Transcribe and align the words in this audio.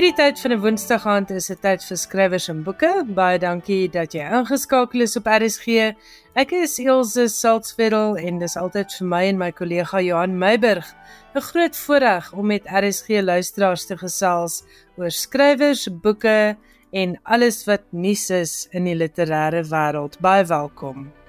Hierdie 0.00 0.16
tyd 0.16 0.38
van 0.40 0.52
'n 0.54 0.62
Woensdag 0.64 1.02
aand 1.06 1.30
is 1.30 1.50
'n 1.52 1.60
tyd 1.60 1.82
vir 1.84 1.98
skrywers 2.00 2.48
en 2.48 2.62
boeke. 2.64 3.04
Baie 3.04 3.38
dankie 3.38 3.84
dat 3.88 4.14
jy 4.14 4.24
ingeskakel 4.38 5.00
is 5.04 5.16
op 5.16 5.26
RSG. 5.28 5.92
Ek 6.34 6.52
is 6.52 6.78
Elsje 6.78 7.28
Saltzfeld 7.28 8.16
en 8.16 8.38
dis 8.38 8.56
altyd 8.56 8.88
vir 8.96 9.06
my 9.06 9.22
en 9.28 9.38
my 9.38 9.50
kollega 9.52 10.00
Johan 10.00 10.38
Meiburg 10.38 10.88
'n 11.34 11.40
groot 11.40 11.76
voorreg 11.76 12.32
om 12.32 12.46
met 12.46 12.64
RSG 12.64 13.20
luisteraars 13.20 13.86
te 13.86 13.96
gesels 13.96 14.64
oor 14.96 15.10
skrywers, 15.10 15.88
boeke 16.02 16.56
en 16.92 17.20
alles 17.24 17.66
wat 17.66 17.82
nuus 17.92 18.30
is 18.30 18.68
in 18.72 18.84
die 18.84 18.96
literêre 18.96 19.68
wêreld. 19.68 20.18
Baie 20.20 20.46
welkom. 20.46 21.19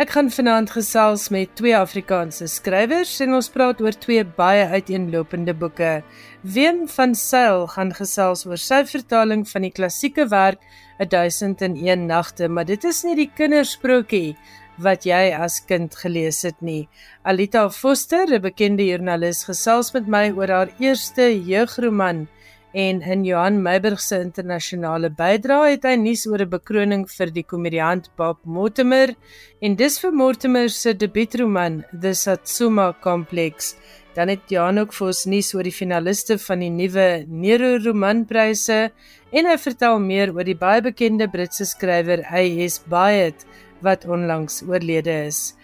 Ek 0.00 0.14
gaan 0.14 0.30
vanaand 0.32 0.70
gesels 0.72 1.26
met 1.28 1.50
twee 1.58 1.74
Afrikaanse 1.76 2.46
skrywers 2.48 3.10
en 3.20 3.34
ons 3.36 3.50
praat 3.52 3.80
oor 3.84 3.92
twee 4.00 4.22
baie 4.24 4.62
uiteenlopende 4.70 5.52
boeke. 5.52 5.90
Wim 6.54 6.86
van 6.88 7.12
Sail 7.12 7.66
gaan 7.74 7.92
gesels 7.92 8.46
oor 8.48 8.56
sy 8.56 8.78
vertaling 8.88 9.44
van 9.50 9.66
die 9.66 9.72
klassieke 9.76 10.24
werk 10.32 10.64
1001 11.04 12.06
nagte, 12.08 12.48
maar 12.48 12.64
dit 12.64 12.88
is 12.88 13.02
nie 13.04 13.18
die 13.20 13.28
kindersprokie 13.36 14.32
wat 14.80 15.04
jy 15.04 15.28
as 15.36 15.60
kind 15.68 15.92
gelees 16.00 16.40
het 16.48 16.64
nie. 16.64 16.88
Alita 17.28 17.68
Foster, 17.68 18.24
'n 18.32 18.40
bekende 18.40 18.88
joernalis, 18.88 19.44
gesels 19.44 19.92
met 19.92 20.08
my 20.08 20.32
oor 20.32 20.48
haar 20.48 20.72
eerste 20.80 21.28
jeugroman 21.36 22.28
en 22.72 23.02
in 23.02 23.24
Johan 23.24 23.60
Meiburg 23.62 24.00
se 24.00 24.18
internasionale 24.20 25.10
bydrae 25.12 25.74
het 25.74 25.84
hy 25.84 25.96
nuus 26.00 26.24
oor 26.26 26.40
'n 26.40 26.50
bekroning 26.50 27.04
vir 27.08 27.30
die 27.30 27.44
komediant 27.44 28.08
Bob 28.16 28.38
Mortimer 28.44 29.14
en 29.60 29.76
dis 29.76 29.98
vir 30.00 30.12
Mortimer 30.12 30.68
se 30.68 30.94
debuutroman 30.94 31.84
The 31.92 32.14
Satsuma 32.14 32.92
Complex. 33.00 33.76
Dan 34.14 34.28
het 34.28 34.48
Johan 34.48 34.78
ook 34.78 34.92
vir 34.92 35.06
ons 35.06 35.24
nuus 35.26 35.54
oor 35.54 35.64
die 35.64 35.72
finaliste 35.72 36.38
van 36.38 36.60
die 36.60 36.70
nuwe 36.70 37.24
Nero 37.28 37.78
romanpryse 37.84 38.90
en 39.32 39.46
hy 39.46 39.56
vertel 39.56 39.98
meer 39.98 40.34
oor 40.34 40.44
die 40.44 40.58
baie 40.58 40.82
bekende 40.82 41.28
Britse 41.28 41.64
skrywer 41.64 42.24
A.S. 42.28 42.80
Byatt 42.88 43.46
wat 43.80 44.04
onlangs 44.04 44.62
oorlede 44.68 45.26
is. 45.26 45.54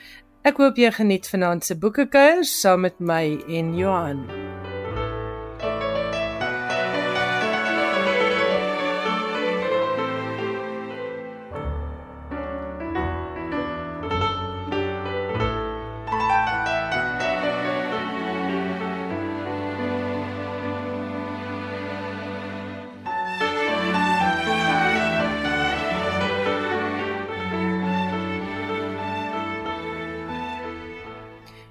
Ek 0.44 0.56
hoop 0.56 0.78
jy 0.78 0.90
geniet 0.90 1.28
vanaand 1.28 1.64
se 1.64 1.74
boekekuier 1.74 2.44
saam 2.44 2.86
met 2.86 3.00
my 3.00 3.38
en 3.48 3.74
Johan. 3.76 4.47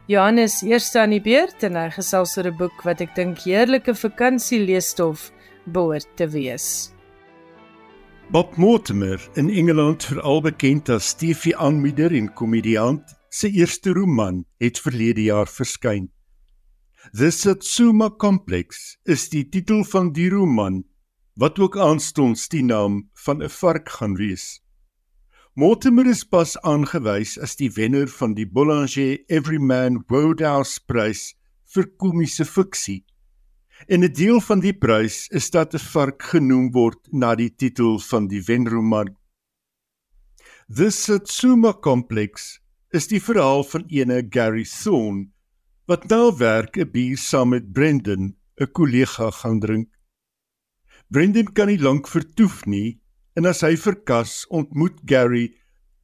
Johannes 0.08 0.62
eerste 0.64 1.02
aan 1.02 1.12
die 1.12 1.20
beurt 1.20 1.66
en 1.68 1.76
hy 1.76 1.90
gesels 1.92 2.38
oor 2.38 2.48
'n 2.48 2.56
boek 2.56 2.84
wat 2.88 3.02
ek 3.04 3.12
dink 3.16 3.42
heerlike 3.44 3.92
vakansieleesstof 3.92 5.32
behoort 5.68 6.08
te 6.16 6.28
wees. 6.32 6.94
Bob 8.32 8.56
Mortimer, 8.56 9.20
in 9.36 9.50
Engeland 9.50 10.04
veral 10.08 10.42
bekend 10.42 10.90
as 10.90 11.10
Stevie 11.12 11.56
aanbieder 11.56 12.16
en 12.16 12.32
komediant, 12.34 13.04
sy 13.30 13.52
eerste 13.60 13.92
roman 13.92 14.46
het 14.64 14.80
verlede 14.80 15.28
jaar 15.28 15.48
verskyn. 15.48 16.08
The 17.12 17.32
Satsuma 17.32 18.10
Complex 18.10 18.98
is 19.04 19.28
die 19.30 19.44
titel 19.44 19.84
van 19.84 20.14
die 20.14 20.30
roman 20.30 20.86
wat 21.36 21.60
ook 21.60 21.76
aanstonds 21.78 22.48
die 22.48 22.64
naam 22.64 23.10
van 23.26 23.44
'n 23.44 23.50
vark 23.50 23.90
gaan 23.90 24.16
wees. 24.16 24.62
Mortimer 25.60 26.06
is 26.06 26.20
pas 26.22 26.52
aangewys 26.62 27.32
as 27.42 27.56
die 27.58 27.72
wenner 27.74 28.06
van 28.14 28.36
die 28.38 28.44
Boulanger 28.46 29.16
Everyman 29.26 29.96
Wodehouse 30.14 30.78
Prys 30.86 31.32
vir 31.74 31.88
komiese 31.98 32.46
fiksie. 32.46 33.00
En 33.90 34.06
'n 34.06 34.14
deel 34.20 34.38
van 34.50 34.62
die 34.62 34.76
prys 34.84 35.18
is 35.40 35.50
dat 35.50 35.74
'n 35.74 35.82
vark 35.82 36.22
genoem 36.34 36.68
word 36.78 37.02
na 37.12 37.34
die 37.34 37.50
titel 37.50 37.98
van 37.98 38.28
die 38.28 38.44
wenroman. 38.46 39.10
The 40.70 40.92
Satsuma 40.92 41.74
Complex 41.74 42.60
is 42.94 43.08
die 43.08 43.24
verhaal 43.30 43.64
van 43.64 43.90
ene 43.90 44.22
Gary 44.30 44.66
Thorne 44.66 45.26
wat 45.88 46.06
nou 46.06 46.38
werk 46.38 46.78
'n 46.78 46.92
bier 46.92 47.18
saam 47.18 47.50
met 47.50 47.74
Brendan, 47.74 48.36
'n 48.62 48.72
kollega 48.72 49.32
gaan 49.32 49.60
drink. 49.60 49.90
Brendan 51.10 51.54
kan 51.54 51.68
nie 51.68 51.82
lank 51.82 52.08
vertoef 52.08 52.66
nie 52.66 53.02
en 53.38 53.46
as 53.46 53.62
hy 53.62 53.76
verkas, 53.78 54.48
ontmoet 54.50 54.98
Gary 55.06 55.54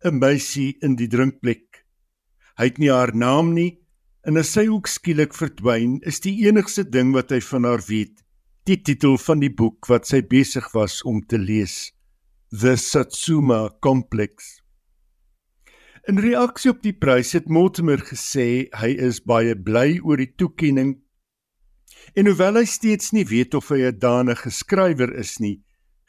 'n 0.05 0.19
meisie 0.19 0.77
in 0.85 0.95
die 0.95 1.07
drinkplek. 1.07 1.81
Hy 2.59 2.66
het 2.69 2.77
nie 2.77 2.91
haar 2.91 3.16
naam 3.16 3.53
nie 3.53 3.79
en 4.23 4.38
as 4.38 4.53
sy 4.53 4.67
ook 4.69 4.88
skielik 4.88 5.33
verdwyn, 5.33 5.99
is 6.05 6.19
die 6.19 6.45
enigste 6.45 6.83
ding 6.83 7.13
wat 7.13 7.31
hy 7.31 7.39
van 7.41 7.66
haar 7.66 7.81
weet, 7.88 8.22
die 8.66 8.77
titel 8.77 9.17
van 9.17 9.39
die 9.39 9.49
boek 9.49 9.89
wat 9.89 10.05
sy 10.07 10.22
besig 10.22 10.69
was 10.73 11.01
om 11.03 11.22
te 11.25 11.38
lees, 11.38 11.91
The 12.51 12.77
Satsuma 12.77 13.69
Complex. 13.81 14.61
In 16.07 16.19
reaksie 16.19 16.72
op 16.72 16.83
die 16.83 16.93
prys 16.93 17.33
het 17.33 17.49
Mortimer 17.49 17.97
gesê 17.97 18.69
hy 18.75 18.91
is 19.09 19.19
baie 19.19 19.55
bly 19.55 19.99
oor 20.03 20.17
die 20.17 20.33
toekenning. 20.38 21.01
En 22.16 22.27
hoewel 22.27 22.59
hy 22.59 22.66
steeds 22.66 23.11
nie 23.11 23.25
weet 23.25 23.55
of 23.55 23.69
hy 23.72 23.88
'n 23.88 23.99
danige 23.99 24.51
skrywer 24.51 25.11
is 25.16 25.39
nie, 25.39 25.63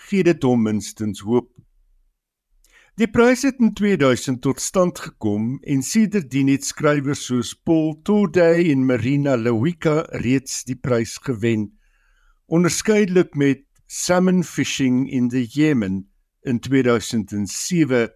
gee 0.09 0.25
dit 0.27 0.43
hom 0.43 0.63
minstens 0.67 1.23
hoop. 1.25 1.51
Die 2.95 3.09
prys 3.11 3.43
het 3.43 3.59
in 3.59 3.73
2000 3.75 4.39
tot 4.45 4.61
stand 4.63 5.01
gekom 5.03 5.57
en 5.67 5.81
sedertdien 5.83 6.47
het 6.53 6.63
skrywers 6.63 7.25
soos 7.27 7.51
Paul 7.67 7.97
Today 8.07 8.69
en 8.71 8.85
Marina 8.87 9.35
Lewicka 9.35 10.05
reeds 10.23 10.63
die 10.69 10.77
prys 10.79 11.17
gewen. 11.25 11.73
Onderskeidelik 12.47 13.35
met 13.35 13.65
Salmon 13.91 14.45
Fishing 14.45 15.09
in 15.11 15.29
the 15.29 15.43
Yemen 15.43 16.05
in 16.47 16.61
2007 16.61 18.13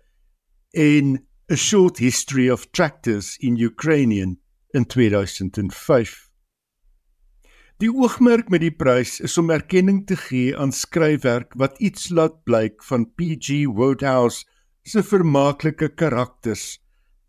en 0.71 1.27
A 1.51 1.57
Short 1.57 1.99
History 1.99 2.51
of 2.51 2.71
Tractors 2.71 3.37
in 3.37 3.57
Ukrainian 3.57 4.39
in 4.71 4.87
2005. 4.87 6.28
Die 7.79 7.91
oogmerk 7.95 8.49
met 8.51 8.65
die 8.65 8.75
prys 8.75 9.21
is 9.23 9.37
om 9.39 9.53
erkenning 9.55 10.01
te 10.11 10.17
gee 10.19 10.51
aan 10.59 10.73
skryfwerk 10.75 11.53
wat 11.63 11.77
iets 11.79 12.09
laat 12.11 12.41
blyk 12.43 12.83
van 12.83 13.05
PG 13.15 13.69
Wodehouse 13.71 14.43
se 14.83 15.05
vermaaklike 15.07 15.93
karakters 15.95 16.81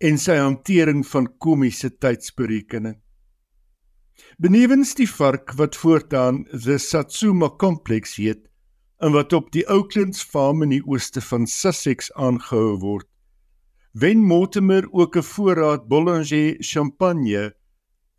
en 0.01 0.17
sy 0.17 0.39
hantering 0.39 1.03
van 1.11 1.27
komiese 1.45 1.91
tydsberekening. 2.01 2.97
Benewens 4.41 4.95
die 4.97 5.07
vark 5.11 5.53
wat 5.59 5.77
voortaan 5.77 6.41
The 6.49 6.79
Satsuma 6.81 7.51
Complex 7.61 8.17
heet 8.17 8.41
en 9.05 9.13
wat 9.13 9.37
op 9.37 9.53
die 9.53 9.67
Oaklands 9.69 10.25
Farm 10.25 10.65
in 10.65 10.73
die 10.73 10.81
ooste 10.81 11.21
van 11.29 11.45
Sussex 11.45 12.09
aangehou 12.17 12.73
word, 12.81 13.09
wen 13.93 14.25
Mortimer 14.25 14.89
ook 14.89 15.15
'n 15.15 15.29
voorraad 15.29 15.87
Boulanger 15.87 16.57
champagne 16.57 17.53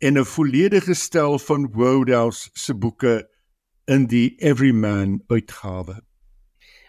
en 0.01 0.17
'n 0.17 0.25
volledige 0.25 0.93
stel 0.93 1.39
van 1.39 1.69
Wodehouse 1.71 2.49
se 2.53 2.75
boeke 2.75 3.29
in 3.85 4.05
die 4.07 4.35
Everyman 4.37 5.21
uitgawe. 5.27 6.01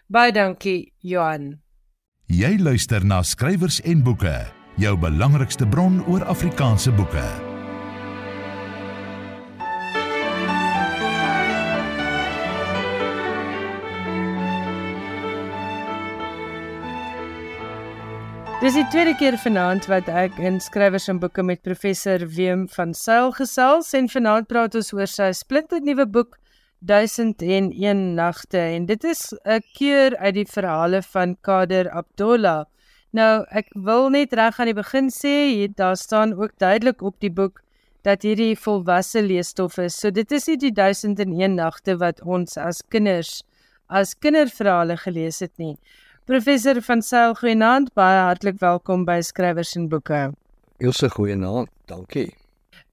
Baie 0.07 0.33
dankie, 0.33 0.93
Johan. 0.99 1.61
Jy 2.27 2.57
luister 2.59 3.05
na 3.05 3.23
skrywers 3.23 3.81
en 3.81 4.03
boeke, 4.03 4.53
jou 4.77 4.99
belangrikste 4.99 5.67
bron 5.67 6.05
oor 6.07 6.25
Afrikaanse 6.25 6.93
boeke. 6.93 7.52
Dis 18.63 18.77
die 18.79 18.85
tweede 18.93 19.17
keer 19.19 19.35
vanaand 19.43 19.89
wat 19.91 20.07
ek 20.07 20.37
in 20.39 20.61
skrywers 20.63 21.09
en 21.11 21.19
boeke 21.19 21.43
met 21.43 21.65
professor 21.67 22.23
Wim 22.31 22.69
van 22.71 22.93
Sail 22.95 23.33
gesels 23.35 23.89
en 23.99 24.07
vanaand 24.07 24.47
praat 24.47 24.77
ons 24.79 24.91
oor 24.95 25.11
sy 25.11 25.33
splinternuwe 25.35 26.05
boek 26.15 26.37
1001 26.87 28.05
nagte 28.15 28.61
en 28.63 28.87
dit 28.87 29.07
is 29.11 29.23
'n 29.43 29.67
keur 29.75 30.15
uit 30.15 30.35
die 30.37 30.47
verhale 30.47 31.03
van 31.03 31.35
Kader 31.43 31.91
Abdullah. 31.91 32.67
Nou 33.11 33.45
ek 33.51 33.67
wil 33.75 34.11
net 34.11 34.33
reg 34.33 34.61
aan 34.61 34.71
die 34.71 34.79
begin 34.79 35.11
sê 35.11 35.35
hier 35.51 35.75
daar 35.75 35.97
staan 35.97 36.33
ook 36.33 36.55
duidelik 36.59 37.03
op 37.03 37.19
die 37.19 37.35
boek 37.35 37.65
dat 38.05 38.23
hierdie 38.23 38.55
volwasse 38.55 39.23
leesstof 39.23 39.79
is. 39.79 39.99
So 39.99 40.11
dit 40.11 40.31
is 40.31 40.47
nie 40.47 40.57
die 40.57 40.73
1001 40.73 41.57
nagte 41.57 41.99
wat 41.99 42.23
ons 42.23 42.57
as 42.57 42.81
kinders 42.89 43.43
as 43.89 44.15
kinderverhale 44.15 44.97
gelees 44.97 45.41
het 45.41 45.59
nie. 45.59 45.77
Professor 46.25 46.79
van 46.87 47.01
Sail 47.03 47.33
Goeienaand, 47.35 47.89
baie 47.99 48.21
hartlik 48.23 48.61
welkom 48.61 49.03
by 49.03 49.17
Skrywers 49.27 49.73
en 49.75 49.89
Boeke. 49.91 50.21
Ilse 50.79 51.09
Goeienaand, 51.11 51.67
dankie. 51.91 52.29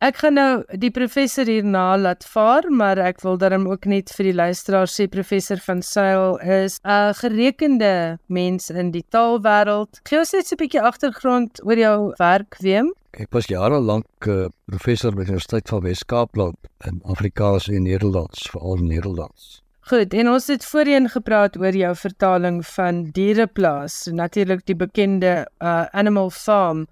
Ek 0.02 0.18
gaan 0.24 0.34
nou 0.40 0.64
die 0.82 0.90
professor 0.90 1.46
hierna 1.46 1.92
laat 2.02 2.26
vaar, 2.26 2.66
maar 2.74 2.98
ek 2.98 3.22
wil 3.22 3.38
dan 3.38 3.68
ook 3.70 3.86
net 3.86 4.10
vir 4.18 4.32
die 4.32 4.34
luisteraars 4.34 4.98
sê 4.98 5.06
professor 5.14 5.62
van 5.62 5.86
Sail 5.86 6.40
is 6.42 6.80
'n 6.82 7.14
gerekende 7.22 8.18
mens 8.26 8.72
in 8.72 8.90
die 8.98 9.06
taalwêreld. 9.14 10.02
Gee 10.10 10.18
ons 10.18 10.34
net 10.34 10.50
'n 10.52 10.58
bietjie 10.58 10.82
agtergrond 10.82 11.62
oor 11.64 11.78
jou 11.78 12.14
werk, 12.18 12.58
Wem. 12.62 12.94
Ek 13.14 13.30
was 13.32 13.46
jare 13.46 13.80
lank 13.80 14.26
uh, 14.26 14.50
professor 14.66 15.12
by 15.12 15.22
die 15.22 15.34
Universiteit 15.34 15.70
van 15.70 15.82
Wes-Kaapland 15.84 16.58
in 16.88 17.02
Afrikaans 17.06 17.70
en 17.70 17.84
Nederlands, 17.84 18.50
veral 18.50 18.78
Nederlands. 18.78 19.62
Goed, 19.90 20.12
en 20.14 20.28
ons 20.30 20.46
het 20.52 20.66
voorheen 20.70 21.08
gepraat 21.10 21.56
oor 21.58 21.74
jou 21.74 21.90
vertaling 21.98 22.60
van 22.76 22.98
Diereplaas, 23.16 24.04
natuurlik 24.14 24.62
die 24.70 24.76
bekende 24.78 25.32
uh, 25.58 25.88
Animal 25.98 26.30
Farm. 26.30 26.84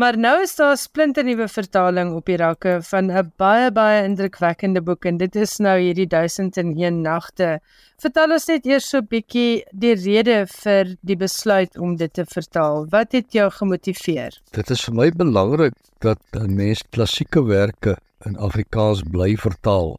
Maar 0.00 0.16
nou 0.16 0.32
is 0.40 0.56
daar 0.56 0.72
'n 0.72 0.80
splinternuwe 0.80 1.48
vertaling 1.48 2.14
op 2.16 2.24
die 2.24 2.40
rakke 2.40 2.78
van 2.82 3.12
'n 3.12 3.32
baie 3.36 3.70
baie 3.70 4.04
indrukwekkende 4.04 4.80
boek 4.80 5.04
en 5.04 5.16
dit 5.16 5.36
is 5.36 5.58
nou 5.58 5.78
hierdie 5.80 6.06
1001 6.06 7.02
nagte. 7.02 7.60
Vertel 7.98 8.32
ons 8.32 8.46
net 8.46 8.64
eers 8.64 8.88
so 8.88 8.98
'n 8.98 9.06
bietjie 9.10 9.64
die 9.72 9.94
rede 9.94 10.46
vir 10.46 10.96
die 11.00 11.16
besluit 11.16 11.78
om 11.78 11.96
dit 11.96 12.12
te 12.12 12.24
vertaal. 12.24 12.86
Wat 12.88 13.12
het 13.12 13.32
jou 13.32 13.50
gemotiveer? 13.50 14.40
Dit 14.50 14.70
is 14.70 14.84
vir 14.84 14.94
my 14.94 15.10
belangrik 15.10 15.74
dat 15.98 16.18
'n 16.32 16.54
mens 16.54 16.82
klassieke 16.90 17.44
werke 17.44 17.98
in 18.24 18.36
Afrikaans 18.36 19.02
bly 19.02 19.36
vertaal. 19.36 19.98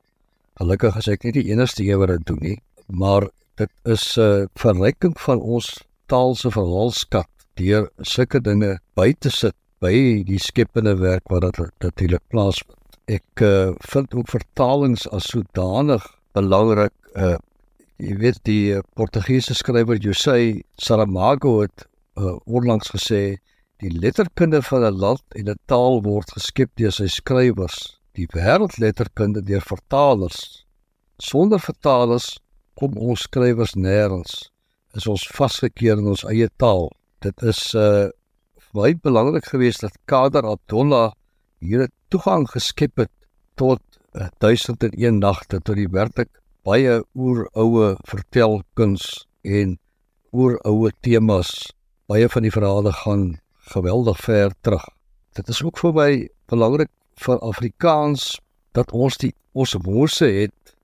Gelukkig 0.61 0.97
is 0.99 1.07
ek 1.09 1.23
nie 1.25 1.31
die 1.33 1.47
enigste 1.49 1.81
een 1.81 1.97
wat 1.97 2.11
dit 2.11 2.25
doen 2.29 2.41
nie, 2.45 2.57
maar 2.85 3.25
dit 3.57 3.71
is 3.89 4.03
'n 4.13 4.21
uh, 4.21 4.47
verryking 4.61 5.15
van 5.17 5.39
ons 5.41 5.67
taal 6.05 6.35
se 6.35 6.51
verhaalskat 6.53 7.29
deur 7.57 7.87
sulke 8.01 8.39
dinge 8.39 8.77
by 8.93 9.07
te 9.13 9.31
sit 9.33 9.55
by 9.81 10.21
die 10.27 10.37
skepende 10.37 10.93
werk 10.99 11.25
wat 11.33 11.47
dit 11.47 11.71
natuurlik 11.81 12.21
plaasvind. 12.29 12.77
Ek 13.09 13.41
uh, 13.41 13.73
vind 13.89 14.13
ook 14.13 14.29
vertalings 14.29 15.07
as 15.09 15.31
sodanig 15.33 16.05
belangrik. 16.37 16.93
Uh 17.15 17.37
jy 17.97 18.17
weet 18.21 18.37
die 18.45 18.75
uh, 18.75 18.83
Portugese 18.93 19.57
skrywer 19.57 19.97
José 19.97 20.61
Saramago 20.77 21.61
het 21.61 21.87
uh, 22.17 22.37
onlangs 22.45 22.93
gesê 22.93 23.41
die 23.81 23.89
letterkunde 23.89 24.61
van 24.61 24.85
'n 24.85 24.93
land 24.93 25.25
en 25.33 25.49
'n 25.49 25.59
taal 25.65 26.03
word 26.05 26.29
geskep 26.37 26.69
deur 26.77 26.91
sy 26.93 27.07
skrywers, 27.07 27.97
die 28.17 28.27
wêreldletterkunde 28.33 29.43
deur 29.47 29.63
vertalers. 29.65 30.65
Sonder 31.17 31.59
vertalers 31.59 32.39
kom 32.79 32.97
ons 32.97 33.27
skrywers 33.27 33.75
nêrens. 33.75 34.49
Is 34.97 35.07
ons 35.07 35.27
vasgekeer 35.35 35.99
in 36.01 36.09
ons 36.11 36.25
eie 36.27 36.49
taal. 36.59 36.89
Dit 37.23 37.43
is 37.43 37.61
uh 37.77 38.09
baie 38.71 38.95
belangrik 38.95 39.49
geweest 39.51 39.83
dat 39.83 39.97
Kader 40.07 40.45
Abdullah 40.47 41.11
hier 41.59 41.83
'n 41.83 41.91
toegang 42.07 42.45
geskep 42.47 43.03
het 43.03 43.11
tot 43.59 43.81
uh, 44.15 44.29
1001 44.39 45.19
nagte 45.19 45.59
tot 45.59 45.75
die 45.75 45.91
werklik 45.91 46.29
baie 46.63 47.03
oeroue 47.15 47.97
vertelkuns 48.07 49.27
en 49.43 49.77
oeroue 50.31 50.91
temas. 51.01 51.73
Baie 52.07 52.29
van 52.29 52.43
die 52.47 52.51
verhale 52.51 52.93
gaan 52.93 53.39
geweldig 53.73 54.17
ver 54.23 54.55
terug. 54.61 54.85
Dit 55.35 55.49
is 55.49 55.63
ook 55.63 55.77
vir 55.77 55.93
my 55.93 56.11
belangrik 56.47 56.89
vir 57.15 57.39
Afrikaans 57.39 58.39
dat 58.71 58.91
ons 58.91 59.17
die 59.17 59.33
ons 59.51 59.75
woorde 59.83 60.29
het 60.31 60.75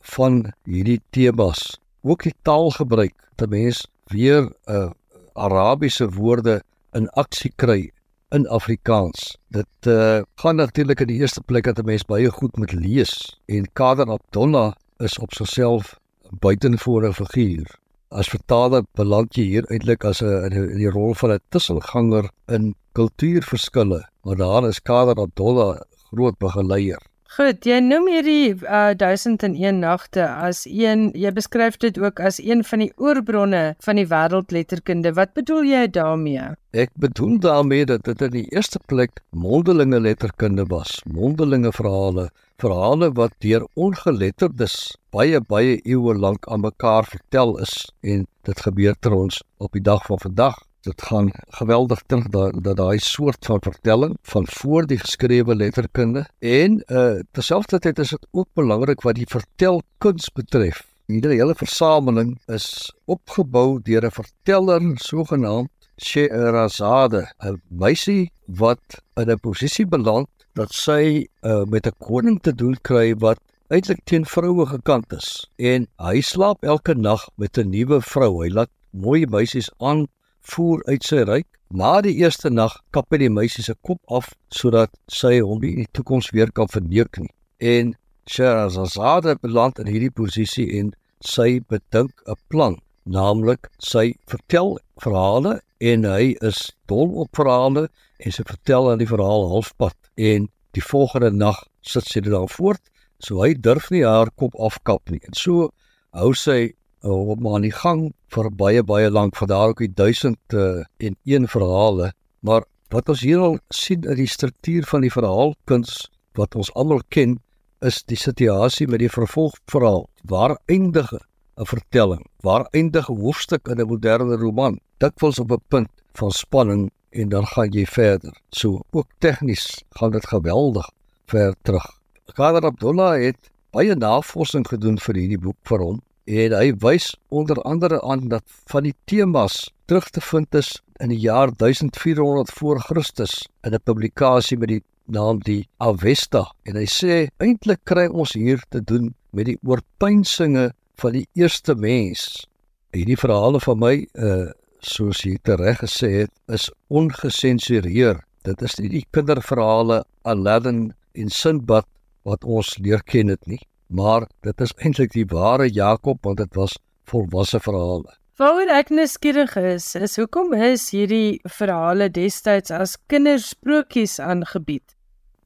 van 0.00 0.52
hierdie 0.66 1.00
temas. 1.10 1.78
Ook 2.02 2.22
die 2.22 2.34
taalgebruik, 2.42 3.14
dat 3.36 3.50
mens 3.50 3.86
weer 4.10 4.42
'n 4.42 4.72
uh, 4.72 4.90
Arabiese 5.34 6.08
woorde 6.08 6.62
in 6.92 7.08
aksie 7.10 7.52
kry 7.56 7.90
in 8.30 8.48
Afrikaans. 8.48 9.36
Dit 9.48 9.86
uh, 9.86 10.22
gaan 10.34 10.56
natuurlik 10.56 11.00
in 11.00 11.06
die 11.06 11.20
eerste 11.20 11.40
plek 11.40 11.64
dat 11.64 11.78
'n 11.78 11.84
mens 11.84 12.04
baie 12.04 12.30
goed 12.30 12.56
moet 12.56 12.72
lees 12.72 13.40
en 13.46 13.72
Kader 13.72 14.10
Abdullah 14.10 14.72
is 14.98 15.18
op 15.18 15.32
sigself 15.32 15.98
'n 16.32 16.36
buitenvoorige 16.38 17.24
figuur. 17.24 17.78
As 18.10 18.28
vertaler 18.30 18.84
beland 18.94 19.34
jy 19.34 19.44
hier 19.50 19.66
eintlik 19.66 20.04
as 20.06 20.22
'n 20.22 20.52
in 20.54 20.78
die 20.78 20.90
rol 20.90 21.14
van 21.14 21.32
'n 21.32 21.40
tussenganger 21.50 22.30
in 22.46 22.74
kultuurverskille, 22.94 24.00
maar 24.22 24.36
daar 24.36 24.68
is 24.68 24.80
Kader 24.80 25.18
Abdullah 25.18 25.80
groot 26.10 26.38
begeleier. 26.38 27.02
Goed, 27.36 27.66
jy 27.68 27.82
noem 27.84 28.06
hierdie 28.08 28.54
uh, 28.64 28.94
1001 28.96 29.82
nagte 29.82 30.22
as 30.24 30.62
een 30.64 31.10
jy 31.20 31.28
beskryf 31.36 31.74
dit 31.82 31.98
ook 32.00 32.22
as 32.24 32.38
een 32.40 32.62
van 32.64 32.80
die 32.80 32.88
oorbronne 32.96 33.60
van 33.84 33.98
die 34.00 34.06
wêreldletterkunde. 34.08 35.12
Wat 35.18 35.34
bedoel 35.36 35.68
jy 35.68 35.82
daarmee? 35.92 36.46
Ek 36.72 36.94
bedoel 36.96 37.34
daarmee 37.44 37.84
dat 37.90 38.06
dit 38.08 38.24
in 38.24 38.32
die 38.38 38.46
eerste 38.56 38.80
plek 38.88 39.20
mondelinge 39.36 40.00
letterkunde 40.00 40.64
was, 40.72 40.94
mondelinge 41.04 41.74
verhale, 41.76 42.30
verhale 42.56 43.10
wat 43.20 43.36
deur 43.44 43.68
ongeletterdes 43.76 44.96
baie 45.12 45.42
baie 45.44 45.76
eeue 45.84 46.16
lank 46.16 46.48
aan 46.48 46.64
mekaar 46.64 47.04
vertel 47.04 47.58
is 47.60 47.76
en 48.00 48.24
dit 48.48 48.64
gebeur 48.64 48.96
ter 48.96 49.12
ons 49.12 49.42
op 49.60 49.76
die 49.76 49.84
dag 49.84 50.08
van 50.08 50.24
vandag 50.24 50.56
dit 50.86 51.02
gaan 51.08 51.30
geweldig 51.58 52.02
terug 52.06 52.28
dat 52.34 52.58
dat 52.64 52.78
daai 52.80 52.98
soort 53.02 53.46
van 53.48 53.62
vertelling 53.62 54.16
van 54.22 54.46
voor 54.58 54.86
die 54.86 54.98
geskrewe 55.02 55.54
letterkunde 55.54 56.26
en 56.38 56.82
uh 56.86 57.20
terselfdertyd 57.30 57.98
is 58.04 58.14
dit 58.14 58.26
ook 58.30 58.48
belangrik 58.54 59.02
wat 59.06 59.18
die 59.18 59.28
vertelkuns 59.28 60.30
betref. 60.32 60.84
Hierdie 61.06 61.38
hele 61.38 61.54
versameling 61.54 62.36
is 62.46 62.68
opgebou 63.04 63.80
deur 63.82 64.06
'n 64.06 64.18
verteller 64.20 64.82
sogenaamd 64.94 65.70
Sherazade, 65.96 67.22
'n 67.40 67.60
meisie 67.68 68.30
wat 68.46 69.02
in 69.16 69.30
'n 69.30 69.40
posisie 69.40 69.86
beland 69.86 70.28
dat 70.54 70.72
sy 70.72 71.26
uh 71.42 71.64
met 71.64 71.86
'n 71.86 71.96
koning 71.98 72.38
te 72.42 72.54
doen 72.54 72.76
kry 72.82 73.14
wat 73.14 73.40
eintlik 73.68 74.00
teen 74.04 74.24
vroue 74.24 74.66
gekant 74.66 75.12
is 75.12 75.28
en 75.56 75.86
hy 75.98 76.20
slaap 76.20 76.64
elke 76.64 76.94
nag 76.94 77.28
met 77.36 77.58
'n 77.58 77.70
nuwe 77.70 78.00
vrou. 78.00 78.42
Hy 78.42 78.50
laat 78.50 78.70
mooi 78.90 79.26
meisies 79.26 79.70
aan 79.78 80.06
voer 80.52 80.82
uit 80.86 81.04
sy 81.04 81.24
ryk. 81.26 81.48
Na 81.74 82.00
die 82.00 82.14
eerste 82.22 82.50
nag 82.50 82.76
kap 82.94 83.10
hy 83.10 83.24
die 83.24 83.32
meisie 83.32 83.64
se 83.66 83.74
kop 83.82 84.00
af 84.12 84.30
sodat 84.54 84.92
sy 85.10 85.40
hom 85.40 85.64
in 85.66 85.82
die 85.82 85.90
toekoms 85.92 86.30
weer 86.34 86.52
kan 86.54 86.70
verneuk 86.70 87.18
nie. 87.18 87.32
En 87.58 87.94
Sherazade 88.30 89.36
beland 89.42 89.78
in 89.78 89.90
hierdie 89.90 90.14
posisie 90.14 90.66
en 90.78 90.92
sy 91.22 91.60
bedink 91.70 92.12
'n 92.26 92.38
plan, 92.50 92.76
naamlik 93.06 93.70
sy 93.78 94.14
vertel 94.26 94.76
verhale 95.02 95.60
en 95.80 96.04
hy 96.08 96.34
is 96.42 96.72
dol 96.90 97.12
op 97.22 97.36
verhale 97.36 97.86
en 98.18 98.32
sy 98.34 98.44
vertel 98.48 98.90
aan 98.90 99.02
die 99.02 99.10
verhaal 99.10 99.48
halfpad 99.52 99.96
en 100.16 100.48
die 100.76 100.84
volgende 100.84 101.30
nag 101.30 101.62
sit 101.82 102.08
sy 102.08 102.22
dit 102.24 102.32
dan 102.32 102.48
voort 102.50 102.82
so 103.22 103.42
hy 103.44 103.54
durf 103.54 103.90
nie 103.94 104.04
haar 104.04 104.32
kop 104.40 104.56
afkap 104.68 105.12
nie 105.12 105.20
en 105.28 105.36
so 105.36 105.70
hou 106.16 106.32
sy 106.36 106.72
op 107.02 107.40
maar 107.40 107.54
aan 107.54 107.66
die 107.66 107.74
gang 107.74 108.12
vir 108.34 108.50
baie 108.50 108.82
baie 108.82 109.10
lank 109.10 109.36
vir 109.36 109.48
daar 109.48 109.68
ook 109.68 109.78
die 109.78 109.92
1000 109.94 110.36
uh, 110.52 110.84
en 110.96 111.16
een 111.24 111.48
verhale. 111.48 112.12
Maar 112.40 112.64
wat 112.88 113.08
ons 113.08 113.20
hier 113.20 113.38
al 113.38 113.58
sien 113.74 114.02
in 114.02 114.16
die 114.16 114.30
struktuur 114.30 114.86
van 114.86 115.00
die 115.00 115.12
verhaalkuns 115.12 116.10
wat 116.38 116.54
ons 116.54 116.72
almal 116.74 117.02
ken 117.08 117.38
is 117.84 118.02
die 118.08 118.18
situasie 118.18 118.86
met 118.88 119.02
die 119.02 119.10
vervolgverhaal. 119.12 120.06
Waar 120.24 120.58
eindige 120.66 121.20
'n 121.56 121.66
vertelling? 121.66 122.24
Waar 122.42 122.66
eindige 122.70 123.12
hoofstuk 123.12 123.68
in 123.68 123.80
'n 123.80 123.86
moderne 123.86 124.36
roman? 124.36 124.80
Dikwels 124.98 125.38
op 125.38 125.50
'n 125.52 125.62
punt 125.68 125.90
van 126.12 126.30
spanning 126.30 126.90
en 127.10 127.28
dan 127.28 127.46
gaan 127.46 127.70
jy 127.70 127.86
verder. 127.86 128.32
So 128.50 128.82
ook 128.90 129.08
tegnies 129.18 129.82
gaan 129.90 130.10
dit 130.10 130.26
geweldig 130.26 130.90
ver 131.26 131.54
terug. 131.62 132.00
Kader 132.34 132.64
Abdullah 132.64 133.22
het 133.22 133.50
baie 133.70 133.94
navorsing 133.94 134.66
gedoen 134.68 134.98
vir 134.98 135.14
hierdie 135.14 135.38
boek 135.38 135.56
vir 135.62 135.78
hom 135.78 136.02
en 136.26 136.54
hy 136.58 136.72
wys 136.82 137.12
onder 137.30 137.60
andere 137.62 138.00
aan 138.02 138.26
dat 138.28 138.42
van 138.66 138.82
die 138.82 138.94
temas 139.06 139.70
terug 139.86 140.08
te 140.10 140.20
vind 140.20 140.54
is 140.58 140.72
in 140.98 141.12
die 141.14 141.20
jaar 141.22 141.52
1400 141.54 142.50
voor 142.58 142.80
Christus 142.82 143.46
in 143.62 143.74
'n 143.74 143.82
publikasie 143.84 144.58
met 144.58 144.68
die 144.68 144.82
naam 145.04 145.38
die 145.38 145.68
Avesta 145.78 146.50
en 146.64 146.74
hy 146.76 146.86
sê 146.86 147.28
eintlik 147.38 147.84
kry 147.84 148.06
ons 148.08 148.32
hier 148.32 148.62
te 148.68 148.82
doen 148.82 149.14
met 149.30 149.46
die 149.46 149.58
oorpeinsinge 149.62 150.72
van 150.96 151.12
die 151.12 151.26
eerste 151.34 151.74
mens. 151.74 152.46
Hierdie 152.90 153.18
verhale 153.18 153.60
van 153.60 153.78
my 153.78 154.06
uh 154.14 154.50
soos 154.80 155.24
jy 155.24 155.38
reg 155.42 155.78
gesê 155.78 156.10
het 156.22 156.30
is 156.46 156.70
ongesensureer. 156.88 158.22
Dit 158.42 158.62
is 158.62 158.78
nie 158.78 158.88
die 158.88 159.06
kinderverhale 159.10 160.04
Aladdin 160.22 160.92
en 161.14 161.28
Sinbad 161.28 161.86
wat 162.22 162.44
ons 162.44 162.78
leer 162.78 163.02
ken 163.02 163.26
dit 163.26 163.46
nie 163.46 163.60
maar 163.88 164.26
dit 164.42 164.60
is 164.60 164.72
eintlik 164.82 165.12
die 165.12 165.26
ware 165.30 165.68
Jakob 165.70 166.24
want 166.24 166.38
dit 166.38 166.54
was 166.54 166.76
volwasse 167.10 167.60
verhale. 167.60 168.16
Waaroor 168.36 168.68
ek 168.68 168.90
nuuskierig 168.92 169.54
is, 169.56 169.94
is 169.94 170.18
hoekom 170.20 170.52
is 170.52 170.90
hierdie 170.92 171.38
verhale 171.48 172.10
destyds 172.12 172.70
as 172.74 172.98
kindersprokies 173.08 174.18
aangebied? 174.20 174.96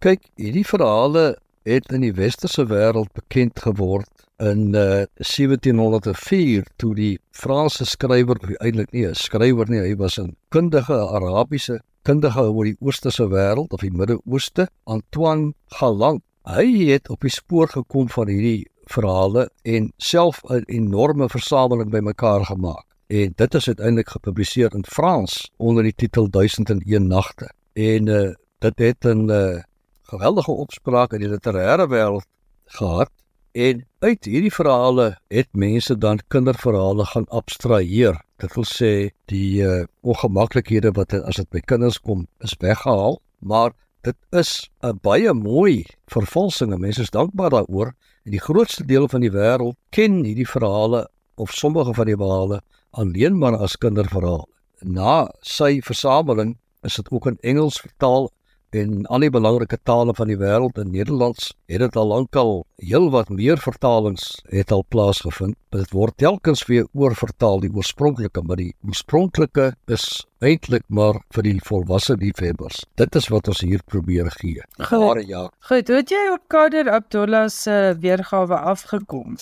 Kyk, 0.02 0.24
hierdie 0.40 0.66
verhale 0.66 1.36
het 1.68 1.92
in 1.92 2.02
die 2.02 2.16
westerse 2.16 2.64
wêreld 2.66 3.12
bekend 3.14 3.60
geword 3.62 4.08
in 4.40 4.72
uh, 4.72 5.04
1704 5.20 6.64
toe 6.80 6.94
die 6.96 7.12
Franse 7.36 7.84
skrywer 7.84 8.40
eintlik 8.58 8.90
nie 8.96 9.04
'n 9.06 9.14
skrywer 9.14 9.68
nie, 9.68 9.84
hy 9.84 9.94
was 10.00 10.18
'n 10.18 10.34
kundige 10.48 10.96
Arabiese 10.96 11.80
kundige 12.02 12.46
oor 12.48 12.64
die 12.64 12.78
oosterse 12.80 13.26
wêreld 13.28 13.74
of 13.76 13.84
die 13.84 13.92
Midde-Ooste, 13.92 14.68
Antoine 14.86 15.52
Galant. 15.76 16.24
Hy 16.48 16.88
het 16.88 17.08
op 17.12 17.20
die 17.20 17.30
spoor 17.30 17.68
gekom 17.68 18.08
van 18.08 18.28
hierdie 18.32 18.68
verhale 18.88 19.50
en 19.62 19.92
self 19.96 20.40
'n 20.48 20.64
enorme 20.66 21.28
versameling 21.28 21.90
bymekaar 21.90 22.44
gemaak. 22.44 22.86
En 23.06 23.32
dit 23.36 23.54
is 23.54 23.66
uiteindelik 23.66 24.08
gepubliseer 24.08 24.74
in 24.74 24.84
Frans 24.84 25.50
onder 25.56 25.82
die 25.82 25.94
titel 25.94 26.30
1001 26.30 27.06
nagte. 27.06 27.50
En 27.72 28.06
uh, 28.06 28.34
dit 28.58 28.78
het 28.78 29.04
'n 29.04 29.28
uh, 29.30 29.62
geweldige 30.02 30.50
opspraak 30.50 31.12
in 31.12 31.20
die 31.20 31.28
literêre 31.28 31.86
wêreld 31.88 32.26
gehad 32.64 33.10
en 33.52 33.86
uit 33.98 34.24
hierdie 34.24 34.52
verhale 34.52 35.18
het 35.28 35.48
mense 35.52 35.98
dan 35.98 36.20
kinderverhale 36.28 37.04
gaan 37.04 37.28
abstraheer. 37.28 38.24
Dit 38.36 38.54
wil 38.54 38.64
sê 38.64 39.10
die 39.24 39.62
uh, 39.62 39.84
ongemaklikhede 40.00 40.92
wat 40.92 41.12
as 41.12 41.36
dit 41.36 41.50
by 41.50 41.60
kinders 41.60 42.00
kom 42.00 42.26
is 42.38 42.54
weggehaal, 42.58 43.20
maar 43.38 43.72
dit 44.06 44.16
is 44.30 44.70
'n 44.82 44.98
baie 45.02 45.32
mooi 45.34 45.86
vervalsing. 46.06 46.78
Mense 46.78 47.00
is 47.00 47.10
dankbaar 47.10 47.50
daaroor 47.50 47.94
en 48.24 48.30
die 48.30 48.40
grootste 48.40 48.84
deel 48.84 49.08
van 49.08 49.20
die 49.20 49.30
wêreld 49.30 49.76
ken 49.90 50.24
hierdie 50.24 50.48
verhale 50.48 51.08
of 51.34 51.52
sommige 51.52 51.94
van 51.94 52.06
die 52.06 52.16
verhale 52.16 52.62
alleen 52.90 53.38
maar 53.38 53.56
as 53.56 53.76
kinderverhale. 53.76 54.46
Na 54.80 55.28
sy 55.40 55.80
versameling 55.80 56.58
is 56.82 56.94
dit 56.94 57.10
ook 57.10 57.26
in 57.26 57.38
Engels 57.40 57.80
vertaal 57.80 58.30
en 58.76 59.06
al 59.06 59.24
die 59.24 59.30
belangrike 59.32 59.78
tale 59.82 60.14
van 60.14 60.28
die 60.30 60.38
wêreld 60.38 60.78
in 60.78 60.92
Nederlands 60.94 61.50
het 61.70 61.82
dit 61.82 61.96
al 61.96 62.08
lankal 62.10 62.64
heelwat 62.82 63.30
meer 63.34 63.58
vertalings 63.58 64.40
het 64.50 64.72
al 64.72 64.84
plaasgevind. 64.88 65.56
Dit 65.74 65.92
word 65.94 66.16
telkens 66.18 66.64
weer 66.68 66.86
oorvertaal 66.92 67.60
die 67.64 67.72
oorspronklike, 67.74 68.42
maar 68.42 68.60
die 68.60 68.72
oorspronklike 68.86 69.72
is 69.90 70.06
eintlik 70.40 70.84
maar 70.88 71.20
vir 71.34 71.46
die 71.46 71.58
volwasse 71.66 72.16
liefhebbers. 72.20 72.84
Dit 73.00 73.14
is 73.18 73.28
wat 73.32 73.50
ons 73.50 73.62
hier 73.66 73.82
probeer 73.86 74.30
gee. 74.38 74.62
Jare 74.78 75.26
ja. 75.26 75.46
Goed, 75.68 75.88
het 75.88 76.10
jy 76.10 76.24
op 76.32 76.46
Kader 76.48 76.90
Abdullah 76.90 77.48
se 77.50 77.96
weergawe 78.00 78.58
afgekom? 78.74 79.38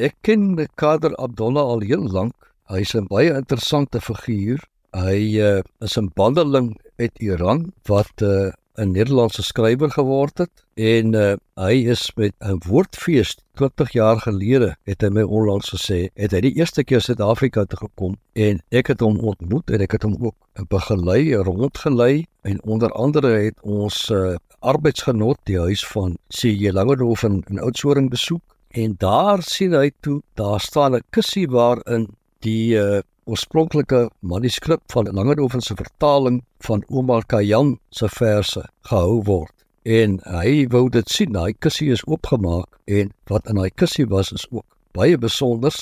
Ek 0.00 0.16
ken 0.24 0.54
Kader 0.80 1.16
Abdullah 1.20 1.74
al 1.76 1.84
heel 1.84 2.06
lank. 2.08 2.34
Hy's 2.70 2.94
'n 2.94 3.08
baie 3.10 3.34
interessante 3.34 4.00
figuur. 4.00 4.62
Hy 4.94 5.38
uh, 5.38 5.62
is 5.80 5.98
'n 5.98 6.10
bandeling 6.14 6.76
uit 6.98 7.18
Iran 7.18 7.72
wat 7.88 8.22
uh, 8.22 8.50
'n 8.80 8.92
Nederlandse 8.96 9.42
skrywer 9.42 9.90
geword 9.92 10.38
het 10.38 10.64
en 10.74 11.12
uh, 11.14 11.34
hy 11.60 11.74
is 11.94 12.10
met 12.16 12.32
'n 12.40 12.60
woordfees 12.66 13.36
20 13.60 13.92
jaar 13.92 14.20
gelede 14.24 14.76
het 14.88 15.02
hy 15.04 15.10
my 15.12 15.22
onlangs 15.22 15.68
gesê 15.74 16.08
het 16.14 16.32
hy 16.32 16.40
die 16.40 16.54
eerste 16.56 16.84
keer 16.84 17.00
Suid-Afrika 17.04 17.64
toe 17.64 17.80
gekom 17.82 18.16
en 18.32 18.62
ek 18.70 18.92
het 18.94 19.04
hom 19.04 19.18
ontmoet 19.20 19.70
en 19.70 19.84
ek 19.84 19.98
het 19.98 20.06
hom 20.08 20.16
ook 20.20 20.36
begelei 20.72 21.34
rondgelei 21.34 22.24
en 22.42 22.62
onder 22.64 22.92
andere 22.92 23.34
het 23.50 23.60
ons 23.60 24.08
uh, 24.10 24.36
arbeidsgenot 24.60 25.38
die 25.44 25.58
huis 25.60 25.84
van 25.86 26.16
C.J. 26.28 26.72
Langehof 26.72 27.22
in, 27.28 27.42
in 27.50 27.60
Oudtshoorn 27.60 28.08
besoek 28.08 28.56
en 28.70 28.94
daar 28.98 29.42
sien 29.42 29.76
hy 29.76 29.90
toe 30.00 30.22
daar 30.40 30.60
staan 30.60 30.96
'n 30.96 31.04
kussie 31.10 31.48
waarin 31.48 32.08
die 32.40 32.80
uh, 32.80 33.00
oorspronklike 33.24 34.08
manuskrip 34.20 34.82
van 34.92 35.08
Langehoven 35.12 35.60
se 35.60 35.74
vertaling 35.74 36.42
van 36.66 36.84
Omar 36.88 37.24
Khayyam 37.26 37.78
se 37.90 38.08
verse 38.08 38.62
gehou 38.88 39.22
word. 39.24 39.52
En 39.82 40.18
hy 40.24 40.66
wou 40.68 40.88
dit 40.92 41.08
sien, 41.08 41.32
daai 41.32 41.54
kussie 41.58 41.90
is 41.92 42.04
oopgemaak 42.06 42.68
en 42.84 43.12
wat 43.32 43.48
in 43.48 43.56
daai 43.56 43.70
kussie 43.70 44.06
was 44.06 44.32
is 44.32 44.46
ook 44.50 44.66
baie 44.92 45.18
besonder. 45.18 45.72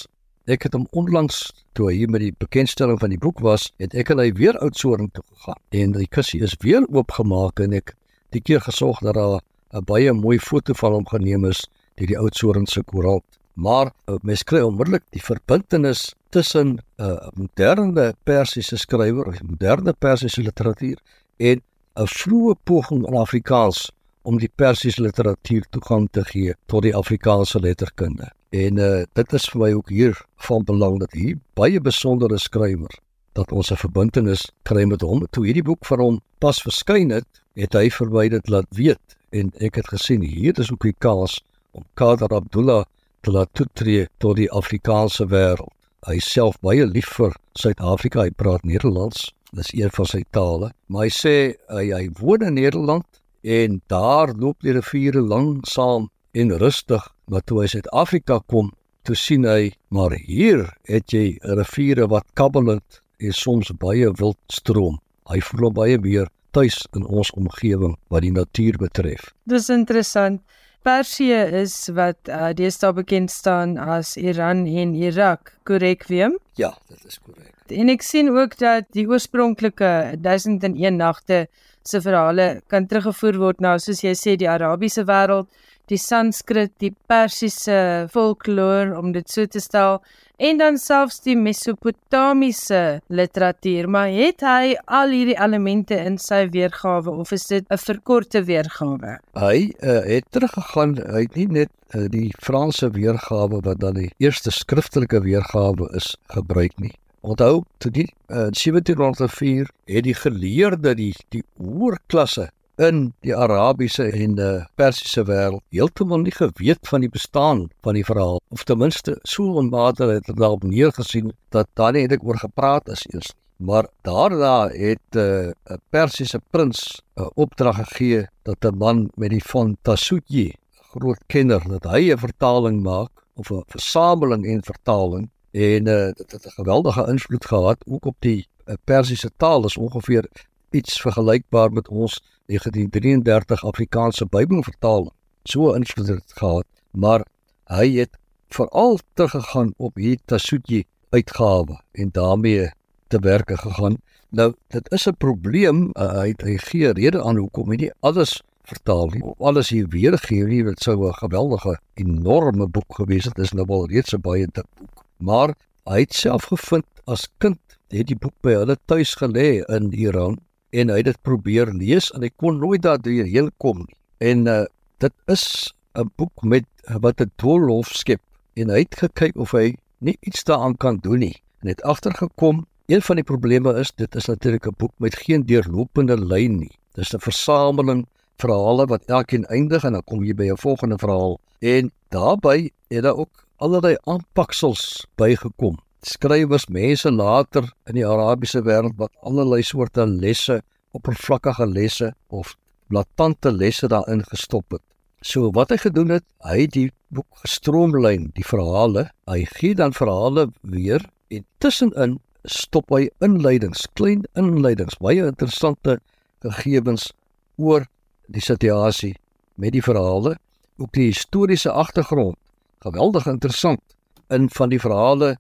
Ek 0.49 0.65
het 0.65 0.77
hom 0.77 0.87
onlangs 0.97 1.51
toe 1.77 1.91
hy 1.91 2.07
met 2.09 2.23
die 2.25 2.35
bekendstelling 2.39 3.01
van 3.01 3.13
die 3.13 3.21
boek 3.21 3.43
was, 3.45 3.69
het 3.83 3.95
ek 3.99 4.15
en 4.15 4.23
hy 4.23 4.31
weer 4.39 4.57
Oudtshoorn 4.65 5.11
toe 5.13 5.25
gegaan 5.35 5.61
en 5.83 5.97
die 5.99 6.09
kussie 6.09 6.41
is 6.43 6.57
weer 6.65 6.87
oopgemaak 6.89 7.61
en 7.61 7.75
ek 7.77 7.95
die 8.33 8.41
keer 8.41 8.63
gesorg 8.65 9.03
dat 9.05 9.19
daar 9.19 9.41
'n 9.75 9.85
baie 9.85 10.13
mooi 10.13 10.39
foto 10.39 10.73
van 10.75 10.93
hom 10.93 11.07
geneem 11.07 11.45
is 11.45 11.67
deur 11.97 12.07
die 12.07 12.19
Oudtshoorn 12.19 12.67
se 12.67 12.83
koerant. 12.83 13.25
Maar 13.55 13.91
uh, 14.07 14.17
mens 14.23 14.45
kry 14.45 14.61
onmiddellik 14.63 15.05
die 15.11 15.23
verbintenis 15.23 16.15
tussen 16.29 16.69
'n 16.69 16.81
uh, 17.05 17.29
moderne 17.35 18.15
Persiese 18.23 18.77
skrywer 18.77 19.27
of 19.27 19.43
moderne 19.43 19.93
Persiese 19.93 20.43
literatuur 20.43 20.99
en 21.37 21.63
'n 21.95 22.07
vroeë 22.07 22.55
poging 22.65 23.07
in 23.07 23.17
Afrikaans 23.17 23.91
om 24.23 24.39
die 24.39 24.51
Persiese 24.55 25.03
literatuur 25.03 25.65
toegang 25.71 26.09
te 26.11 26.25
gee 26.25 26.55
tot 26.67 26.83
die 26.83 26.95
Afrikaanse 26.95 27.61
letterkunde. 27.61 28.31
En 28.51 28.77
uh, 28.77 29.03
dit 29.13 29.33
is 29.33 29.49
vir 29.49 29.61
my 29.61 29.73
ook 29.73 29.89
hier 29.89 30.25
van 30.37 30.65
belang 30.65 30.99
dat 30.99 31.13
hier 31.13 31.39
baie 31.55 31.81
besondere 31.81 32.39
skrywer 32.39 32.99
dat 33.33 33.53
ons 33.53 33.71
'n 33.71 33.77
verbintenis 33.77 34.51
kry 34.63 34.85
met 34.85 35.01
hom. 35.01 35.27
Toe 35.31 35.45
hierdie 35.45 35.63
boek 35.63 35.85
vir 35.87 35.99
hom 35.99 36.21
pas 36.39 36.63
verskyn 36.63 37.11
het, 37.11 37.27
het 37.55 37.73
hy 37.73 37.91
vir 37.91 38.11
my 38.11 38.29
dit 38.29 38.49
laat 38.49 38.69
weet 38.71 39.17
en 39.31 39.53
ek 39.61 39.75
het 39.75 39.89
gesien 39.89 40.23
hier 40.23 40.59
is 40.59 40.73
ook 40.73 40.83
die 40.83 40.97
kans 40.99 41.41
om 41.71 41.85
Kader 41.95 42.35
Abdullah 42.35 42.85
te 43.21 43.31
laat 43.31 43.49
toetree 43.53 44.09
tot 44.19 44.37
die 44.37 44.51
Afrikaanse 44.51 45.27
wêreld 45.27 45.78
hy 46.07 46.19
self 46.23 46.59
baie 46.63 46.87
lief 46.87 47.11
vir 47.19 47.35
Suid-Afrika. 47.59 48.27
Hy 48.27 48.35
praat 48.37 48.65
Nederlands. 48.69 49.31
Dis 49.57 49.73
een 49.73 49.91
van 49.95 50.07
sy 50.07 50.23
tale. 50.37 50.73
Maar 50.87 51.09
hy 51.09 51.13
sê 51.15 51.37
hy 51.73 51.89
hy 51.95 52.05
woon 52.21 52.45
in 52.45 52.59
Nederland 52.61 53.07
en 53.43 53.81
daar 53.89 54.35
loop 54.37 54.61
die 54.67 54.75
riviere 54.77 55.23
langsaam 55.25 56.09
en 56.39 56.57
rustig, 56.61 57.05
maar 57.27 57.43
toe 57.47 57.63
hy 57.63 57.69
Suid-Afrika 57.73 58.41
kom, 58.53 58.73
toe 59.09 59.17
sien 59.17 59.47
hy 59.49 59.73
maar 59.95 60.13
hier 60.27 60.67
het 60.91 61.15
jy 61.15 61.39
riviere 61.43 62.09
wat 62.13 62.27
kabbelend 62.39 63.01
en 63.19 63.35
soms 63.35 63.73
baie 63.81 64.11
wild 64.21 64.39
stroom. 64.53 64.99
Hy 65.29 65.41
voel 65.45 65.73
baie 65.75 65.99
meer 66.03 66.29
tuis 66.57 66.81
in 66.97 67.05
ons 67.07 67.31
omgewing 67.37 67.97
wat 68.13 68.25
die 68.25 68.33
natuur 68.35 68.79
betref. 68.81 69.33
Dis 69.49 69.69
interessant. 69.73 70.43
Persië 70.87 71.41
is 71.63 71.75
wat 71.95 72.31
uh, 72.31 72.51
deesdae 72.57 72.95
bekend 72.97 73.31
staan 73.31 73.77
as 73.79 74.17
Iran 74.17 74.67
en 74.67 74.95
Irak, 74.95 75.55
korrek 75.69 76.07
Wiem? 76.09 76.39
Ja, 76.61 76.75
dit 76.89 77.05
is 77.05 77.19
korrek. 77.19 77.55
En 77.69 77.93
ek 77.93 78.03
sien 78.03 78.31
ook 78.33 78.57
dat 78.61 78.87
die 78.97 79.05
oorspronklike 79.09 79.91
1001 80.25 80.97
nagte 80.97 81.47
se 81.85 82.01
verhale 82.01 82.63
kan 82.73 82.87
teruggevoer 82.89 83.37
word 83.41 83.61
na 83.65 83.75
soos 83.83 84.01
jy 84.05 84.15
sê 84.17 84.37
die 84.41 84.49
Arabiese 84.49 85.05
wêreld, 85.09 85.49
die 85.89 86.01
Sanskrit, 86.01 86.73
die 86.81 86.95
Persiese 87.09 88.09
folklore 88.13 88.97
om 88.97 89.13
dit 89.13 89.29
so 89.29 89.47
te 89.47 89.61
stel 89.61 90.03
en 90.39 90.59
dan 90.59 90.77
selfs 90.79 91.19
die 91.25 91.35
Mesopotamiese 91.37 93.01
literatuur, 93.11 93.89
maar 93.91 94.11
het 94.15 94.45
hy 94.47 94.77
al 94.87 95.11
hierdie 95.15 95.37
elemente 95.39 95.99
in 95.99 96.19
sy 96.23 96.45
weergawe 96.55 97.11
of 97.11 97.33
is 97.35 97.49
dit 97.51 97.67
'n 97.67 97.81
verkorte 97.83 98.45
weergawe? 98.47 99.19
Hy 99.35 99.59
uh, 99.83 100.03
het 100.07 100.31
teruggegaan, 100.31 100.95
hy 101.11 101.25
het 101.27 101.35
nie 101.35 101.49
net 101.49 101.71
uh, 101.95 102.07
die 102.07 102.31
Franse 102.39 102.91
weergawe 102.91 103.61
wat 103.67 103.81
dan 103.81 103.99
die 103.99 104.13
eerste 104.19 104.51
skriftelike 104.51 105.21
weergawe 105.27 105.91
is 105.95 106.15
gebruik 106.31 106.79
nie. 106.79 106.95
Onthou, 107.21 107.65
toe 107.79 107.91
die 107.91 108.07
uh, 108.31 108.47
1704 108.55 109.67
het 109.91 110.05
die 110.05 110.15
geleerde 110.15 110.95
die 110.95 111.15
die 111.35 111.43
oorklasse 111.59 112.51
in 112.79 113.13
die 113.27 113.35
Arabiese 113.35 114.07
en 114.13 114.37
die 114.39 114.53
Persiese 114.79 115.25
wêreld 115.27 115.65
heeltemal 115.75 116.23
nie 116.23 116.35
geweet 116.35 116.87
van 116.91 117.03
die 117.03 117.11
bestaan 117.11 117.67
van 117.83 117.99
die 117.99 118.05
verhaal 118.07 118.39
of 118.55 118.63
ten 118.65 118.79
minste 118.79 119.17
so 119.27 119.59
onbater 119.63 120.13
het 120.15 120.29
hulle 120.31 120.39
daarop 120.39 120.63
neergesien 120.63 121.33
dat 121.55 121.67
daar 121.75 121.93
nie 121.93 122.05
eintlik 122.07 122.25
oor 122.25 122.39
gepraat 122.39 122.89
is 122.95 123.03
eers 123.11 123.35
maar 123.59 123.89
daarna 124.07 124.69
het 124.71 125.19
eh, 125.19 125.51
'n 125.51 125.55
uh, 125.73 125.77
Persiese 125.91 126.41
prins 126.51 127.03
'n 127.17 127.23
uh, 127.23 127.31
opdrag 127.35 127.77
gegee 127.77 128.27
dat 128.43 128.65
'n 128.65 128.79
man 128.79 129.11
met 129.15 129.31
die 129.31 129.45
van 129.45 129.77
Tasuji 129.83 130.55
groot 130.95 131.23
kenner 131.27 131.63
dat 131.69 131.85
hy 131.85 132.13
'n 132.13 132.19
vertaling 132.19 132.83
maak 132.83 133.11
of 133.35 133.51
'n 133.51 133.65
versameling 133.67 134.47
en 134.47 134.63
vertaling 134.63 135.31
en 135.51 135.87
uh, 135.87 136.13
dit 136.15 136.31
het 136.33 136.47
'n 136.47 136.57
geweldige 136.61 137.07
invloed 137.09 137.45
gehad 137.45 137.79
ook 137.87 138.05
op 138.05 138.17
die 138.19 138.47
uh, 138.67 138.75
Persiese 138.85 139.31
taal. 139.37 139.65
Is 139.65 139.77
ongeveer 139.77 140.29
iets 140.71 141.01
vergelykbaar 141.01 141.73
met 141.73 141.89
ons 141.89 142.21
1933 142.47 143.65
Afrikaanse 143.65 144.27
Bybelvertaling. 144.27 145.13
So 145.43 145.73
invloed 145.73 146.09
het 146.09 146.33
gehad, 146.37 146.67
maar 146.91 147.25
hy 147.65 147.91
het 147.99 148.19
veral 148.49 148.99
teruggegaan 149.15 149.73
op 149.77 149.97
hier 149.97 150.19
Tasuji 150.25 150.85
uitgawe 151.11 151.81
en 151.93 152.11
daarmee 152.13 152.71
te 153.09 153.19
werke 153.19 153.57
gegaan. 153.57 153.97
Nou 154.29 154.55
dit 154.69 154.93
is 154.93 155.07
'n 155.07 155.17
probleem, 155.17 155.91
uh, 155.93 156.13
hy 156.21 156.29
het 156.29 156.43
hy 156.43 156.57
gee 156.57 156.93
rede 156.93 157.23
aan 157.23 157.37
hoekom 157.37 157.71
hy 157.71 157.77
nie 157.77 157.93
alles 158.01 158.43
vertaal 158.63 159.07
nie. 159.07 159.23
Alles 159.39 159.69
hier 159.69 159.89
weergee 159.89 160.45
nie, 160.45 160.63
dit 160.65 160.81
sou 160.81 161.09
'n 161.09 161.15
geweldige 161.15 161.79
enorme 161.95 162.67
boek 162.69 162.95
gewees 162.95 163.25
het. 163.25 163.35
Dit 163.35 163.45
is 163.45 163.53
nou 163.53 163.67
al 163.69 163.89
reeds 163.89 164.13
'n 164.13 164.21
baie 164.21 164.47
dik 164.47 164.67
boek. 164.79 165.05
Maar 165.17 165.55
hy 165.85 166.01
het 166.01 166.15
self 166.15 166.45
gevind 166.45 166.87
as 167.05 167.29
kind 167.39 167.59
het 167.89 168.07
die 168.07 168.17
boek 168.17 168.35
by 168.41 168.53
hulle 168.53 168.77
tuis 168.85 169.15
gelê 169.15 169.65
in 169.67 169.93
Iran 169.93 170.39
en 170.71 170.91
hy 170.91 170.97
het 170.97 171.05
dit 171.05 171.23
probeer 171.23 171.73
lees 171.73 172.11
en 172.15 172.23
hy 172.23 172.31
kon 172.37 172.59
nooit 172.59 172.83
daardeur 172.83 173.25
heen 173.25 173.51
kom 173.57 173.85
nie. 173.87 173.97
En 174.19 174.47
uh, 174.47 174.65
dit 174.99 175.15
is 175.27 175.75
'n 175.95 176.11
boek 176.17 176.43
met 176.43 176.67
wat 177.01 177.21
'n 177.21 177.31
doolhof 177.37 177.89
skep 177.95 178.21
en 178.55 178.71
hy 178.71 178.79
het 178.79 178.95
gekyk 178.95 179.37
of 179.37 179.53
hy 179.53 179.77
nie 179.99 180.17
iets 180.21 180.45
daaraan 180.45 180.77
kan 180.77 180.99
doen 181.03 181.19
nie 181.19 181.37
en 181.61 181.69
het 181.69 181.83
agtergekom 181.83 182.67
een 182.87 183.03
van 183.03 183.17
die 183.17 183.25
probleme 183.25 183.75
is 183.79 183.93
dit 183.97 184.15
is 184.15 184.27
natuurlik 184.27 184.67
'n 184.67 184.75
boek 184.77 184.93
met 184.97 185.15
geen 185.15 185.43
deurlopende 185.47 186.17
lyn 186.17 186.59
nie. 186.59 186.79
Dis 186.93 187.15
'n 187.15 187.21
versameling 187.21 188.07
verhale 188.37 188.87
wat 188.87 189.05
elkeen 189.05 189.47
eindig 189.47 189.85
en 189.85 189.93
dan 189.93 190.05
kom 190.05 190.25
jy 190.25 190.35
by 190.35 190.51
'n 190.51 190.57
volgende 190.57 190.99
verhaal 190.99 191.41
en 191.59 191.93
daarbey 192.09 192.71
het 192.89 193.03
daar 193.03 193.17
ook 193.17 193.45
allerlei 193.57 193.97
aanpaksels 194.05 195.07
bygekom. 195.15 195.79
Skrywers, 196.07 196.69
mense 196.71 197.11
later 197.11 197.67
in 197.91 197.99
die 197.99 198.07
Arabiese 198.07 198.63
wêreld 198.63 198.99
wat 199.01 199.11
allerlei 199.27 199.63
soorte 199.67 200.07
lesse, 200.07 200.61
oppervlakkige 200.95 201.67
lesse 201.67 202.13
of 202.29 202.55
blaatante 202.89 203.51
lesse 203.53 203.89
daarin 203.91 204.23
gestop 204.31 204.77
het. 204.77 204.85
So 205.23 205.51
wat 205.55 205.73
hy 205.75 205.81
gedoen 205.83 206.15
het, 206.15 206.25
hy 206.47 206.63
het 206.63 206.75
die 206.77 206.89
boek 207.11 207.43
gestroomlyn, 207.43 208.31
die 208.37 208.47
verhale, 208.47 209.09
hy 209.27 209.43
gee 209.59 209.75
dan 209.75 209.97
verhale 209.97 210.49
weer 210.63 211.03
en 211.35 211.45
tussenin 211.59 212.19
stop 212.49 212.93
hy 212.95 213.09
inleidings, 213.25 213.89
klein 213.99 214.23
inleidings, 214.39 214.97
baie 215.03 215.27
interessante 215.27 215.99
gegevens 216.45 217.11
oor 217.59 217.89
die 218.31 218.45
situasie 218.45 219.17
met 219.59 219.75
die 219.75 219.83
verhale, 219.83 220.37
ook 220.79 220.95
die 220.95 221.11
historiese 221.11 221.73
agtergrond. 221.75 222.39
Geweldig 222.87 223.27
interessant. 223.27 223.83
In 224.31 224.47
van 224.55 224.71
die 224.71 224.79
verhale 224.79 225.35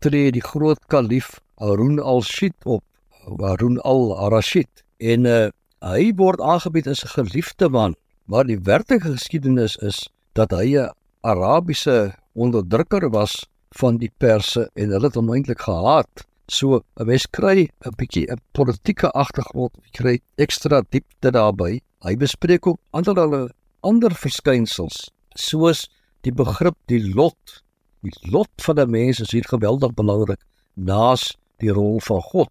tree 0.00 0.32
die 0.32 0.44
groot 0.44 0.80
kalif 0.88 1.38
Harun 1.60 1.98
al-Rashid 2.00 2.56
op, 2.64 2.84
Harun 3.40 3.78
al-Rashid 3.84 4.84
en 4.98 5.26
uh, 5.28 5.48
hy 5.84 6.10
word 6.16 6.40
aangebied 6.40 6.88
as 6.88 7.04
'n 7.04 7.14
geliefde 7.16 7.68
man, 7.68 7.94
maar 8.24 8.44
die 8.44 8.58
werklike 8.58 9.12
geskiedenis 9.12 9.76
is 9.76 10.08
dat 10.32 10.50
hy 10.56 10.76
'n 10.76 10.90
Arabiese 11.22 12.14
onderdrukker 12.32 13.10
was 13.10 13.46
van 13.76 13.98
die 14.00 14.10
Perse 14.18 14.70
en 14.74 14.90
hulle 14.90 15.06
het 15.06 15.18
hom 15.18 15.32
eintlik 15.34 15.60
gehaat. 15.60 16.24
So 16.48 16.82
'n 16.96 17.06
mens 17.06 17.26
kry 17.30 17.68
'n 17.84 17.94
bietjie 17.96 18.26
'n 18.32 18.40
politieke 18.52 19.10
agtergrond, 19.12 19.72
jy 19.84 19.90
kry 19.92 20.20
ekstra 20.36 20.82
diepte 20.90 21.30
daarbey. 21.30 21.80
Hy 22.02 22.16
bespreek 22.16 22.66
ook 22.66 22.80
ander 22.90 23.50
ander 23.82 24.14
verskynsels 24.14 25.10
soos 25.34 25.88
die 26.22 26.32
begrip 26.32 26.76
die 26.86 27.14
lot. 27.14 27.62
Die 28.00 28.30
lot 28.32 28.50
van 28.56 28.80
'n 28.80 28.90
mens 28.90 29.20
is 29.20 29.30
hier 29.30 29.44
geweldig 29.44 29.94
belangrik 29.94 30.40
naas 30.74 31.36
die 31.58 31.72
rol 31.72 32.00
van 32.00 32.22
God. 32.22 32.50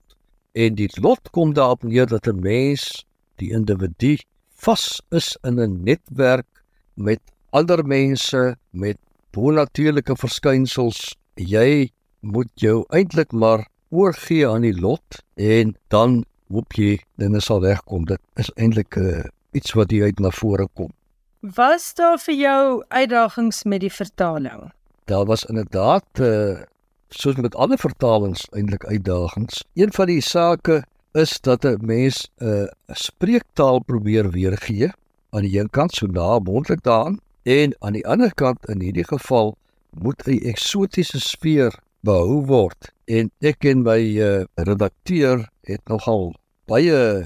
En 0.54 0.76
die 0.76 0.90
lot 1.02 1.30
kom 1.32 1.54
daarop 1.54 1.84
neer 1.84 2.06
dat 2.06 2.28
'n 2.28 2.40
mens, 2.40 3.06
die 3.36 3.52
individu, 3.52 4.18
vas 4.56 5.02
is 5.10 5.38
in 5.42 5.60
'n 5.60 5.84
netwerk 5.84 6.64
met 6.94 7.20
ander 7.50 7.86
mense 7.86 8.58
met 8.70 8.98
bonatuurlike 9.32 10.16
verskynsels. 10.16 11.16
Jy 11.36 11.92
moet 12.20 12.52
jou 12.54 12.86
eintlik 12.90 13.32
maar 13.32 13.68
oorgee 13.90 14.48
aan 14.48 14.62
die 14.62 14.80
lot 14.80 15.24
en 15.36 15.76
dan 15.88 16.26
hoop 16.50 16.74
jy 16.74 17.00
dinge 17.16 17.42
sal 17.42 17.62
regkom. 17.66 18.06
Dit 18.06 18.22
is 18.36 18.52
eintlik 18.56 18.96
uh, 18.96 19.24
iets 19.52 19.74
wat 19.74 19.92
hier 19.92 20.04
uit 20.04 20.20
na 20.20 20.30
vore 20.30 20.68
kom. 20.74 20.92
Was 21.40 21.94
daar 21.94 22.20
vir 22.20 22.36
jou 22.36 22.84
uitdagings 22.90 23.64
met 23.64 23.82
die 23.82 23.94
vertaling? 23.94 24.72
Daar 25.10 25.26
was 25.26 25.46
inderdaad 25.46 26.06
uh, 26.22 26.62
soos 27.10 27.36
met 27.36 27.56
alle 27.56 27.78
vertalings 27.78 28.46
eintlik 28.54 28.86
uitdagings. 28.86 29.64
Een 29.74 29.94
van 29.94 30.06
die 30.06 30.22
sake 30.22 30.84
is 31.12 31.40
dat 31.42 31.64
'n 31.66 31.78
mens 31.82 32.30
eh, 32.38 32.48
'n 32.48 32.70
uh, 32.86 32.96
spreektaal 33.06 33.80
probeer 33.80 34.30
weergee 34.30 34.92
aan 35.30 35.42
die 35.42 35.60
een 35.60 35.70
kant 35.70 35.94
so 35.94 36.06
na 36.06 36.40
moontlik 36.40 36.84
daaraan 36.84 37.20
en 37.44 37.76
aan 37.80 37.94
die 37.94 38.08
ander 38.08 38.34
kant 38.34 38.70
in 38.70 38.82
hierdie 38.82 39.08
geval 39.08 39.58
moet 39.90 40.28
'n 40.28 40.46
eksotiese 40.52 41.20
sfeer 41.20 41.80
behou 42.00 42.46
word 42.46 42.94
en 43.06 43.32
ek 43.40 43.66
en 43.66 43.82
my 43.82 44.02
uh, 44.18 44.44
redakteur 44.54 45.50
het 45.62 45.82
nogal 45.88 46.36
baie 46.66 47.26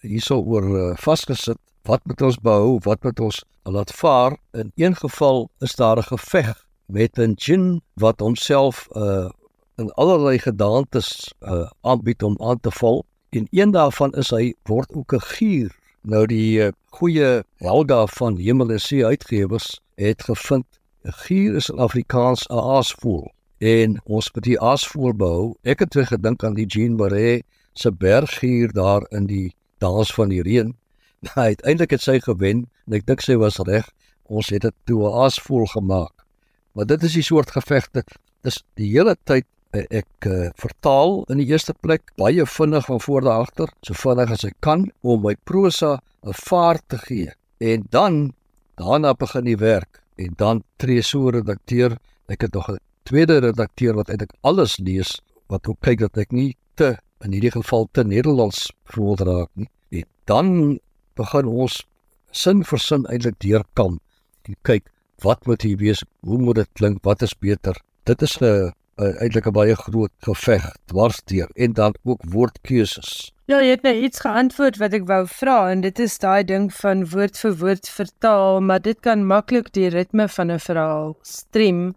hierso 0.00 0.36
oor 0.40 0.66
uh, 0.78 0.96
vasgesit 0.96 1.58
wat 1.82 2.00
moet 2.04 2.22
ons 2.22 2.38
behou 2.38 2.78
wat 2.84 3.02
moet 3.02 3.20
ons 3.20 3.44
laat 3.62 3.92
vaar 3.92 4.36
in 4.52 4.72
een 4.74 4.96
geval 4.96 5.48
is 5.60 5.74
daar 5.74 5.96
'n 5.96 6.02
geveg 6.02 6.61
met 6.86 7.18
'n 7.18 7.32
jin 7.36 7.82
wat 7.94 8.20
homself 8.20 8.88
uh, 8.92 9.30
in 9.76 9.90
allerlei 9.90 10.38
gedaantes 10.38 11.34
uh, 11.40 11.70
aanbied 11.80 12.22
om 12.22 12.36
aan 12.40 12.60
te 12.60 12.70
val 12.70 13.04
en 13.30 13.46
een 13.50 13.70
daarvan 13.70 14.12
is 14.12 14.30
hy 14.30 14.54
word 14.62 14.92
ook 14.92 15.12
'n 15.14 15.20
gier 15.20 15.70
nou 16.02 16.26
die 16.26 16.58
uh, 16.58 16.68
goeie 16.90 17.42
Helga 17.56 18.06
van 18.06 18.36
Hemel 18.36 18.70
en 18.70 18.80
See 18.80 19.06
uitgewers 19.06 19.80
het 19.94 20.22
gevind 20.22 20.66
'n 21.04 21.12
gier 21.12 21.54
is 21.54 21.68
in 21.68 21.78
Afrikaans 21.78 22.46
'n 22.48 22.58
aasvoël 22.58 23.32
en 23.62 24.00
ons 24.04 24.32
moet 24.34 24.44
die 24.44 24.60
aasvoël 24.60 25.14
behou. 25.14 25.54
Ek 25.62 25.84
het 25.84 25.94
weer 25.94 26.06
gedink 26.10 26.44
aan 26.44 26.54
die 26.58 26.66
Jean 26.66 26.96
Marais 26.98 27.42
se 27.78 27.92
berggier 27.92 28.72
daar 28.74 29.06
in 29.10 29.26
die 29.26 29.54
dans 29.78 30.14
van 30.14 30.28
die 30.28 30.42
reën. 30.42 30.74
Nou 31.22 31.46
uiteindelik 31.46 31.90
het 31.90 32.02
sy 32.02 32.18
gewen 32.18 32.64
en 32.86 32.96
ek 32.98 33.06
dink 33.06 33.20
sy 33.22 33.36
was 33.38 33.60
reg. 33.62 33.86
Ons 34.26 34.50
het 34.50 34.62
dit 34.66 34.74
toe 34.90 35.06
'n 35.06 35.14
aasvoël 35.24 35.66
gemaak. 35.70 36.24
Maar 36.72 36.86
dit 36.86 37.02
is 37.02 37.16
die 37.18 37.24
soort 37.26 37.50
gevegte. 37.50 38.04
Dis 38.42 38.62
die 38.80 38.90
hele 38.92 39.16
tyd 39.28 39.46
eh, 39.72 39.84
ek 40.02 40.28
uh, 40.28 40.50
vertaal 40.60 41.22
in 41.32 41.40
die 41.40 41.48
eerste 41.52 41.74
plek 41.84 42.12
baie 42.20 42.46
vinnig 42.46 42.86
van 42.88 43.00
voor 43.00 43.26
na 43.26 43.38
agter, 43.44 43.72
so 43.84 43.96
vinnig 43.96 44.32
as 44.34 44.44
ek 44.48 44.56
kan 44.64 44.88
om 45.02 45.22
my 45.26 45.34
prosa 45.48 45.98
'n 46.22 46.36
vaart 46.46 46.84
te 46.88 46.98
gee. 46.98 47.32
En 47.60 47.86
dan 47.90 48.34
daarna 48.76 49.14
begin 49.14 49.44
die 49.44 49.56
werk 49.56 50.02
en 50.16 50.34
dan 50.36 50.62
tree 50.76 51.02
so 51.02 51.30
redakteur 51.30 51.98
ek 52.28 52.42
het 52.42 52.54
nog 52.54 52.68
'n 52.70 52.80
tweede 53.02 53.38
redakteur 53.38 53.94
wat 53.94 54.08
eintlik 54.08 54.32
alles 54.40 54.78
lees 54.78 55.20
wat 55.46 55.66
ook 55.68 55.80
kyk 55.80 55.98
dat 55.98 56.16
ek 56.16 56.32
nie 56.32 56.56
te 56.74 56.96
in 57.24 57.32
hierdie 57.32 57.54
geval 57.54 57.88
te 57.92 58.04
Nederlands 58.04 58.72
voel 58.84 59.16
raak 59.16 59.50
nie. 59.54 59.68
En 59.90 60.06
dan 60.24 60.78
begin 61.14 61.46
ons 61.46 61.86
sin 62.30 62.64
vir 62.64 62.78
sin 62.78 63.06
eintlik 63.06 63.38
deurkom 63.38 64.00
en 64.42 64.56
kyk 64.62 64.88
wat 65.22 65.46
moet 65.46 65.62
hier 65.62 65.76
wees, 65.76 66.04
hoe 66.20 66.38
moet 66.38 66.54
dit 66.54 66.68
klink, 66.72 67.02
wat 67.02 67.22
is 67.22 67.34
beter. 67.38 67.76
Dit 68.04 68.22
is 68.22 68.38
'n 68.40 68.72
eintlik 68.96 69.46
'n 69.46 69.52
baie 69.52 69.74
groot 69.74 70.12
geveg 70.20 70.64
dwarsdeur 70.86 71.48
en 71.54 71.72
dan 71.72 71.94
ook 72.02 72.20
woordkeuses. 72.28 73.32
Ja, 73.46 73.60
jy 73.60 73.70
het 73.70 73.82
net 73.82 73.94
nou 73.94 74.04
iets 74.04 74.20
geantwoord 74.20 74.76
wat 74.76 74.92
ek 74.92 75.06
wou 75.06 75.26
vra 75.26 75.70
en 75.70 75.80
dit 75.80 75.98
is 75.98 76.18
daai 76.18 76.44
ding 76.44 76.70
van 76.74 77.08
woord 77.08 77.38
vir 77.38 77.56
woord 77.56 77.88
vertaal, 77.88 78.60
maar 78.60 78.80
dit 78.80 79.00
kan 79.00 79.26
maklik 79.26 79.72
die 79.72 79.88
ritme 79.88 80.28
van 80.28 80.50
'n 80.50 80.58
verhaal 80.58 81.16
stream 81.22 81.94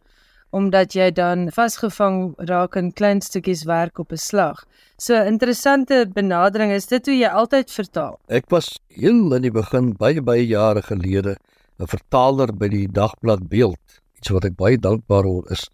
omdat 0.56 0.94
jy 0.96 1.12
dan 1.12 1.50
vasgevang 1.52 2.34
raak 2.38 2.76
in 2.76 2.94
klein 2.94 3.22
stukkies 3.22 3.64
werk 3.64 4.00
op 4.00 4.12
'n 4.12 4.18
slag. 4.18 4.66
So 4.98 5.14
interessante 5.14 6.08
benadering 6.14 6.72
is 6.72 6.88
dit 6.88 7.06
hoe 7.06 7.18
jy 7.18 7.28
altyd 7.28 7.72
vertaal. 7.72 8.20
Ek 8.28 8.50
was 8.50 8.80
heel 8.88 9.34
in 9.34 9.42
die 9.42 9.52
begin 9.52 9.94
baie 9.98 10.22
baie 10.22 10.48
jare 10.48 10.82
gelede 10.82 11.36
'n 11.80 11.88
vertaler 11.88 12.54
by 12.54 12.68
die 12.68 12.88
dagblad 12.88 13.50
Beeld, 13.50 14.02
iets 14.18 14.30
wat 14.30 14.46
ek 14.46 14.56
baie 14.56 14.78
dankbaar 14.78 15.26
oor 15.26 15.52
is 15.52 15.70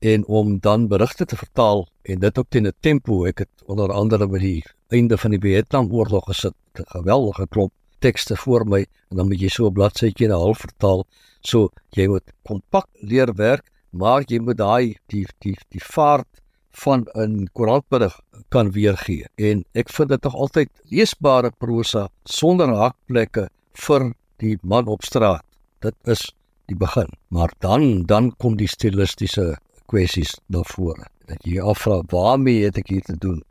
en 0.00 0.26
om 0.26 0.58
dan 0.60 0.88
berigte 0.88 1.24
te 1.24 1.36
vertaal 1.36 1.86
en 2.02 2.20
dit 2.20 2.38
ook 2.38 2.50
teen 2.50 2.66
'n 2.66 2.72
tempo. 2.80 3.24
Ek 3.24 3.38
het 3.38 3.62
onder 3.66 3.92
andere 3.92 4.26
by 4.28 4.38
die 4.38 4.64
einde 4.90 5.16
van 5.16 5.30
die 5.30 5.40
Vietnamoorlog 5.40 6.24
gesit, 6.26 6.54
'n 6.78 6.84
geweldige 6.98 7.46
klomp 7.48 7.72
tekste 8.00 8.36
voor 8.36 8.66
my 8.66 8.86
en 9.10 9.16
dan 9.16 9.28
moet 9.28 9.40
jy 9.40 9.48
so 9.48 9.66
'n 9.66 9.72
bladsytjie 9.72 10.26
en 10.26 10.32
'n 10.32 10.44
half 10.44 10.58
vertaal. 10.58 11.06
So 11.40 11.70
jy 11.90 12.08
moet 12.08 12.32
kompak 12.42 12.86
leer 13.00 13.32
werk 13.34 13.70
maar 13.94 14.24
jy 14.26 14.40
moet 14.42 14.58
daai 14.58 14.96
die 15.12 15.24
die 15.44 15.54
die 15.72 15.82
vaart 15.82 16.40
van 16.84 17.06
'n 17.14 17.46
koerantberig 17.54 18.14
kan 18.50 18.72
weergee 18.72 19.26
en 19.50 19.64
ek 19.74 19.88
vind 19.96 20.08
dit 20.08 20.22
tog 20.22 20.34
altyd 20.34 20.70
leesbare 20.90 21.50
prosa 21.58 22.08
sonder 22.24 22.74
hakplekke 22.74 23.48
vir 23.86 24.12
die 24.44 24.58
man 24.62 24.90
op 24.96 25.04
straat 25.06 25.44
dit 25.86 26.12
is 26.16 26.24
die 26.72 26.78
begin 26.84 27.10
maar 27.28 27.52
dan 27.64 28.04
dan 28.10 28.30
kom 28.44 28.58
die 28.60 28.70
stilistiese 28.70 29.54
kwessies 29.92 30.36
na 30.46 30.62
vore 30.74 31.08
dat 31.30 31.40
jy 31.48 31.60
afvra 31.74 32.02
waarmee 32.12 32.64
het 32.68 32.78
ek 32.84 32.92
hier 32.94 33.08
te 33.08 33.18
doen 33.26 33.42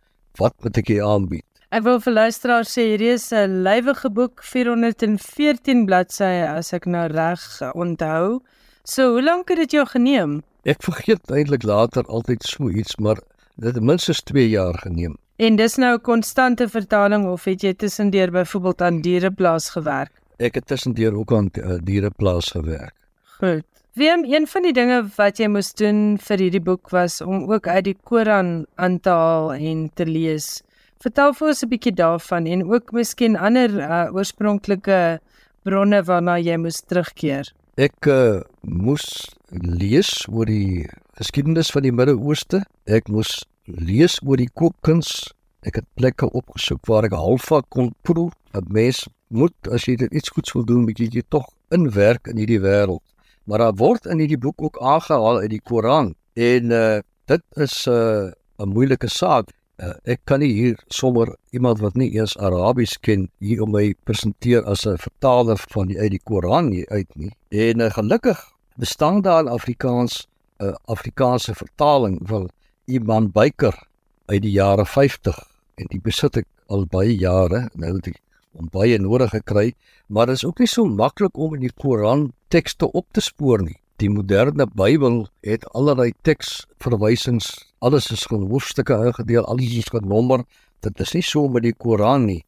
wat 0.42 0.56
moet 0.62 0.78
ek 0.84 0.94
hier 0.96 1.08
aanbied 1.08 1.46
Ek 1.74 1.82
wil 1.82 1.98
vir 2.06 2.14
luisteraars 2.14 2.70
sê 2.78 2.84
hierdie 2.92 3.16
is 3.16 3.32
'n 3.34 3.64
lywige 3.66 4.10
boek 4.14 4.44
414 4.46 5.88
bladsye 5.90 6.46
as 6.48 6.70
ek 6.78 6.86
nou 6.86 7.08
reg 7.10 7.42
onthou 7.74 8.44
So, 8.86 9.12
hoe 9.12 9.24
lank 9.24 9.48
het 9.48 9.58
dit 9.58 9.72
jou 9.72 9.86
geneem? 9.88 10.42
Ek 10.68 10.82
vergeet 10.84 11.30
eintlik 11.32 11.64
later 11.64 12.04
altyd 12.12 12.44
so 12.44 12.68
iets, 12.68 12.98
maar 13.00 13.22
dit 13.56 13.70
het 13.72 13.80
minstens 13.80 14.20
2 14.28 14.44
jaar 14.50 14.76
geneem. 14.82 15.16
En 15.40 15.56
dis 15.56 15.76
nou 15.80 15.94
'n 15.96 16.02
konstante 16.02 16.68
vertaling 16.68 17.24
of 17.32 17.44
het 17.44 17.62
jy 17.62 17.74
tussendeur 17.74 18.32
byvoorbeeld 18.32 18.82
aan 18.82 19.02
diereplaas 19.02 19.70
gewerk? 19.70 20.12
Ek 20.44 20.58
het 20.60 20.68
tussendeur 20.68 21.16
ook 21.16 21.32
aan 21.32 21.48
uh, 21.56 21.78
diereplaas 21.84 22.52
gewerk. 22.52 22.96
Goed. 23.40 23.64
Wiem 23.94 24.24
een 24.26 24.48
van 24.48 24.66
die 24.66 24.74
dinge 24.74 25.04
wat 25.16 25.38
jy 25.40 25.48
moes 25.54 25.70
doen 25.78 26.18
vir 26.18 26.42
hierdie 26.42 26.64
boek 26.64 26.90
was 26.90 27.20
om 27.22 27.46
ook 27.52 27.68
uit 27.70 27.86
die 27.86 27.98
Koran 28.10 28.66
aan 28.82 28.98
te 29.00 29.14
haal 29.14 29.54
en 29.54 29.86
te 29.94 30.08
lees. 30.10 30.64
Vertel 31.04 31.36
vir 31.38 31.48
ons 31.48 31.64
'n 31.64 31.70
bietjie 31.70 31.94
daarvan 31.94 32.48
en 32.48 32.64
ook 32.74 32.92
miskien 32.92 33.38
ander 33.38 33.70
uh, 33.70 34.10
oorspronklike 34.16 35.20
bronne 35.64 36.04
waarna 36.04 36.40
jy 36.40 36.58
moes 36.58 36.82
terugkeer. 36.82 37.54
Ek 37.78 38.08
uh, 38.08 38.42
moes 38.62 39.06
lees 39.52 40.12
oor 40.28 40.46
die 40.46 40.90
geskiedenis 41.20 41.72
van 41.72 41.84
die 41.84 41.92
Midde-Ooste. 41.92 42.64
Ek 42.86 43.08
moes 43.08 43.46
lees 43.66 44.20
oor 44.26 44.38
die 44.38 44.50
kookkuns. 44.50 45.34
Ek 45.64 45.76
het 45.80 45.88
plekke 45.96 46.28
opgesoek 46.34 46.86
waar 46.90 47.06
ek 47.06 47.14
halfa 47.14 47.62
kon 47.70 47.94
proe. 48.02 48.32
'n 48.54 48.66
Mens 48.70 49.08
moet 49.34 49.70
as 49.74 49.88
jy 49.90 49.96
dit 50.00 50.14
iets 50.14 50.30
goeds 50.30 50.54
wil 50.56 50.66
doen, 50.66 50.86
moet 50.88 51.00
jy 51.00 51.10
jy 51.12 51.24
tog 51.30 51.50
inwerk 51.74 52.30
in 52.32 52.38
hierdie 52.42 52.62
wêreld. 52.64 53.04
Maar 53.50 53.66
daar 53.66 53.76
word 53.80 54.06
in 54.06 54.22
hierdie 54.24 54.40
boek 54.40 54.62
ook 54.62 54.80
aangehaal 54.80 55.42
uit 55.44 55.52
die 55.56 55.64
Koran 55.64 56.14
en 56.34 56.72
uh 56.72 57.02
dit 57.26 57.44
is 57.66 57.88
'n 57.88 57.92
uh, 57.92 58.32
'n 58.60 58.70
moeilike 58.70 59.08
saak. 59.08 59.52
Uh, 59.82 59.94
ek 60.04 60.20
kan 60.30 60.40
nie 60.40 60.54
hier 60.54 60.78
sommer 60.88 61.36
iemand 61.50 61.80
wat 61.80 61.96
nie 61.96 62.12
eens 62.14 62.38
Arabies 62.38 62.98
ken 63.00 63.30
hier 63.40 63.62
om 63.64 63.72
my 63.72 63.96
presenteer 64.04 64.64
as 64.64 64.86
'n 64.86 64.98
vertaler 64.98 65.58
van 65.72 65.88
die 65.88 66.00
uit 66.00 66.12
die 66.12 66.22
Koran 66.24 66.72
hier 66.72 66.90
uit 66.90 67.10
nie. 67.16 67.32
En 67.50 67.80
uh, 67.80 67.90
gelukkig 67.90 68.40
bestaan 68.76 69.22
daar 69.22 69.40
in 69.40 69.48
Afrikaans 69.48 70.28
'n 70.60 70.66
uh, 70.66 70.76
Afrikaanse 70.86 71.56
vertaling 71.56 72.20
van 72.24 72.50
Iman 72.86 73.32
Beyker 73.32 73.88
uit 74.26 74.42
die 74.42 74.52
jare 74.52 74.86
50 74.86 75.40
en 75.76 75.86
dit 75.90 76.02
besit 76.02 76.38
ek 76.38 76.48
al 76.68 76.86
baie 76.86 77.16
jare. 77.18 77.70
Nou 77.74 77.98
ek 77.98 78.20
om 78.54 78.70
baie 78.72 78.98
nodig 79.02 79.34
gekry, 79.34 79.74
maar 80.08 80.30
dit 80.30 80.40
is 80.40 80.46
ook 80.46 80.60
nie 80.62 80.70
so 80.70 80.86
maklik 80.86 81.38
om 81.38 81.56
in 81.58 81.66
die 81.66 81.74
Koran 81.74 82.32
tekste 82.54 82.90
op 82.92 83.06
te 83.14 83.22
spoor 83.22 83.64
nie. 83.66 83.78
Die 84.02 84.10
moderne 84.10 84.68
Bybel 84.68 85.24
het 85.46 85.66
allerlei 85.78 86.12
teksverwysings, 86.28 87.52
alles 87.80 88.10
is 88.12 88.26
in 88.32 88.48
hoofstukke 88.50 88.98
ingedeel, 89.10 89.46
alles 89.46 89.78
is 89.78 89.92
genommer. 89.94 90.44
Dit 90.82 91.00
is 91.00 91.14
nie 91.14 91.24
so 91.24 91.48
met 91.48 91.64
die 91.64 91.74
Koran 91.74 92.26
nie. 92.28 92.42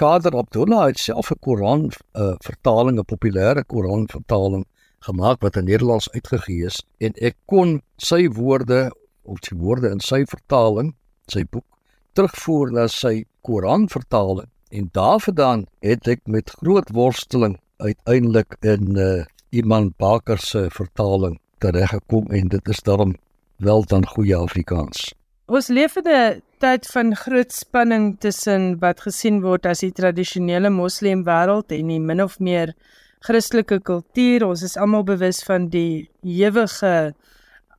Kader 0.00 0.36
Abdullah 0.38 0.86
het 0.88 0.98
self 0.98 1.30
'n 1.30 1.38
Koran 1.40 1.90
uh, 2.14 2.34
vertaling, 2.40 2.98
'n 2.98 3.04
populêre 3.04 3.64
Koran 3.66 4.06
vertaling 4.08 4.64
gemaak 5.00 5.42
wat 5.42 5.56
in 5.56 5.64
Nederlands 5.64 6.10
uitgegee 6.14 6.66
is 6.66 6.78
en 6.98 7.12
ek 7.20 7.36
kon 7.50 7.82
sy 7.98 8.28
woorde 8.28 8.90
of 9.22 9.38
sy 9.42 9.56
woorde 9.58 9.90
in 9.90 10.00
sy 10.00 10.22
vertaling, 10.24 10.94
sy 11.26 11.44
boek 11.44 11.66
terugvoer 12.14 12.72
na 12.72 12.86
sy 12.86 13.24
Koran 13.42 13.88
vertaling 13.88 14.48
en 14.72 14.88
daarvandaan 14.96 15.66
het 15.84 16.08
ek 16.08 16.24
met 16.24 16.50
groot 16.62 16.88
worsteling 16.96 17.58
uiteindelik 17.76 18.56
in 18.60 18.96
uh, 18.96 19.24
iemand 19.50 19.96
Baker 20.00 20.38
se 20.40 20.66
vertaling 20.72 21.36
tereggekom 21.60 22.30
en 22.32 22.48
dit 22.48 22.68
is 22.68 22.80
daarom 22.80 23.16
wel 23.56 23.84
dan 23.84 24.06
goeie 24.06 24.36
Afrikaans. 24.36 25.12
Ons 25.46 25.68
leef 25.68 25.96
in 26.00 26.08
'n 26.08 26.40
tyd 26.58 26.86
van 26.86 27.16
groot 27.16 27.52
spanning 27.52 28.16
tussen 28.18 28.78
wat 28.78 29.00
gesien 29.00 29.42
word 29.42 29.66
as 29.66 29.82
die 29.84 29.92
tradisionele 29.92 30.70
moslim 30.70 31.24
wêreld 31.24 31.72
en 31.72 31.86
die 31.88 32.00
min 32.00 32.22
of 32.22 32.38
meer 32.38 32.74
Christelike 33.20 33.80
kultuur. 33.80 34.46
Ons 34.46 34.62
is 34.62 34.76
almal 34.76 35.04
bewus 35.04 35.42
van 35.42 35.68
die 35.68 36.08
ewige 36.22 37.14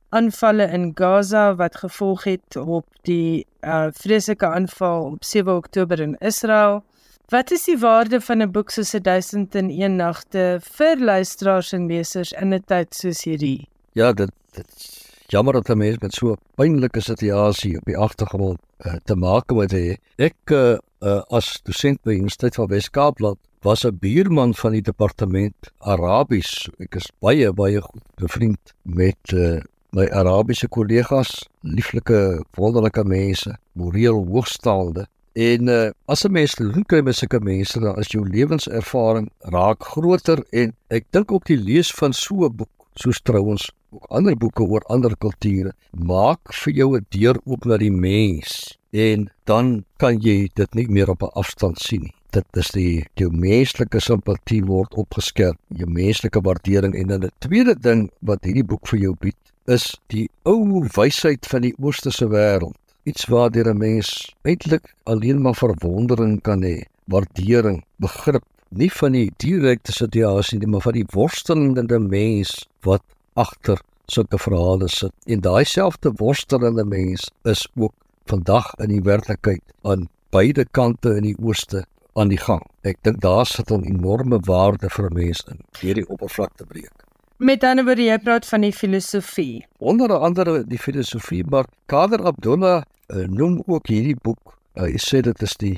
aanvalle 0.08 0.68
in 0.72 0.92
Gaza 0.94 1.54
wat 1.54 1.76
gevolg 1.76 2.24
het 2.24 2.56
op 2.56 2.86
die 3.02 3.46
uh, 3.64 3.86
vreeslike 3.92 4.46
aanval 4.46 5.04
op 5.04 5.24
7 5.24 5.56
Oktober 5.56 6.00
in 6.00 6.16
Israel. 6.20 6.84
Wat 7.32 7.50
is 7.50 7.64
die 7.64 7.78
waarde 7.78 8.20
van 8.20 8.42
'n 8.42 8.50
boek 8.50 8.70
soos 8.70 8.90
1001 8.90 9.96
nagte 9.96 10.58
vir 10.60 10.98
luisteraars 10.98 11.72
en 11.72 11.86
lesers 11.86 12.32
in 12.32 12.54
'n 12.54 12.64
tyd 12.66 12.94
soos 12.94 13.24
hierdie? 13.24 13.68
Ja, 13.92 14.12
dit 14.12 14.30
dit 14.52 15.04
jammer 15.26 15.52
dat 15.52 15.68
'n 15.68 15.78
mens 15.78 15.98
met 15.98 16.12
so 16.14 16.32
'n 16.32 16.38
pynlike 16.54 17.00
situasie 17.00 17.76
op 17.76 17.84
die 17.84 17.96
agtergrond 17.96 18.58
uh, 18.78 18.94
te 19.04 19.14
maak 19.14 19.50
moet 19.50 19.72
hê. 19.72 19.96
Ek 20.16 20.50
uh, 20.50 20.76
uh, 21.00 21.22
as 21.28 21.60
dosent 21.62 22.02
by 22.02 22.12
Universiteit 22.12 22.54
van 22.54 22.66
Wes-Kaapland 22.66 23.38
was 23.62 23.84
'n 23.84 23.98
buurman 23.98 24.54
van 24.54 24.72
die 24.72 24.82
departement 24.82 25.54
Arabies. 25.78 26.68
Ek 26.78 26.94
is 26.94 27.10
baie 27.20 27.52
baie 27.52 27.80
goed 27.80 28.02
bevriend 28.16 28.74
met 28.82 29.32
uh, 29.32 29.60
my 29.94 30.08
Arabiese 30.10 30.66
kollegas, 30.68 31.44
lieflike, 31.62 32.42
wonderlike 32.58 33.04
mense, 33.06 33.52
moreel 33.78 34.24
hoogstaande. 34.26 35.06
En 35.34 35.68
uh, 35.68 35.90
as 36.06 36.24
'n 36.24 36.32
mens 36.32 36.54
doen 36.54 36.84
kry 36.86 37.00
met 37.02 37.14
sulke 37.14 37.40
mense 37.40 37.80
dan 37.80 37.94
as 37.94 38.10
jou 38.10 38.22
lewenservaring 38.26 39.30
raak 39.54 39.82
groter 39.82 40.42
en 40.50 40.74
ek 40.90 41.06
dink 41.10 41.32
ook 41.32 41.46
die 41.46 41.58
lees 41.58 41.90
van 41.98 42.12
so 42.12 42.46
'n 42.46 42.56
boek 42.56 42.70
soos 42.94 43.20
trouens 43.22 43.70
ook 43.90 44.06
ander 44.10 44.36
boeke 44.36 44.62
oor 44.62 44.82
ander 44.86 45.16
kulture 45.16 45.72
maak 45.90 46.52
vir 46.52 46.72
jou 46.74 46.96
'n 46.96 47.06
deur 47.10 47.38
oop 47.44 47.64
na 47.64 47.76
die 47.76 47.90
mens 47.90 48.78
en 48.90 49.30
dan 49.44 49.84
kan 49.98 50.20
jy 50.20 50.50
dit 50.54 50.74
nie 50.74 50.88
meer 50.88 51.10
op 51.10 51.22
'n 51.22 51.34
afstand 51.34 51.78
sien 51.78 52.00
nie. 52.00 52.14
Dit 52.30 52.46
is 52.56 52.70
die 52.70 53.06
jou 53.14 53.30
menslike 53.30 54.00
simpatie 54.00 54.62
word 54.64 54.94
opgeskerp, 54.94 55.58
jou 55.68 55.86
menslike 55.86 56.40
waardering 56.40 56.94
en 56.94 57.06
dan 57.06 57.24
'n 57.24 57.30
tweede 57.38 57.74
ding 57.74 58.10
wat 58.20 58.44
hierdie 58.44 58.66
boek 58.66 58.86
vir 58.86 58.98
jou 59.00 59.14
bied 59.20 59.36
is 59.66 60.00
die 60.06 60.28
ou 60.44 60.84
wysheid 60.96 61.46
van 61.46 61.62
die 61.62 61.74
oosterse 61.78 62.26
wêreld 62.28 62.76
iets 63.04 63.26
waardeur 63.28 63.68
'n 63.68 63.78
mens 63.78 64.34
eintlik 64.42 64.94
alleen 65.02 65.40
maar 65.42 65.54
verwondering 65.54 66.40
kan 66.42 66.62
hê, 66.62 66.84
waardering, 67.04 67.84
begrip, 67.96 68.44
nie 68.68 68.92
van 68.92 69.12
die 69.12 69.30
direkte 69.36 69.92
situasie 69.92 70.58
nie, 70.58 70.66
maar 70.66 70.80
van 70.80 70.96
die 70.96 71.06
worstelende 71.12 71.98
mens 71.98 72.66
wat 72.80 73.02
agter 73.34 73.80
sulke 74.06 74.38
verhale 74.38 74.88
sit. 74.88 75.12
En 75.26 75.40
daai 75.40 75.64
selfde 75.64 76.12
worstelende 76.16 76.84
mens 76.84 77.30
is 77.42 77.68
ook 77.76 77.94
vandag 78.24 78.74
in 78.78 78.88
die 78.88 79.02
werklikheid 79.02 79.62
aan 79.82 80.08
beide 80.30 80.64
kante 80.70 81.16
in 81.16 81.22
die 81.22 81.36
ooste 81.42 81.84
aan 82.14 82.28
die 82.28 82.40
gang. 82.40 82.62
Ek 82.82 82.96
dink 83.02 83.20
daar 83.20 83.46
sit 83.46 83.70
'n 83.70 83.84
enorme 83.84 84.40
waarde 84.40 84.88
vir 84.90 85.10
'n 85.10 85.14
mens 85.14 85.44
in, 85.48 85.60
hierdie 85.80 86.08
oppervlakte 86.08 86.64
breek. 86.64 87.03
Met 87.44 87.64
ander 87.68 87.84
woorde, 87.84 88.06
jy 88.06 88.14
praat 88.24 88.46
van 88.48 88.62
die 88.64 88.72
filosofie. 88.72 89.66
Onder 89.84 90.14
andere 90.16 90.62
die 90.64 90.78
filosofie, 90.80 91.42
maar 91.52 91.66
Kader 91.92 92.22
Abdullah 92.24 92.78
uh, 93.12 93.26
noem 93.28 93.58
ook 93.66 93.90
hierdie 93.92 94.16
boek. 94.24 94.54
Uh, 94.78 94.86
hy 94.86 95.00
sê 95.02 95.20
dit 95.26 95.44
is 95.44 95.52
die 95.60 95.74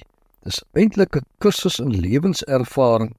dis 0.47 0.61
eintlik 0.79 1.19
'n 1.19 1.27
kursus 1.43 1.81
in 1.83 1.91
lewenservaring 1.91 3.11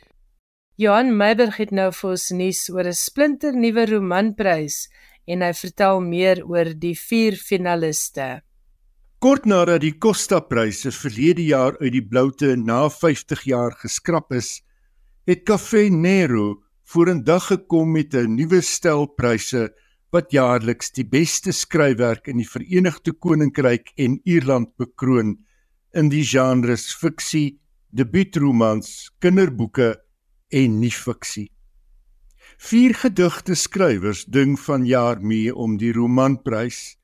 Johan 0.77 1.15
Meiberg 1.15 1.57
het 1.57 1.71
nou 1.71 1.91
vir 1.91 2.09
ons 2.09 2.31
nuus 2.31 2.69
oor 2.69 2.83
'n 2.83 2.93
splinter 2.93 3.55
nuwe 3.55 3.85
romanprys 3.85 4.89
en 5.25 5.41
hy 5.41 5.53
vertel 5.53 6.01
meer 6.01 6.43
oor 6.43 6.73
die 6.73 6.95
vier 6.95 7.33
finaliste. 7.33 8.41
Kort 9.23 9.45
nadat 9.47 9.79
die 9.81 9.93
Costa-pryse 9.95 10.91
verlede 10.91 11.45
jaar 11.47 11.77
uit 11.79 11.93
die 11.95 12.03
bloute 12.03 12.51
na 12.59 12.89
50 12.91 13.45
jaar 13.47 13.71
geskraap 13.79 14.33
is, 14.35 14.59
het 15.25 15.45
Café 15.47 15.87
Nero 15.89 16.61
vorendag 16.83 17.47
gekom 17.47 17.91
met 17.95 18.13
'n 18.13 18.35
nuwe 18.35 18.61
stel 18.61 19.07
pryse 19.07 19.71
wat 20.11 20.31
jaarliks 20.31 20.91
die 20.91 21.07
beste 21.07 21.51
skryfwerk 21.51 22.27
in 22.27 22.37
die 22.37 22.49
Verenigde 22.49 23.13
Koninkryk 23.13 23.91
en 23.97 24.19
Ierland 24.23 24.75
bekroon 24.77 25.37
in 25.93 26.09
die 26.09 26.23
genres 26.23 26.93
fiksie, 26.93 27.59
debuutromans, 27.91 29.11
kinderboeke 29.19 29.95
en 30.51 30.79
nie-fiksie. 30.79 31.49
Vier 32.57 32.93
gedigte 32.93 33.55
skrywers 33.55 34.25
ding 34.25 34.59
vanjaar 34.59 35.21
mee 35.21 35.55
om 35.55 35.77
die 35.77 35.93
romanprys. 35.93 36.97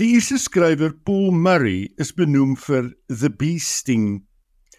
Die 0.00 0.14
eerste 0.14 0.38
skrywer, 0.40 0.94
Paul 1.04 1.34
Murray, 1.36 1.90
is 2.00 2.14
benoem 2.16 2.54
vir 2.56 2.86
The 3.12 3.28
Bee 3.28 3.58
Sting. 3.60 4.22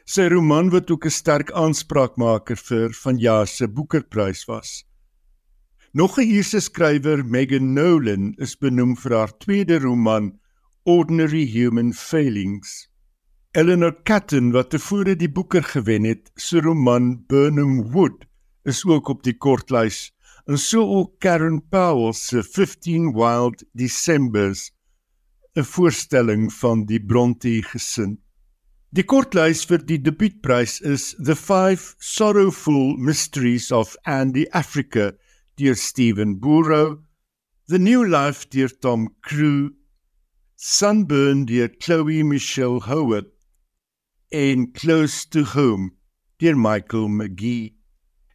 Sy 0.10 0.24
roman 0.34 0.72
wat 0.74 0.90
ook 0.90 1.06
'n 1.06 1.14
sterk 1.14 1.52
aanspraakmaker 1.54 2.58
vir 2.58 2.90
vanjaar 2.98 3.46
se 3.46 3.68
Boekerprys 3.68 4.48
was. 4.48 4.72
Nog 5.94 6.18
'n 6.18 6.26
Ierse 6.26 6.60
skrywer, 6.60 7.24
Megan 7.24 7.76
Nolan, 7.76 8.34
is 8.40 8.56
benoem 8.56 8.96
vir 8.98 9.14
haar 9.14 9.38
tweede 9.38 9.78
roman, 9.86 10.40
Ordinary 10.84 11.46
Human 11.46 11.94
Failings. 11.94 12.90
Eleanor 13.52 13.94
Catton 14.04 14.52
wat 14.52 14.72
tevore 14.72 15.16
die 15.16 15.30
Boeker 15.30 15.64
gewen 15.64 16.06
het, 16.06 16.32
se 16.36 16.60
roman 16.60 17.24
Burnham 17.28 17.92
Wood 17.92 18.26
is 18.66 18.84
ook 18.86 19.10
op 19.10 19.24
die 19.24 19.38
kortlys. 19.38 20.12
En 20.48 20.58
so 20.58 20.82
ook 20.82 21.20
Karen 21.20 21.62
Powell 21.70 22.14
se 22.14 22.44
15 22.44 23.14
Wild 23.14 23.64
Decembers, 23.74 24.72
'n 25.56 25.64
voorstelling 25.64 26.54
van 26.54 26.86
die 26.90 27.00
Bronte 27.00 27.62
gesin. 27.62 28.18
Die 28.90 29.04
kortlys 29.06 29.60
vir 29.70 29.84
die 29.86 30.00
debuutprys 30.02 30.80
is 30.82 31.12
The 31.18 31.36
Five 31.38 31.94
Sorrowful 32.00 32.96
Mysteries 32.98 33.72
of 33.72 33.96
Andy 34.06 34.48
Africa 34.52 35.12
deur 35.62 35.76
Stephen 35.76 36.40
Burrow, 36.40 37.04
The 37.68 37.78
New 37.78 38.02
Life 38.02 38.50
deur 38.50 38.74
Tom 38.82 39.12
Crew, 39.22 39.70
Sunburn 40.56 41.46
deur 41.46 41.70
Chloe 41.80 42.24
Michelle 42.24 42.82
Howard 42.88 43.30
en 44.32 44.72
Close 44.74 45.30
to 45.30 45.44
Home 45.54 45.92
deur 46.42 46.58
Michael 46.58 47.10
McGee. 47.10 47.76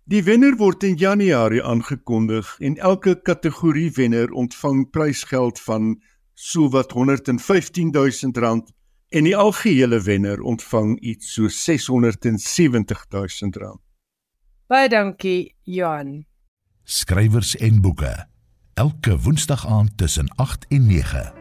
Die 0.06 0.22
wenner 0.22 0.54
word 0.56 0.86
in 0.86 0.94
Januarie 0.96 1.64
aangekondig 1.66 2.54
en 2.62 2.78
elke 2.78 3.16
kategorie 3.26 3.90
wenner 3.98 4.30
ontvang 4.30 4.86
prysgeld 4.94 5.58
van 5.66 5.96
sowat 6.38 6.92
R115 6.92 7.90
000 7.90 8.62
en 9.08 9.24
die 9.24 9.36
algehele 9.36 10.00
wenner 10.00 10.40
ontvang 10.40 10.98
iets 11.00 11.32
so 11.34 11.48
R670 11.48 13.08
000. 13.10 13.80
Baie 14.68 14.88
dankie, 14.88 15.54
Johan. 15.62 16.26
Skrywers 16.84 17.56
en 17.56 17.80
boeke. 17.80 18.26
Elke 18.74 19.18
Woensdag 19.18 19.66
aand 19.66 19.96
tussen 19.96 20.30
8 20.36 20.66
en 20.68 20.86
9. 20.86 21.37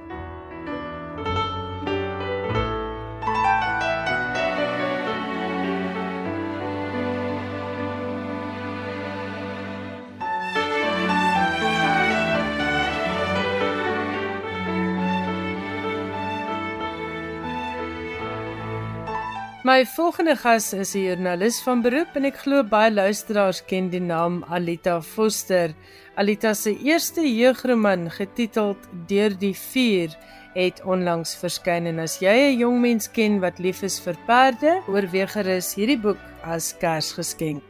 My 19.68 19.86
volgende 19.86 20.36
gas 20.36 20.74
is 20.74 20.94
'n 20.96 21.04
joernalis 21.06 21.58
van 21.62 21.82
beroep 21.82 22.16
en 22.16 22.26
ek 22.26 22.38
glo 22.44 22.64
baie 22.64 22.92
luisteraars 22.92 23.60
ken 23.68 23.90
die 23.90 24.00
naam 24.00 24.44
Alita 24.44 25.02
Foster. 25.02 25.74
Alita 26.16 26.54
se 26.54 26.72
eerste 26.84 27.22
jeugroman 27.22 28.08
getiteld 28.12 28.78
Deur 29.08 29.36
die 29.38 29.56
vuur 29.56 30.16
het 30.54 30.80
onlangs 30.84 31.36
verskyn 31.36 31.86
en 31.86 32.00
as 32.00 32.20
jy 32.20 32.38
'n 32.54 32.60
jong 32.60 32.80
mens 32.80 33.12
ken 33.12 33.40
wat 33.40 33.60
lief 33.60 33.84
is 33.84 34.00
vir 34.00 34.16
perde, 34.26 34.72
oorweeg 34.88 35.32
gerus 35.32 35.76
hierdie 35.76 36.00
boek 36.00 36.24
as 36.44 36.78
Kersgeskenk. 36.78 37.68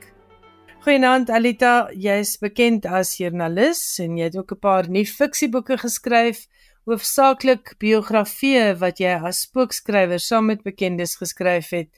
Goeienaand 0.83 1.29
Alita, 1.29 1.89
jy's 1.93 2.37
bekend 2.37 2.85
as 2.85 3.17
joernalis 3.17 3.99
en 3.99 4.17
jy 4.17 4.23
het 4.23 4.37
ook 4.37 4.51
'n 4.51 4.59
paar 4.59 4.85
nuwe 4.89 5.05
fiksieboeke 5.05 5.77
geskryf 5.77 6.45
hoofsaaklik 6.87 7.73
biografieë 7.83 8.77
wat 8.79 9.01
jy 9.03 9.17
as 9.27 9.41
spookskrywer 9.43 10.21
saam 10.23 10.45
met 10.47 10.61
bekendes 10.63 11.17
geskryf 11.19 11.73
het. 11.75 11.89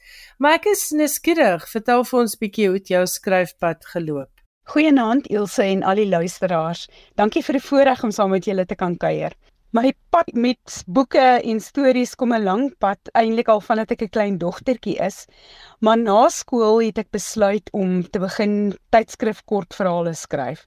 Maar 0.42 0.58
ek 0.58 0.66
is 0.72 0.88
nuuskierig, 0.98 1.66
vertel 1.70 2.02
vir 2.08 2.18
ons 2.20 2.34
bietjie 2.40 2.66
hoe 2.72 2.80
jou 2.82 3.04
skryfpad 3.06 3.86
geloop. 3.92 4.32
Goeienaand 4.70 5.28
Ilse 5.30 5.62
en 5.62 5.84
al 5.86 6.02
die 6.02 6.08
luisteraars. 6.10 6.88
Dankie 7.14 7.42
vir 7.46 7.60
die 7.60 7.62
voorreg 7.68 8.02
om 8.06 8.10
saam 8.14 8.34
met 8.34 8.50
julle 8.50 8.66
te 8.66 8.78
kan 8.78 8.96
kuier. 8.98 9.36
My 9.70 9.92
pad 10.10 10.32
met 10.34 10.80
boeke 10.90 11.22
en 11.38 11.60
stories 11.62 12.16
kom 12.18 12.34
'n 12.34 12.42
lang 12.42 12.74
pad 12.82 12.98
eintlik 13.14 13.48
al 13.48 13.60
vandat 13.60 13.92
ek 13.94 14.02
'n 14.02 14.14
klein 14.16 14.38
dogtertjie 14.38 14.98
is. 14.98 15.26
Maar 15.80 15.98
na 15.98 16.28
skool 16.28 16.82
het 16.82 16.98
ek 16.98 17.10
besluit 17.10 17.70
om 17.72 18.02
te 18.02 18.18
begin 18.18 18.74
tydskrif 18.90 19.44
kortverhale 19.46 20.14
skryf. 20.14 20.66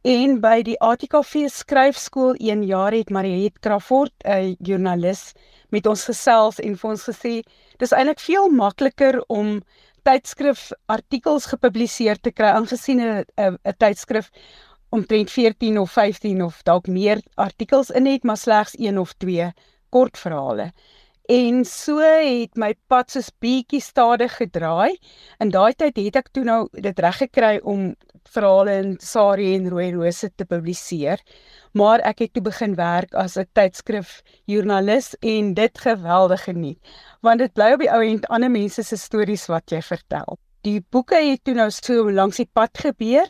En 0.00 0.38
by 0.40 0.62
die 0.64 0.78
ATKV 0.80 1.50
skryfskool 1.52 2.38
1 2.40 2.62
jaar 2.64 2.94
het 2.96 3.10
Mariet 3.12 3.58
Crawford, 3.60 4.12
'n 4.24 4.56
joernalis, 4.58 5.34
met 5.68 5.86
ons 5.86 6.04
gesels 6.04 6.58
en 6.58 6.76
vir 6.76 6.90
ons 6.90 7.04
gesê 7.04 7.42
dis 7.76 7.92
eintlik 7.92 8.20
veel 8.20 8.48
makliker 8.48 9.20
om 9.28 9.60
tydskrif 10.02 10.72
artikels 10.86 11.46
gepubliseer 11.52 12.16
te 12.16 12.32
kry 12.32 12.48
aangesien 12.48 13.00
'n 13.36 13.74
tydskrif 13.76 14.30
omtrent 14.88 15.30
14 15.30 15.78
of 15.78 15.92
15 15.92 16.42
of 16.42 16.62
dalk 16.62 16.86
meer 16.86 17.20
artikels 17.34 17.90
in 17.90 18.06
het, 18.06 18.24
maar 18.24 18.38
slegs 18.38 18.74
1 18.78 18.98
of 18.98 19.12
2 19.18 19.52
kortverhale. 19.90 20.72
En 21.30 21.60
so 21.64 22.02
het 22.02 22.56
my 22.58 22.72
pad 22.90 23.12
soos 23.14 23.28
bietjie 23.38 23.78
stadig 23.84 24.32
gedraai. 24.40 24.96
In 25.38 25.52
daai 25.54 25.76
tyd 25.78 26.00
het 26.02 26.18
ek 26.18 26.32
toe 26.34 26.42
nou 26.48 26.64
dit 26.74 27.02
reg 27.04 27.20
gekry 27.20 27.52
om 27.62 27.92
verhale 28.34 28.74
in 28.80 28.96
Sari 28.98 29.52
en 29.54 29.68
Rooi 29.70 29.92
Rose 29.94 30.32
te 30.34 30.48
publiseer. 30.50 31.22
Maar 31.78 32.02
ek 32.10 32.24
het 32.24 32.34
toe 32.34 32.42
begin 32.50 32.74
werk 32.74 33.14
as 33.14 33.38
'n 33.38 33.46
tydskrif 33.54 34.22
joernalis 34.50 35.14
en 35.22 35.54
dit 35.54 35.78
geweldig 35.78 36.44
geniet, 36.50 36.78
want 37.22 37.38
dit 37.38 37.54
bly 37.54 37.72
op 37.74 37.80
die 37.86 37.92
ou 37.94 38.02
end 38.02 38.26
ander 38.26 38.50
mense 38.50 38.82
se 38.82 38.96
stories 38.96 39.46
wat 39.46 39.70
jy 39.70 39.82
vertel. 39.82 40.38
Die 40.66 40.82
boeke 40.92 41.16
het 41.16 41.40
toe 41.48 41.54
nou 41.56 41.70
so 41.72 42.10
langs 42.12 42.36
die 42.36 42.48
pad 42.52 42.76
gebeur. 42.82 43.28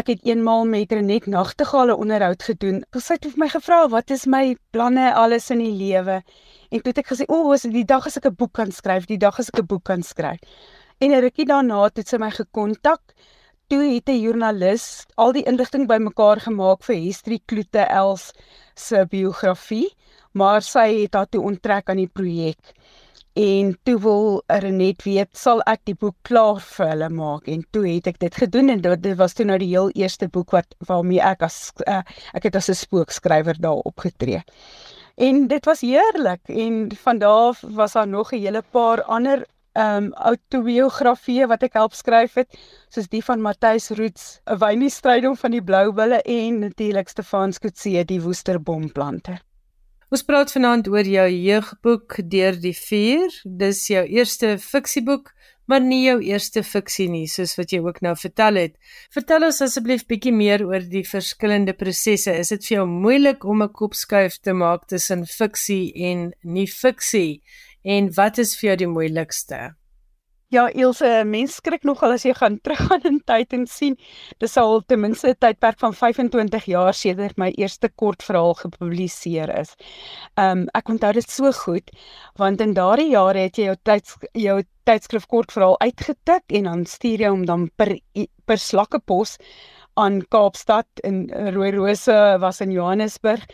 Ek 0.00 0.06
het 0.08 0.22
eenmaal 0.24 0.62
met 0.64 0.92
Renet 0.96 1.26
Nagtegale 1.28 1.92
onderhoud 1.92 2.40
gedoen. 2.46 2.78
Sy 2.96 3.18
het 3.18 3.36
my 3.36 3.50
gevra 3.52 3.82
wat 3.92 4.08
is 4.14 4.24
my 4.24 4.54
planne 4.72 5.10
alles 5.12 5.50
in 5.52 5.60
die 5.60 5.74
lewe. 5.76 6.22
En 6.72 6.80
toe 6.80 6.94
het 6.94 7.02
ek 7.02 7.12
gesê, 7.12 7.26
"O, 7.28 7.50
oh, 7.50 7.52
dit 7.52 7.72
die 7.72 7.84
dag 7.84 8.06
as 8.06 8.16
ek 8.16 8.30
'n 8.30 8.34
boek 8.34 8.52
kan 8.52 8.72
skryf, 8.72 9.04
die 9.06 9.18
dag 9.18 9.38
as 9.38 9.50
ek 9.52 9.60
'n 9.60 9.66
boek 9.66 9.84
kan 9.84 10.02
skryf." 10.02 10.40
En 11.00 11.12
'n 11.12 11.20
rukkie 11.20 11.44
daarna 11.44 11.84
het 11.84 12.08
sy 12.08 12.16
my 12.16 12.30
gekontak 12.30 13.00
toe 13.68 13.82
het 13.94 14.08
'n 14.08 14.20
joernalis 14.20 15.06
al 15.16 15.32
die 15.32 15.44
inligting 15.44 15.86
bymekaar 15.86 16.40
gemaak 16.40 16.82
vir 16.82 16.96
History 16.96 17.40
Kloete 17.46 17.84
Els 17.88 18.32
se 18.74 19.06
biografie, 19.06 19.94
maar 20.32 20.62
sy 20.62 21.02
het 21.02 21.14
haar 21.14 21.28
toe 21.28 21.42
onttrek 21.42 21.88
aan 21.90 21.96
die 21.96 22.10
projek. 22.12 22.72
En 23.34 23.76
toe 23.82 23.98
wil 24.00 24.42
Renet 24.46 25.02
weet, 25.06 25.36
sal 25.38 25.60
ek 25.70 25.84
die 25.86 25.94
boek 25.94 26.16
klaar 26.26 26.58
vir 26.60 26.88
hulle 26.90 27.08
maak 27.14 27.46
en 27.46 27.62
toe 27.70 27.84
het 27.86 28.08
ek 28.10 28.18
dit 28.18 28.34
gedoen 28.34 28.72
en 28.74 28.80
dit 28.82 29.16
was 29.16 29.36
toe 29.38 29.46
nou 29.46 29.58
die 29.62 29.70
heel 29.70 29.90
eerste 29.94 30.26
boek 30.28 30.50
wat 30.50 30.74
waarmee 30.88 31.22
ek 31.22 31.44
as 31.46 31.70
uh, 31.86 32.02
ek 32.34 32.48
het 32.48 32.56
as 32.56 32.70
'n 32.70 32.74
spookskrywer 32.74 33.60
daar 33.60 33.86
opgetree. 33.86 34.42
En 35.14 35.46
dit 35.46 35.64
was 35.64 35.80
heerlik 35.80 36.42
en 36.48 36.90
van 37.04 37.18
daar 37.18 37.58
was 37.62 37.92
daar 37.92 38.08
nog 38.08 38.32
'n 38.32 38.42
hele 38.42 38.62
paar 38.70 39.02
ander 39.02 39.46
ehm 39.72 40.04
um, 40.04 40.12
autobiografieë 40.12 41.46
wat 41.46 41.62
ek 41.62 41.74
help 41.78 41.94
skryf 41.94 42.34
het, 42.34 42.58
soos 42.88 43.06
die 43.08 43.22
van 43.24 43.40
Matthys 43.40 43.90
Roots, 43.90 44.40
'n 44.46 44.58
wynie 44.58 44.90
strydom 44.90 45.36
van 45.36 45.50
die 45.50 45.62
blou 45.62 45.92
bulle 45.92 46.22
en 46.22 46.58
natuurlik 46.58 47.08
Stefan 47.08 47.52
Skutse 47.52 48.04
die 48.04 48.20
woesterbomplante. 48.20 49.38
Ons 50.10 50.24
praat 50.26 50.50
vanaand 50.50 50.88
oor 50.90 51.06
jou 51.06 51.24
jeugboek 51.30 52.16
Deur 52.32 52.56
die 52.58 52.74
vuur. 52.74 53.30
Dis 53.60 53.84
jou 53.92 54.00
eerste 54.10 54.56
fiksieboek, 54.58 55.30
maar 55.70 55.84
nie 55.84 56.00
jou 56.02 56.16
eerste 56.26 56.64
fiksie 56.66 57.06
nie, 57.12 57.28
soos 57.30 57.54
wat 57.54 57.70
jy 57.70 57.78
ook 57.84 58.00
nou 58.02 58.16
vertel 58.18 58.58
het. 58.58 58.74
Vertel 59.14 59.46
ons 59.46 59.62
asseblief 59.62 60.02
bietjie 60.10 60.34
meer 60.34 60.66
oor 60.66 60.82
die 60.82 61.04
verskillende 61.06 61.76
prosesse. 61.78 62.34
Is 62.42 62.50
dit 62.50 62.66
vir 62.66 62.80
jou 62.80 62.86
moeilik 62.90 63.46
om 63.46 63.62
'n 63.62 63.70
kopskuif 63.70 64.42
te 64.42 64.52
maak 64.52 64.88
tussen 64.90 65.26
fiksie 65.26 65.94
en 65.94 66.32
nie 66.42 66.66
fiksie? 66.66 67.42
En 67.84 68.10
wat 68.10 68.38
is 68.38 68.58
vir 68.58 68.70
jou 68.70 68.76
die 68.76 68.94
moeilikste? 68.98 69.79
Ja, 70.50 70.64
Ilse, 70.74 71.22
mens 71.30 71.52
skrik 71.60 71.84
nogal 71.86 72.16
as 72.16 72.24
jy 72.26 72.32
gaan 72.34 72.56
teruggaan 72.58 73.04
in 73.06 73.18
tyd 73.22 73.52
en 73.54 73.68
sien 73.70 73.94
dis 74.42 74.56
al 74.58 74.80
ten 74.90 74.98
minste 74.98 75.28
'n 75.30 75.38
tydperk 75.38 75.78
van 75.78 75.94
25 75.94 76.64
jaar 76.72 76.94
sedert 76.94 77.38
my 77.38 77.52
eerste 77.54 77.88
kortverhaal 78.02 78.56
gepubliseer 78.58 79.52
is. 79.60 79.76
Um 80.34 80.66
ek 80.74 80.90
onthou 80.90 81.12
dit 81.12 81.30
so 81.30 81.52
goed 81.52 81.92
want 82.34 82.60
in 82.60 82.74
daardie 82.74 83.12
jare 83.12 83.46
het 83.46 83.58
jy 83.58 83.68
jou 83.68 83.76
tyds 83.84 84.16
jou 84.34 84.56
tydskrif 84.90 85.26
kortverhaal 85.26 85.78
uitgetik 85.78 86.42
en 86.48 86.64
dan 86.64 86.84
stuur 86.84 87.20
jy 87.20 87.30
hom 87.30 87.46
dan 87.46 87.70
per 87.76 87.94
per 88.46 88.58
slakkepos 88.58 89.38
aan 89.94 90.20
Kaapstad 90.34 90.88
en 91.04 91.30
Rooirose 91.54 92.38
was 92.40 92.60
in 92.60 92.72
Johannesburg 92.72 93.46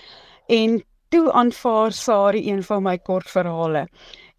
en 0.49 0.83
toe 1.11 1.31
aanvaar 1.33 1.93
Sari 1.93 2.49
een 2.49 2.63
van 2.63 2.83
my 2.83 2.99
kortverhale. 2.99 3.87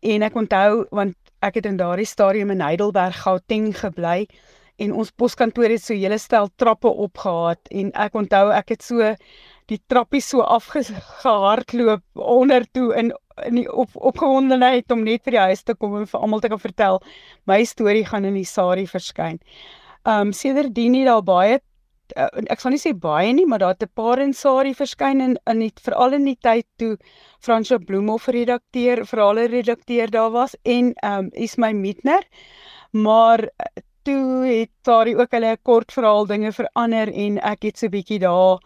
En 0.02 0.22
ek 0.24 0.36
onthou 0.36 0.88
want 0.92 1.16
ek 1.46 1.60
het 1.60 1.68
in 1.70 1.78
daardie 1.78 2.08
stadium 2.08 2.52
in 2.52 2.62
Heidelberg 2.62 3.22
Gauteng 3.24 3.74
gebly 3.78 4.26
en 4.78 4.94
ons 4.94 5.12
poskantoor 5.12 5.74
het 5.74 5.84
so 5.84 5.94
hele 5.98 6.18
stel 6.22 6.50
trappe 6.56 6.90
opgehaat 6.90 7.72
en 7.74 7.92
ek 7.94 8.18
onthou 8.18 8.50
ek 8.54 8.76
het 8.76 8.86
so 8.86 9.14
die 9.68 9.80
trappie 9.92 10.22
so 10.24 10.42
afgehardloop 10.46 12.04
onder 12.38 12.66
toe 12.74 12.92
in 12.98 13.14
in 13.46 13.60
die 13.60 13.68
op 13.70 13.94
opgewondenheid 13.94 14.92
om 14.92 15.04
net 15.06 15.22
vir 15.28 15.36
die 15.36 15.44
huis 15.52 15.64
te 15.64 15.76
kom 15.78 16.00
en 16.00 16.08
vir 16.10 16.24
almal 16.26 16.42
te 16.42 16.50
kan 16.50 16.62
vertel 16.62 17.02
my 17.46 17.60
storie 17.70 18.06
gaan 18.06 18.26
in 18.26 18.38
die 18.40 18.48
Sari 18.50 18.88
verskyn. 18.90 19.38
Um 20.10 20.32
sedertdien 20.34 20.96
het 20.98 21.06
daar 21.06 21.22
baie 21.22 21.60
uh, 22.16 22.28
ek 22.54 22.62
sal 22.62 22.72
nie 22.72 22.82
sê 22.82 22.94
baie 22.94 23.34
nie, 23.34 23.46
maar 23.46 23.60
daar 23.60 23.76
het 23.76 23.84
'n 23.84 23.94
paar 23.94 24.20
in 24.20 24.34
Sari 24.34 24.74
verskyn 24.74 25.22
in 25.22 25.38
in 25.46 25.72
veral 25.82 26.14
in 26.14 26.26
die 26.26 26.38
tyd 26.42 26.66
toe 26.78 26.98
Fransjo 27.40 27.80
Bloemhof 27.80 28.28
redakteur, 28.28 29.06
verhale 29.06 29.48
redakteur 29.48 30.10
daar 30.10 30.32
was 30.32 30.56
en 30.64 30.94
um 31.04 31.30
is 31.34 31.58
my 31.58 31.72
Mietner. 31.74 32.24
Maar 32.92 33.44
uh, 33.44 33.84
toe 34.04 34.46
het 34.46 34.72
Sari 34.86 35.16
ook 35.16 35.32
hulle 35.32 35.58
kort 35.64 35.92
verhaal 35.92 36.26
dinge 36.26 36.52
verander 36.52 37.12
en 37.14 37.40
ek 37.40 37.64
het 37.64 37.78
so 37.78 37.90
bietjie 37.90 38.20
daar 38.20 38.60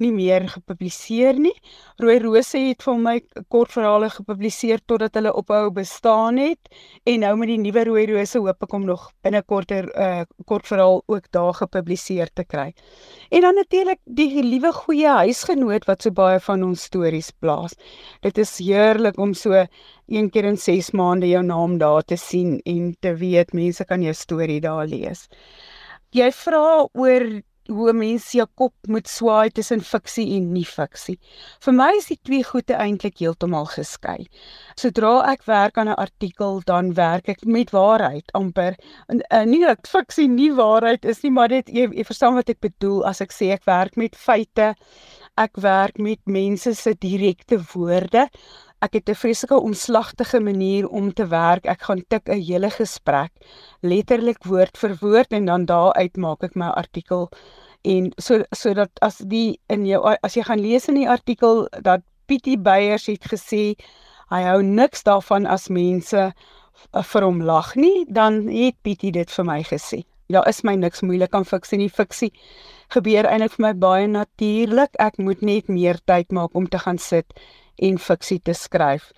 nie 0.00 0.12
meer 0.12 0.46
gepubliseer 0.48 1.38
nie. 1.38 1.54
Rooi 2.00 2.18
Rose 2.22 2.58
het 2.58 2.82
vir 2.82 2.98
my 3.00 3.14
kortverhale 3.52 4.08
gepubliseer 4.10 4.80
totdat 4.88 5.18
hulle 5.18 5.32
ophou 5.36 5.70
bestaan 5.76 6.40
het 6.40 6.70
en 7.04 7.20
nou 7.24 7.34
met 7.40 7.52
die 7.52 7.58
nuwe 7.60 7.84
Rooi 7.88 8.06
Rose 8.10 8.40
hoop 8.40 8.66
ek 8.66 8.76
om 8.78 8.86
nog 8.88 9.10
binnekort 9.22 9.70
'n 9.70 9.90
uh, 9.94 10.22
kortverhaal 10.46 11.02
ook 11.06 11.30
daar 11.30 11.54
gepubliseer 11.54 12.30
te 12.34 12.44
kry. 12.44 12.72
En 13.30 13.40
dan 13.40 13.54
natuurlik 13.54 14.00
die 14.04 14.42
liewe 14.42 14.72
goeie 14.72 15.08
huisgenoot 15.08 15.84
wat 15.84 16.02
so 16.02 16.10
baie 16.10 16.40
van 16.40 16.62
ons 16.62 16.82
stories 16.82 17.30
blaas. 17.30 17.74
Dit 18.20 18.38
is 18.38 18.58
heerlik 18.58 19.18
om 19.18 19.34
so 19.34 19.66
een 20.08 20.30
keer 20.30 20.44
in 20.44 20.56
6 20.56 20.90
maande 20.90 21.28
jou 21.28 21.42
naam 21.42 21.78
daar 21.78 22.02
te 22.02 22.16
sien 22.16 22.60
en 22.64 22.96
te 23.00 23.14
weet 23.16 23.52
mense 23.52 23.84
kan 23.84 24.02
jou 24.02 24.14
storie 24.14 24.60
daar 24.60 24.86
lees. 24.86 25.28
Jy 26.10 26.32
vra 26.32 26.88
oor 26.92 27.42
hoe 27.68 27.92
mense 27.92 28.36
jou 28.36 28.46
kop 28.56 28.74
moet 28.88 29.08
swaai 29.08 29.50
tussen 29.54 29.82
fiksie 29.84 30.26
en 30.36 30.52
nie 30.54 30.64
fiksie. 30.64 31.18
Vir 31.64 31.76
my 31.76 31.90
is 31.98 32.08
die 32.10 32.18
twee 32.24 32.44
goede 32.46 32.78
eintlik 32.80 33.20
heeltemal 33.20 33.68
geskei. 33.70 34.26
Sodra 34.80 35.12
ek 35.32 35.44
werk 35.46 35.78
aan 35.78 35.88
'n 35.88 36.00
artikel, 36.00 36.60
dan 36.66 36.94
werk 36.94 37.28
ek 37.28 37.44
met 37.44 37.70
waarheid 37.70 38.30
amper. 38.32 38.76
En, 39.08 39.20
en 39.30 39.50
nie 39.50 39.60
dat 39.64 39.86
fiksie 39.86 40.28
nie 40.28 40.52
waarheid 40.52 41.04
is 41.04 41.22
nie, 41.22 41.30
maar 41.30 41.48
dit 41.48 41.68
jy, 41.68 41.88
jy 41.92 42.04
verstaan 42.04 42.34
wat 42.34 42.48
ek 42.48 42.60
bedoel 42.60 43.04
as 43.04 43.20
ek 43.20 43.32
sê 43.32 43.52
ek 43.52 43.64
werk 43.64 43.96
met 43.96 44.16
feite. 44.16 44.74
Ek 45.36 45.56
werk 45.56 45.98
met 45.98 46.20
mense 46.26 46.74
se 46.74 46.94
direkte 46.94 47.60
woorde. 47.74 48.28
Ek 48.80 48.94
het 48.96 49.08
'n 49.08 49.14
vreeslike 49.14 49.60
omslagtige 49.60 50.40
manier 50.40 50.88
om 50.88 51.12
te 51.12 51.26
werk. 51.26 51.66
Ek 51.66 51.82
gaan 51.82 52.04
tik 52.08 52.28
'n 52.28 52.40
hele 52.40 52.70
gesprek 52.70 53.32
letterlik 53.80 54.44
woord 54.44 54.78
vir 54.78 54.96
woord 55.00 55.32
en 55.32 55.44
dan 55.44 55.64
daaruit 55.64 56.16
maak 56.16 56.42
ek 56.42 56.54
my 56.56 56.68
artikel 56.68 57.28
en 57.84 58.12
so 58.18 58.44
sodat 58.50 58.90
as 59.00 59.18
die 59.18 59.60
in 59.68 59.86
jou 59.86 60.00
as 60.22 60.34
jy 60.34 60.42
gaan 60.42 60.60
lees 60.60 60.88
in 60.88 60.94
die 60.94 61.08
artikel 61.08 61.68
dat 61.82 62.00
Pietie 62.26 62.58
Beyers 62.58 63.06
het 63.06 63.24
gesê 63.24 63.74
hy 64.30 64.42
hou 64.42 64.62
niks 64.62 65.02
daarvan 65.02 65.46
as 65.46 65.68
mense 65.68 66.32
vir 67.12 67.24
hom 67.26 67.42
lag 67.42 67.74
nie, 67.76 68.06
dan 68.08 68.48
het 68.48 68.76
Pietie 68.82 69.12
dit 69.12 69.30
vir 69.30 69.44
my 69.44 69.62
gesê. 69.62 70.04
Ja, 70.30 70.44
is 70.46 70.62
my 70.62 70.76
niks 70.78 71.02
moeilik 71.02 71.34
aan 71.34 71.44
fiksie 71.44 71.78
nie. 71.80 71.88
Fiksie 71.90 72.30
gebeur 72.94 73.26
eintlik 73.26 73.56
vir 73.56 73.64
my 73.66 73.72
baie 73.74 74.06
natuurlik. 74.06 74.94
Ek 75.02 75.18
moet 75.18 75.42
net 75.42 75.68
meer 75.68 75.98
tyd 76.06 76.30
maak 76.32 76.54
om 76.54 76.68
te 76.70 76.78
gaan 76.78 76.98
sit 76.98 77.26
en 77.80 77.98
fiksie 77.98 78.40
te 78.44 78.54
skryf. 78.54 79.10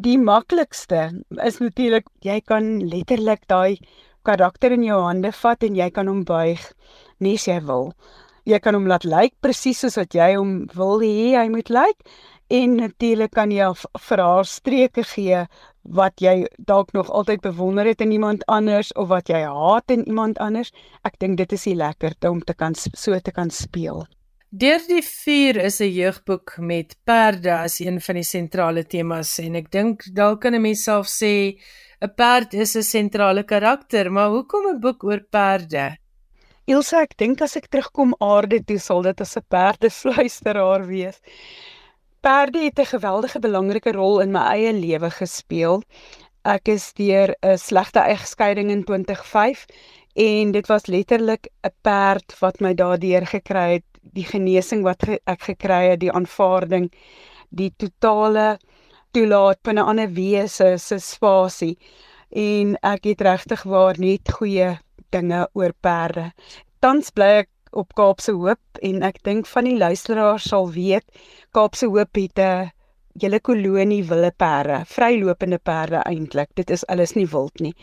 Die 0.00 0.16
maklikste 0.18 1.10
is 1.44 1.60
natuurlik 1.60 2.06
jy 2.24 2.40
kan 2.40 2.78
letterlik 2.92 3.46
daai 3.52 3.76
karakter 4.24 4.72
in 4.76 4.84
jou 4.84 5.00
hande 5.04 5.32
vat 5.42 5.62
en 5.66 5.76
jy 5.76 5.90
kan 5.92 6.08
hom 6.08 6.24
buig 6.24 6.62
nie 7.20 7.36
as 7.36 7.46
jy 7.48 7.60
wil. 7.68 7.90
Jy 8.48 8.58
kan 8.64 8.76
hom 8.76 8.88
laat 8.88 9.04
lyk 9.04 9.34
presies 9.44 9.82
soos 9.84 9.98
wat 10.00 10.16
jy 10.16 10.34
hom 10.36 10.54
wil 10.76 11.02
hê 11.04 11.34
hy 11.36 11.48
moet 11.52 11.72
lyk 11.72 12.06
en 12.50 12.78
natuurlik 12.80 13.34
kan 13.36 13.52
jy 13.54 13.68
vir 14.08 14.22
haar 14.24 14.48
streke 14.48 15.04
gee 15.06 15.44
wat 16.00 16.20
jy 16.20 16.46
dalk 16.58 16.92
nog 16.96 17.10
altyd 17.10 17.44
bewonder 17.44 17.86
het 17.86 18.00
in 18.04 18.12
iemand 18.12 18.44
anders 18.46 18.92
of 19.00 19.08
wat 19.12 19.28
jy 19.32 19.42
haat 19.46 19.90
in 19.90 20.04
iemand 20.06 20.38
anders. 20.38 20.72
Ek 21.04 21.16
dink 21.20 21.38
dit 21.40 21.52
is 21.56 21.68
die 21.68 21.76
lekkerte 21.76 22.30
om 22.30 22.40
te 22.40 22.54
kan 22.54 22.74
so 22.74 23.18
te 23.18 23.32
kan 23.32 23.50
speel. 23.50 24.04
Deur 24.50 24.82
die 24.82 25.02
vuur 25.06 25.60
is 25.62 25.78
'n 25.78 25.92
jeugboek 25.94 26.56
met 26.58 26.96
perde 27.06 27.52
as 27.54 27.78
een 27.78 28.00
van 28.00 28.14
die 28.18 28.24
sentrale 28.26 28.82
temas 28.82 29.38
en 29.38 29.54
ek 29.54 29.70
dink 29.70 30.02
dalk 30.12 30.40
kan 30.40 30.54
'n 30.54 30.60
mens 30.60 30.82
self 30.82 31.06
sê 31.06 31.54
'n 32.02 32.14
perd 32.16 32.54
is 32.54 32.74
'n 32.74 32.82
sentrale 32.82 33.44
karakter, 33.44 34.10
maar 34.10 34.28
hoekom 34.28 34.66
'n 34.66 34.80
boek 34.80 35.04
oor 35.04 35.22
perde? 35.30 35.96
Ilse, 36.66 36.96
ek 36.96 37.16
dink 37.16 37.40
as 37.40 37.56
ek 37.56 37.68
terugkom 37.68 38.12
aarde 38.18 38.58
toe 38.64 38.78
sal 38.78 39.02
dit 39.02 39.20
as 39.20 39.36
'n 39.36 39.46
perdefluisteraar 39.48 40.86
wees. 40.86 41.20
Perde 42.20 42.58
het 42.64 42.78
'n 42.80 42.92
geweldige 42.94 43.38
belangrike 43.38 43.92
rol 43.92 44.20
in 44.20 44.32
my 44.32 44.44
eie 44.56 44.72
lewe 44.72 45.10
gespeel. 45.10 45.82
Ek 46.44 46.68
is 46.68 46.92
deur 46.92 47.36
'n 47.42 47.56
slegte 47.56 48.00
egskeiding 48.00 48.70
in 48.70 48.82
2005 48.84 49.66
en 50.14 50.50
dit 50.52 50.66
was 50.66 50.86
letterlik 50.86 51.46
'n 51.62 51.70
perd 51.82 52.38
wat 52.40 52.60
my 52.60 52.74
daardeur 52.74 53.26
gekry 53.26 53.72
het, 53.74 53.89
die 54.02 54.24
genesing 54.24 54.82
wat 54.86 55.04
ge 55.06 55.18
ek 55.26 55.42
gekry 55.50 55.90
het, 55.90 56.00
die 56.00 56.12
aanvaarding, 56.12 56.90
die 57.50 57.70
totale 57.76 58.58
toelaat 59.12 59.62
binne 59.66 59.82
ander 59.82 60.10
wese 60.14 60.76
se 60.78 60.98
spasie 61.02 61.76
en 62.30 62.76
ek 62.86 63.08
het 63.10 63.24
regtig 63.26 63.62
waar 63.66 63.98
net 63.98 64.30
goeie 64.38 64.76
dinge 65.10 65.46
oor 65.58 65.72
perde. 65.82 66.30
Tans 66.80 67.10
bly 67.10 67.30
ek 67.44 67.50
op 67.76 67.94
Kaapse 67.98 68.32
Hoop 68.34 68.82
en 68.86 69.02
ek 69.06 69.20
dink 69.26 69.48
van 69.50 69.66
die 69.66 69.78
luisteraars 69.78 70.46
sal 70.50 70.70
weet 70.74 71.06
Kaapse 71.54 71.90
Hoop 71.90 72.14
het 72.18 72.38
'n 72.38 72.70
hele 73.20 73.40
kolonie 73.40 74.04
wilde 74.04 74.32
perde, 74.36 74.84
vrylopende 74.86 75.58
perde 75.58 76.02
eintlik. 76.06 76.48
Dit 76.54 76.70
is 76.70 76.86
alles 76.86 77.14
nie 77.14 77.26
wild 77.26 77.60
nie. 77.60 77.74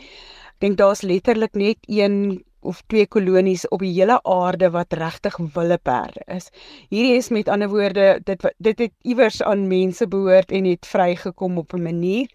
Ek 0.56 0.60
dink 0.60 0.78
daar's 0.78 1.02
letterlik 1.02 1.54
net 1.54 1.78
een 1.86 2.44
of 2.68 2.82
twee 2.86 3.06
kolonies 3.06 3.64
op 3.74 3.82
die 3.84 3.92
hele 3.96 4.18
aarde 4.22 4.70
wat 4.74 4.92
regtig 5.00 5.36
wilde 5.54 5.78
perde 5.82 6.22
is. 6.36 6.50
Hierdie 6.92 7.16
is 7.16 7.32
met 7.34 7.48
ander 7.48 7.70
woorde 7.72 8.08
dit 8.24 8.48
dit 8.58 8.86
het 8.86 8.94
iewers 9.02 9.42
aan 9.42 9.68
mense 9.68 10.08
behoort 10.08 10.52
en 10.52 10.68
het 10.68 10.86
vrygekom 10.86 11.58
op 11.64 11.74
'n 11.74 11.82
manier. 11.82 12.28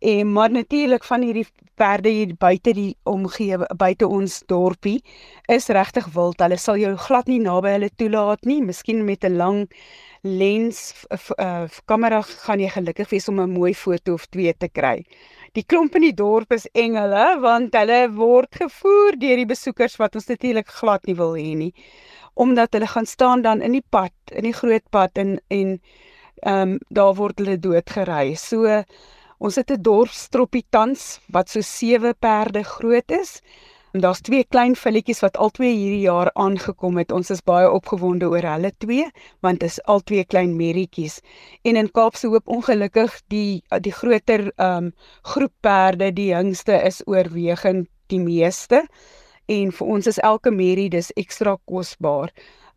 En 0.00 0.32
maar 0.32 0.50
natuurlik 0.50 1.04
van 1.04 1.22
hierdie 1.22 1.46
perde 1.76 2.08
hier 2.08 2.34
buite 2.38 2.72
die 2.72 2.96
omgewe 3.04 3.66
buite 3.76 4.08
ons 4.08 4.42
dorpie 4.46 5.02
is 5.46 5.68
regtig 5.68 6.06
wild. 6.14 6.40
Hulle 6.40 6.56
sal 6.56 6.76
jou 6.80 6.94
glad 6.96 7.28
nie 7.28 7.40
naby 7.40 7.74
hulle 7.76 7.90
toelaat 7.96 8.48
nie. 8.48 8.62
Miskien 8.64 9.04
met 9.04 9.24
'n 9.24 9.36
lang 9.36 9.68
lens 10.22 10.94
uh, 11.10 11.64
kamera 11.84 12.22
gaan 12.22 12.60
jy 12.60 12.68
gelukkig 12.68 13.10
wees 13.10 13.28
om 13.28 13.40
'n 13.40 13.52
mooi 13.52 13.74
foto 13.74 14.14
of 14.14 14.26
twee 14.26 14.54
te 14.56 14.68
kry. 14.68 15.04
Die 15.54 15.64
klomp 15.64 15.94
in 15.98 16.02
die 16.02 16.14
dorp 16.14 16.52
is 16.52 16.68
engele 16.72 17.40
want 17.42 17.74
hulle 17.74 18.00
word 18.14 18.54
gevoer 18.62 19.18
deur 19.18 19.36
die 19.36 19.50
besoekers 19.50 19.96
wat 19.98 20.14
ons 20.14 20.28
natuurlik 20.30 20.68
glad 20.80 21.06
nie 21.06 21.16
wil 21.18 21.34
hê 21.34 21.54
nie. 21.58 21.72
Omdat 22.34 22.74
hulle 22.76 22.86
gaan 22.86 23.06
staan 23.06 23.42
dan 23.42 23.62
in 23.62 23.72
die 23.72 23.86
pad, 23.90 24.14
in 24.30 24.46
die 24.46 24.54
groot 24.54 24.86
pad 24.90 25.18
en 25.18 25.38
en 25.48 25.80
ehm 26.40 26.70
um, 26.70 26.78
daar 26.88 27.14
word 27.18 27.38
hulle 27.42 27.58
doodgery. 27.60 28.34
So 28.34 28.84
Ons 29.40 29.56
het 29.56 29.70
'n 29.72 29.82
dorpstroppie 29.82 30.66
tans 30.68 31.02
wat 31.32 31.48
so 31.48 31.60
7 31.60 32.14
perde 32.18 32.62
groot 32.62 33.10
is. 33.10 33.40
En 33.92 34.00
daar's 34.00 34.20
twee 34.20 34.44
klein 34.44 34.76
filletjies 34.76 35.20
wat 35.24 35.36
albei 35.36 35.70
hierdie 35.74 36.04
jaar 36.04 36.30
aangekom 36.38 36.98
het. 37.00 37.10
Ons 37.12 37.30
is 37.34 37.42
baie 37.42 37.70
opgewonde 37.70 38.28
oor 38.30 38.46
hulle 38.46 38.70
twee 38.78 39.08
want 39.42 39.60
dit 39.60 39.70
is 39.70 39.80
al 39.90 40.04
twee 40.06 40.24
klein 40.24 40.54
merrietjies. 40.56 41.18
En 41.66 41.76
in 41.76 41.90
Kaapse 41.90 42.30
Hoop 42.30 42.46
ongelukkig 42.48 43.16
die 43.34 43.62
die 43.82 43.92
groter 43.92 44.52
ehm 44.52 44.90
um, 44.90 44.92
groep 45.22 45.52
perde, 45.60 46.12
die 46.12 46.30
jongste 46.30 46.78
is 46.86 47.02
oorwegend 47.06 47.88
die 48.06 48.20
meeste. 48.22 48.84
En 49.50 49.72
vir 49.74 49.86
ons 49.86 50.06
is 50.06 50.22
elke 50.22 50.50
merrie 50.54 50.88
dis 50.90 51.10
ekstra 51.18 51.56
kosbaar. 51.66 52.30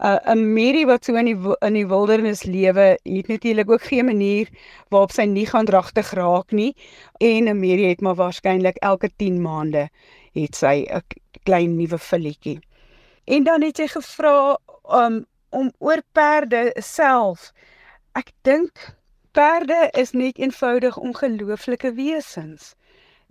'n 0.04 0.38
uh, 0.38 0.48
Mary 0.56 0.86
wat 0.86 1.06
so 1.06 1.16
in 1.16 1.30
die 1.30 1.38
in 1.62 1.74
die 1.78 1.86
wildernis 1.88 2.44
lewe, 2.44 2.98
het 3.04 3.28
natuurlik 3.28 3.70
ook 3.72 3.82
geen 3.82 4.06
manier 4.06 4.50
waarop 4.90 5.12
sy 5.12 5.24
nie 5.30 5.46
gaan 5.46 5.66
dragtig 5.66 6.12
raak 6.12 6.52
nie. 6.52 6.74
En 7.20 7.48
'n 7.50 7.60
Mary 7.60 7.86
het 7.90 8.02
maar 8.02 8.16
waarskynlik 8.16 8.82
elke 8.82 9.10
10 9.16 9.42
maande 9.42 9.90
het 10.34 10.56
sy 10.56 10.86
'n 10.90 11.02
klein 11.44 11.76
nuwe 11.76 12.00
filletjie. 12.00 12.60
En 13.26 13.44
dan 13.44 13.62
het 13.62 13.78
sy 13.78 13.88
gevra 13.88 14.58
um, 14.90 15.26
om 15.50 15.72
oor 15.80 16.02
perde 16.12 16.76
self. 16.80 17.52
Ek 18.12 18.32
dink 18.42 18.96
perde 19.32 19.90
is 19.92 20.12
net 20.12 20.38
eenvoudig 20.38 20.98
ongelooflike 20.98 21.94
wesens. 21.94 22.76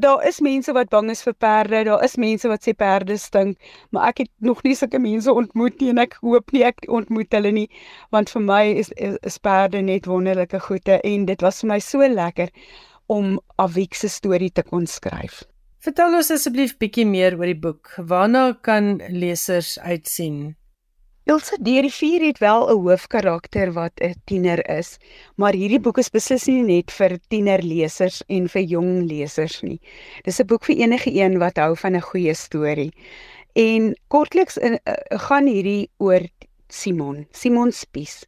daar 0.03 0.27
is 0.27 0.41
mense 0.41 0.73
wat 0.73 0.89
bang 0.89 1.11
is 1.11 1.23
vir 1.23 1.35
perde, 1.35 1.85
daar 1.85 2.03
is 2.05 2.17
mense 2.17 2.49
wat 2.49 2.65
sê 2.67 2.73
perde 2.77 3.17
stink, 3.21 3.59
maar 3.91 4.09
ek 4.11 4.25
het 4.25 4.31
nog 4.39 4.63
nie 4.67 4.75
sulke 4.75 4.99
mense 4.99 5.33
ontmoet 5.33 5.79
nie 5.81 5.93
en 5.93 6.03
ek 6.03 6.17
hoop 6.25 6.53
nie 6.57 6.65
ek 6.67 6.87
ontmoet 6.89 7.37
hulle 7.37 7.53
nie, 7.55 7.69
want 8.15 8.33
vir 8.35 8.45
my 8.49 8.63
is 8.83 8.91
is, 8.97 9.19
is 9.23 9.39
perde 9.39 9.83
net 9.85 10.09
wonderlike 10.11 10.61
goede 10.67 10.99
en 11.07 11.27
dit 11.31 11.47
was 11.47 11.63
vir 11.63 11.75
my 11.75 11.81
so 11.85 12.09
lekker 12.17 12.51
om 13.13 13.39
Avik 13.63 13.95
se 13.95 14.09
storie 14.09 14.51
te 14.51 14.65
kon 14.67 14.87
skryf. 14.87 15.43
Vertel 15.83 16.15
ons 16.15 16.29
asseblief 16.31 16.77
bietjie 16.79 17.03
meer 17.11 17.35
oor 17.35 17.49
die 17.51 17.59
boek. 17.59 17.89
Waarna 18.07 18.53
kan 18.63 19.01
lesers 19.11 19.73
uitsien? 19.83 20.53
Ilse 21.27 21.57
deur 21.59 21.83
die 21.83 21.91
vuur 21.91 22.23
het 22.23 22.39
wel 22.39 22.69
'n 22.71 22.77
hoofkarakter 22.85 23.73
wat 23.75 23.99
'n 23.99 24.15
tiener 24.31 24.63
is, 24.79 24.99
maar 25.35 25.59
hierdie 25.59 25.81
boek 25.83 25.99
is 25.99 26.09
beslis 26.09 26.47
nie 26.47 26.63
net 26.63 26.93
vir 26.93 27.19
tienerlesers 27.31 28.23
en 28.29 28.47
vir 28.49 28.63
jong 28.63 29.11
lesers 29.11 29.63
nie. 29.63 29.81
Dis 30.23 30.39
'n 30.39 30.47
boek 30.47 30.65
vir 30.65 30.77
enige 30.77 31.11
een 31.11 31.39
wat 31.39 31.57
hou 31.57 31.75
van 31.77 31.97
'n 31.97 32.01
goeie 32.11 32.35
storie. 32.35 32.93
En 33.57 33.97
kortliks 34.09 34.59
in, 34.59 34.79
uh, 34.87 35.19
gaan 35.19 35.47
hierdie 35.47 35.91
oor 35.99 36.23
Simon, 36.69 37.27
Simon 37.33 37.73
Spies. 37.73 38.25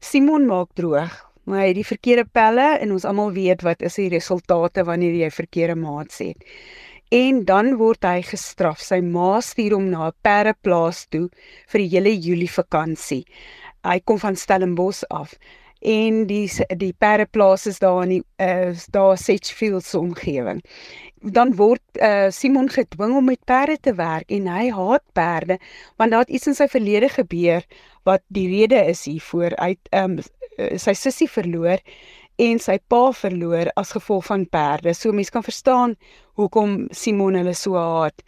Simon 0.00 0.46
maak 0.46 0.72
droog, 0.74 1.30
maar 1.44 1.60
hy 1.60 1.66
het 1.66 1.76
die 1.76 1.92
verkeerde 1.96 2.24
pelle 2.24 2.78
en 2.78 2.92
ons 2.92 3.04
almal 3.04 3.32
weet 3.32 3.62
wat 3.62 3.82
is 3.82 3.94
die 3.94 4.08
resultate 4.08 4.84
wanneer 4.84 5.12
jy 5.12 5.30
verkeerde 5.30 5.74
maats 5.74 6.18
het 6.18 6.40
en 7.08 7.44
dan 7.44 7.76
word 7.76 8.04
hy 8.04 8.22
gestraf. 8.22 8.80
Sy 8.80 9.00
ma 9.00 9.40
stuur 9.40 9.76
hom 9.76 9.90
na 9.90 10.08
'n 10.08 10.16
perdeplaas 10.22 11.06
toe 11.10 11.28
vir 11.68 11.78
die 11.80 11.90
hele 11.96 12.12
Julie 12.16 12.50
vakansie. 12.50 13.24
Hy 13.84 14.00
kom 14.00 14.18
van 14.18 14.36
Stellenbosch 14.36 15.04
af 15.10 15.36
en 15.84 16.26
die 16.26 16.48
die 16.80 16.94
perdeplaas 16.96 17.66
is 17.66 17.78
daar 17.78 18.02
in 18.04 18.08
die 18.08 18.24
uh, 18.40 18.72
daar 18.90 19.18
Sedgefield 19.18 19.84
se 19.84 19.98
omgewing. 19.98 20.62
Dan 21.20 21.54
word 21.56 21.82
uh, 22.00 22.30
Simon 22.30 22.68
gedwing 22.68 23.16
om 23.16 23.24
met 23.24 23.44
perde 23.44 23.76
te 23.80 23.94
werk 23.94 24.30
en 24.30 24.48
hy 24.48 24.70
haat 24.70 25.04
perde 25.12 25.58
want 25.96 26.10
daar 26.10 26.24
het 26.24 26.32
iets 26.32 26.46
in 26.46 26.56
sy 26.56 26.68
verlede 26.68 27.08
gebeur 27.08 27.64
wat 28.04 28.22
die 28.28 28.48
rede 28.48 28.80
is 28.88 29.04
hiervoor 29.04 29.56
uit 29.56 29.80
um, 29.92 30.18
sy 30.56 30.94
sussie 30.94 31.28
verloor 31.28 31.80
en 32.36 32.58
sy 32.58 32.78
pa 32.88 33.12
verloor 33.12 33.70
as 33.76 33.92
gevolg 33.94 34.26
van 34.26 34.46
perde. 34.46 34.94
So 34.94 35.12
mense 35.12 35.32
kan 35.34 35.44
verstaan 35.46 35.96
hoekom 36.38 36.88
Simon 36.90 37.38
hulle 37.38 37.54
so 37.54 37.78
haat. 37.78 38.22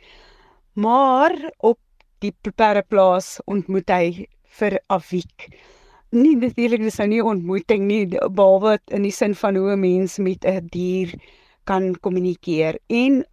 Maar 0.75 1.35
op 1.59 1.79
die 2.21 2.33
perdeplaas 2.57 3.41
ontmoet 3.47 3.91
hy 3.91 4.27
vir 4.59 4.79
Avik. 4.93 5.49
Nie 6.17 6.37
natuurlik 6.39 6.85
dis 6.87 6.99
nou 7.01 7.09
nie 7.11 7.25
ontmoeting 7.25 7.87
nie 7.89 8.05
behalwe 8.09 8.79
in 8.95 9.05
die 9.05 9.13
sin 9.13 9.35
van 9.35 9.57
hoe 9.57 9.73
'n 9.75 9.81
mens 9.81 10.19
met 10.19 10.45
'n 10.45 10.69
dier 10.71 11.13
kan 11.65 11.95
kommunikeer 12.01 12.79
en 12.89 13.25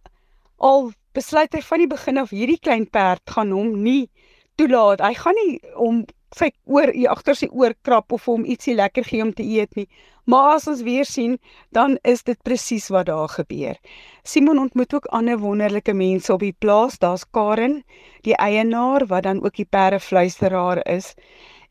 al 0.58 0.92
besluit 1.14 1.52
hy 1.54 1.62
van 1.62 1.78
die 1.78 1.86
begin 1.86 2.18
af 2.18 2.30
hierdie 2.30 2.58
klein 2.58 2.86
perd 2.90 3.22
gaan 3.30 3.50
hom 3.50 3.82
nie 3.82 4.10
toelaat. 4.56 5.00
Hy 5.00 5.14
gaan 5.14 5.34
nie 5.34 5.60
om 5.76 6.04
sy 6.34 6.50
oor 6.66 6.90
agter 7.14 7.38
sy 7.38 7.48
oor 7.52 7.74
krap 7.86 8.12
of 8.12 8.26
hom 8.30 8.44
ietsie 8.44 8.74
lekker 8.74 9.06
gee 9.06 9.22
om 9.22 9.32
te 9.32 9.46
eet 9.46 9.74
nie. 9.78 9.88
Maar 10.24 10.54
as 10.54 10.66
ons 10.70 10.82
weer 10.82 11.04
sien, 11.04 11.38
dan 11.76 11.98
is 12.02 12.22
dit 12.24 12.38
presies 12.42 12.88
wat 12.88 13.06
daar 13.06 13.28
gebeur. 13.28 13.76
Simon 14.24 14.58
ontmoet 14.58 14.94
ook 14.94 15.10
ander 15.12 15.38
wonderlike 15.38 15.92
mense 15.92 16.32
op 16.32 16.40
die 16.40 16.56
plaas. 16.58 16.98
Daar's 16.98 17.26
Karen, 17.30 17.82
die 18.24 18.36
eienaar 18.36 19.06
wat 19.06 19.28
dan 19.28 19.44
ook 19.44 19.56
die 19.60 19.68
perdefluisteraar 19.68 20.80
is 20.88 21.12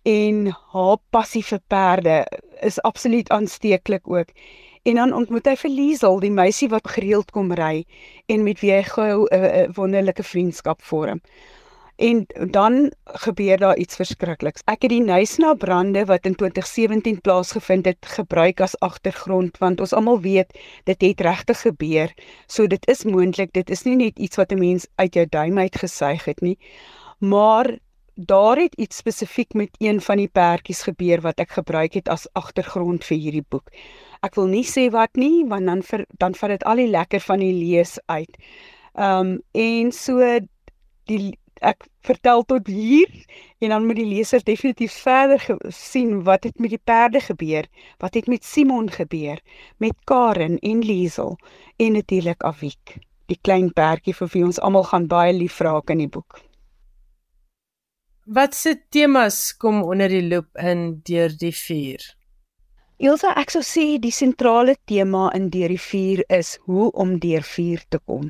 en 0.04 0.52
haar 0.74 0.98
passie 1.16 1.44
vir 1.48 1.60
perde 1.68 2.16
is 2.62 2.82
absoluut 2.84 3.30
aansteeklik 3.32 4.08
ook. 4.08 4.30
En 4.84 4.96
dan 5.00 5.14
ontmoet 5.16 5.46
hy 5.48 5.56
vir 5.56 5.72
Liesel, 5.72 6.20
die 6.20 6.32
meisie 6.32 6.68
wat 6.70 6.90
gereeld 6.92 7.32
kom 7.32 7.54
ry 7.56 7.86
en 8.28 8.44
met 8.44 8.60
wie 8.60 8.74
hy 8.74 8.84
gou 8.84 9.28
'n 9.32 9.72
wonderlike 9.76 10.24
vriendskap 10.24 10.82
vorm. 10.82 11.22
En 12.04 12.26
dan 12.52 12.92
gebeur 13.04 13.58
daar 13.58 13.78
iets 13.78 13.96
verskrikliks. 13.96 14.64
Ek 14.68 14.82
het 14.84 14.92
die 14.92 15.04
Nysna 15.04 15.54
brande 15.56 16.02
wat 16.10 16.26
in 16.28 16.36
2017 16.36 17.22
plaasgevind 17.24 17.86
het 17.88 18.10
gebruik 18.16 18.60
as 18.66 18.74
agtergrond 18.84 19.58
want 19.62 19.80
ons 19.80 19.94
almal 19.96 20.20
weet 20.22 20.52
dit 20.90 21.06
het 21.06 21.22
regtig 21.24 21.62
gebeur. 21.64 22.12
So 22.48 22.68
dit 22.68 22.88
is 22.92 23.06
moontlik, 23.08 23.54
dit 23.56 23.70
is 23.72 23.86
nie 23.88 23.96
net 23.96 24.20
iets 24.20 24.36
wat 24.36 24.52
'n 24.52 24.60
mens 24.60 24.88
uit 24.96 25.14
jou 25.14 25.26
duim 25.30 25.58
uit 25.58 25.76
gesuig 25.80 26.26
het 26.26 26.42
nie. 26.42 26.58
Maar 27.20 27.78
daar 28.16 28.58
het 28.58 28.76
iets 28.76 28.98
spesifiek 28.98 29.54
met 29.54 29.70
een 29.78 30.02
van 30.02 30.18
die 30.18 30.28
perdjies 30.28 30.84
gebeur 30.84 31.22
wat 31.22 31.40
ek 31.40 31.52
gebruik 31.52 31.94
het 31.94 32.10
as 32.10 32.28
agtergrond 32.34 33.04
vir 33.04 33.18
hierdie 33.18 33.46
boek. 33.50 33.70
Ek 34.22 34.36
wil 34.36 34.48
nie 34.48 34.66
sê 34.66 34.90
wat 34.92 35.16
nie 35.16 35.46
want 35.48 35.66
dan 35.66 35.82
vir, 35.82 36.06
dan 36.18 36.36
vat 36.36 36.50
dit 36.50 36.64
al 36.64 36.76
die 36.76 36.88
lekker 36.88 37.20
van 37.20 37.40
die 37.40 37.54
lees 37.54 38.00
uit. 38.06 38.38
Um 38.94 39.42
en 39.52 39.92
so 39.92 40.40
die 41.06 41.38
ek 41.64 41.88
vertel 42.04 42.44
tot 42.48 42.68
hier 42.68 43.10
en 43.64 43.74
dan 43.74 43.86
moet 43.88 44.00
die 44.02 44.08
leser 44.10 44.44
definitief 44.44 44.96
verder 45.06 45.44
sien 45.72 46.24
wat 46.28 46.44
het 46.48 46.60
met 46.60 46.76
die 46.76 46.82
perde 46.84 47.22
gebeur, 47.24 47.68
wat 48.04 48.20
het 48.20 48.28
met 48.28 48.44
Simon 48.44 48.90
gebeur, 48.92 49.40
met 49.78 49.96
Karen 50.06 50.60
en 50.60 50.84
Liesel 50.84 51.38
en 51.78 51.96
natuurlik 52.00 52.44
Avik, 52.44 52.98
die 53.32 53.40
klein 53.42 53.72
perdjie 53.74 54.16
vir 54.18 54.34
wie 54.34 54.44
ons 54.50 54.60
almal 54.60 54.90
gaan 54.92 55.08
baie 55.08 55.34
lief 55.34 55.62
raak 55.64 55.94
in 55.96 56.04
die 56.04 56.12
boek. 56.12 56.42
Wat 58.26 58.56
se 58.56 58.78
temas 58.90 59.52
kom 59.60 59.82
onder 59.84 60.08
die 60.08 60.24
loop 60.24 60.52
in 60.60 61.02
deur 61.04 61.34
die 61.40 61.56
vuur? 61.56 62.04
Elsa, 63.04 63.34
ek 63.36 63.52
sou 63.52 63.60
sê 63.68 63.98
die 64.00 64.14
sentrale 64.16 64.78
tema 64.88 65.26
in 65.36 65.50
deur 65.52 65.74
die 65.74 65.82
vuur 65.82 66.22
is 66.32 66.54
hoe 66.70 66.86
om 67.04 67.18
deur 67.20 67.44
vuur 67.44 67.82
te 67.92 68.00
kom. 68.00 68.30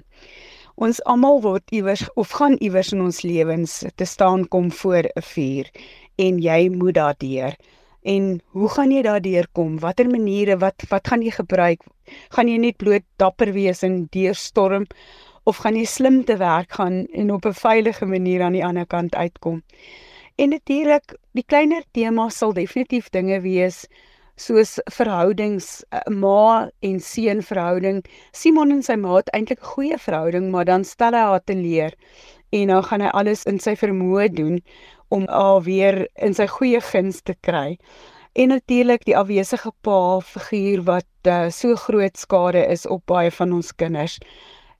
Ons 0.75 0.99
almal 1.05 1.41
word 1.41 1.69
iewers 1.69 2.01
of 2.17 2.31
gaan 2.33 2.55
iewers 2.57 2.91
in 2.95 3.01
ons 3.05 3.21
lewens 3.21 3.83
te 3.95 4.05
staan 4.09 4.47
kom 4.47 4.71
voor 4.71 5.05
'n 5.05 5.21
vuur 5.21 5.69
en 6.17 6.39
jy 6.41 6.69
moet 6.69 6.95
daardeur. 6.95 7.53
En 8.03 8.41
hoe 8.51 8.69
gaan 8.69 8.91
jy 8.91 9.01
daardeur 9.01 9.47
kom? 9.51 9.79
Watter 9.79 10.09
maniere 10.09 10.57
wat 10.57 10.83
wat 10.89 11.07
gaan 11.07 11.21
jy 11.21 11.31
gebruik? 11.31 11.81
Gaan 12.29 12.47
jy 12.47 12.57
net 12.57 12.77
bloot 12.77 13.05
dapper 13.17 13.53
wees 13.53 13.83
en 13.83 14.07
deurstorm 14.11 14.85
of 15.43 15.57
gaan 15.57 15.75
jy 15.75 15.85
slim 15.85 16.23
te 16.23 16.37
werk 16.37 16.71
gaan 16.71 17.05
en 17.13 17.31
op 17.31 17.45
'n 17.45 17.53
veilige 17.53 18.05
manier 18.05 18.41
aan 18.41 18.53
die 18.53 18.65
ander 18.65 18.85
kant 18.85 19.15
uitkom? 19.15 19.63
En 20.35 20.49
natuurlik, 20.49 21.15
die 21.31 21.45
kleiner 21.45 21.83
temas 21.91 22.37
sal 22.37 22.53
definitief 22.53 23.09
dinge 23.09 23.41
wees 23.41 23.87
soos 24.35 24.79
verhoudings 24.91 25.83
uh, 25.93 26.01
ma 26.09 26.69
en 26.81 26.99
seun 26.99 27.41
verhouding. 27.41 28.03
Simon 28.31 28.71
en 28.71 28.83
sy 28.83 28.95
ma 28.95 29.17
het 29.17 29.29
eintlik 29.33 29.61
'n 29.61 29.71
goeie 29.75 29.97
verhouding, 29.97 30.51
maar 30.51 30.65
dan 30.65 30.83
stel 30.83 31.13
hy 31.13 31.25
haar 31.31 31.43
te 31.43 31.55
leer 31.55 31.93
en 32.53 32.67
nou 32.67 32.81
gaan 32.85 33.01
hy 33.01 33.09
alles 33.17 33.45
in 33.49 33.59
sy 33.59 33.73
vermoë 33.75 34.29
doen 34.33 34.59
om 35.13 35.27
haar 35.29 35.61
weer 35.65 36.07
in 36.15 36.33
sy 36.33 36.47
goeie 36.47 36.81
guns 36.81 37.21
te 37.21 37.35
kry. 37.41 37.77
En 38.33 38.49
natuurlik 38.49 39.05
die 39.05 39.17
afwesige 39.17 39.71
pa 39.85 40.19
figuur 40.25 40.81
wat 40.87 41.29
uh, 41.29 41.49
so 41.49 41.75
groot 41.75 42.17
skade 42.17 42.65
is 42.65 42.87
op 42.89 43.05
baie 43.05 43.31
van 43.31 43.53
ons 43.53 43.73
kinders 43.77 44.17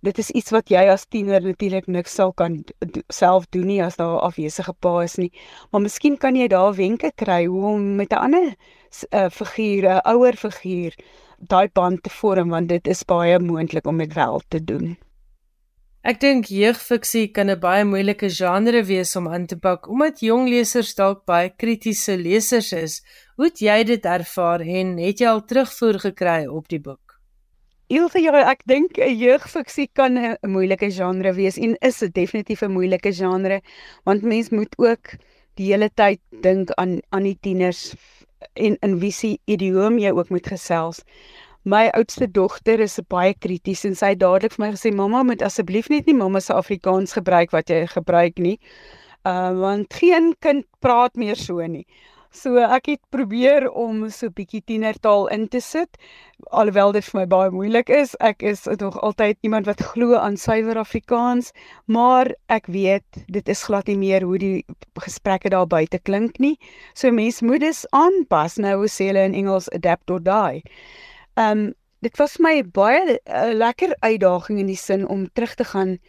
dit 0.04 0.18
is 0.20 0.30
iets 0.36 0.52
wat 0.52 0.72
jy 0.72 0.84
as 0.92 1.06
tiener 1.08 1.44
natuurlik 1.44 1.88
niks 1.88 2.16
sal 2.20 2.34
kan 2.40 2.60
do, 2.64 3.02
self 3.10 3.48
doen 3.56 3.68
nie 3.72 3.82
as 3.84 3.96
daar 4.00 4.16
'n 4.18 4.26
afwesige 4.30 4.74
pa 4.80 4.94
is 5.04 5.16
nie. 5.18 5.32
Maar 5.72 5.82
miskien 5.82 6.18
kan 6.18 6.36
jy 6.36 6.48
daar 6.48 6.74
wenke 6.76 7.12
kry 7.16 7.46
hoe 7.46 7.66
om 7.74 7.96
met 7.96 8.12
'n 8.12 8.24
ander 8.28 8.56
uh, 9.12 9.30
figuur, 9.30 9.84
'n 9.90 10.02
ouer 10.14 10.36
figuur, 10.36 10.94
daai 11.40 11.68
band 11.74 12.04
te 12.04 12.10
vorm 12.10 12.50
want 12.50 12.70
dit 12.70 12.88
is 12.88 13.04
baie 13.04 13.40
moontlik 13.40 13.88
om 13.88 13.98
dit 13.98 14.14
wel 14.14 14.42
te 14.50 14.64
doen. 14.64 14.98
Ek 16.04 16.20
dink 16.20 16.50
jeugfiksie 16.52 17.28
kan 17.32 17.50
'n 17.50 17.60
baie 17.60 17.84
moeilike 17.86 18.30
genre 18.30 18.84
wees 18.84 19.16
om 19.16 19.28
aan 19.28 19.46
te 19.46 19.56
pak 19.56 19.88
omdat 19.88 20.20
jong 20.20 20.50
lesers 20.50 20.96
dalk 20.96 21.26
baie 21.26 21.50
kritiese 21.50 22.18
lesers 22.18 22.74
is. 22.74 23.02
Hoe 23.36 23.46
het 23.46 23.60
jy 23.60 23.84
dit 23.84 24.06
ervaar 24.06 24.60
en 24.60 24.98
het 24.98 25.20
jy 25.20 25.28
al 25.28 25.46
terugvoer 25.46 26.00
gekry 26.00 26.46
op 26.46 26.68
die 26.68 26.80
boek? 26.80 27.03
Ilse 27.92 28.22
ja, 28.24 28.32
ek 28.48 28.62
dink 28.66 28.98
'n 28.98 29.12
jeugfiksie 29.20 29.90
kan 29.94 30.16
'n 30.18 30.38
moeilike 30.48 30.90
genre 30.90 31.34
wees 31.36 31.58
en 31.58 31.76
is 31.82 32.00
dit 32.00 32.14
definitief 32.14 32.62
'n 32.64 32.72
moeilike 32.72 33.12
genre 33.12 33.62
want 34.06 34.22
mens 34.24 34.50
moet 34.50 34.74
ook 34.78 35.16
die 35.56 35.68
hele 35.72 35.90
tyd 35.90 36.20
dink 36.42 36.72
aan 36.72 37.02
aan 37.12 37.24
die 37.24 37.38
tieners 37.42 37.94
en 38.54 38.78
in 38.82 39.00
wie 39.00 39.12
se 39.12 39.38
idioom 39.46 40.00
jy 40.00 40.12
ook 40.12 40.30
moet 40.30 40.48
gesels. 40.48 41.04
My 41.64 41.90
oudste 41.94 42.32
dogter 42.32 42.80
is 42.80 43.00
baie 43.08 43.34
krities 43.34 43.84
en 43.86 43.96
sy 43.96 44.14
het 44.14 44.20
dadelik 44.20 44.54
vir 44.54 44.66
my 44.66 44.72
gesê 44.72 44.92
mamma 44.92 45.24
moet 45.24 45.42
asseblief 45.42 45.90
net 45.90 46.06
nie 46.06 46.16
mamma 46.16 46.40
se 46.40 46.54
Afrikaans 46.54 47.14
gebruik 47.14 47.52
wat 47.52 47.70
jy 47.70 47.86
gebruik 47.88 48.38
nie. 48.38 48.60
Uh 49.26 49.52
want 49.60 49.94
geen 49.94 50.36
kind 50.40 50.66
praat 50.80 51.16
meer 51.16 51.36
so 51.36 51.68
nie. 51.68 51.86
So 52.34 52.58
ek 52.58 52.88
het 52.90 53.02
probeer 53.14 53.70
om 53.70 54.10
so 54.10 54.26
'n 54.28 54.34
bietjie 54.34 54.64
tienertaal 54.66 55.28
in 55.30 55.48
te 55.48 55.60
sit 55.62 55.98
alhoewel 56.52 56.92
dit 56.96 57.06
vir 57.06 57.20
my 57.20 57.26
baie 57.30 57.52
moeilik 57.54 57.90
is. 57.94 58.16
Ek 58.20 58.42
is 58.44 58.66
nog 58.80 58.98
altyd 59.02 59.38
iemand 59.42 59.68
wat 59.70 59.82
glo 59.94 60.18
aan 60.18 60.38
suiwer 60.38 60.78
Afrikaans, 60.82 61.52
maar 61.86 62.34
ek 62.50 62.68
weet 62.68 63.06
dit 63.28 63.50
is 63.50 63.64
glad 63.64 63.88
nie 63.88 63.98
meer 63.98 64.26
hoe 64.26 64.38
die 64.38 64.66
gesprekke 65.00 65.50
daar 65.50 65.68
buite 65.68 66.00
klink 66.00 66.40
nie. 66.40 66.58
So 66.94 67.12
mens 67.12 67.42
moet 67.42 67.62
dus 67.62 67.86
aanpas. 67.92 68.58
Nou 68.58 68.76
hoe 68.84 68.90
sê 68.90 69.12
hulle 69.12 69.24
in 69.30 69.38
Engels 69.38 69.70
adapt 69.72 70.10
or 70.10 70.22
die. 70.24 70.64
Um 71.38 71.74
dit 72.04 72.18
was 72.20 72.40
my 72.40 72.64
baie 72.64 73.20
uh, 73.24 73.54
lekker 73.54 73.96
uitdaging 74.02 74.60
in 74.60 74.68
die 74.68 74.76
sin 74.76 75.08
om 75.08 75.30
terug 75.34 75.56
te 75.56 75.64
gaan 75.64 76.00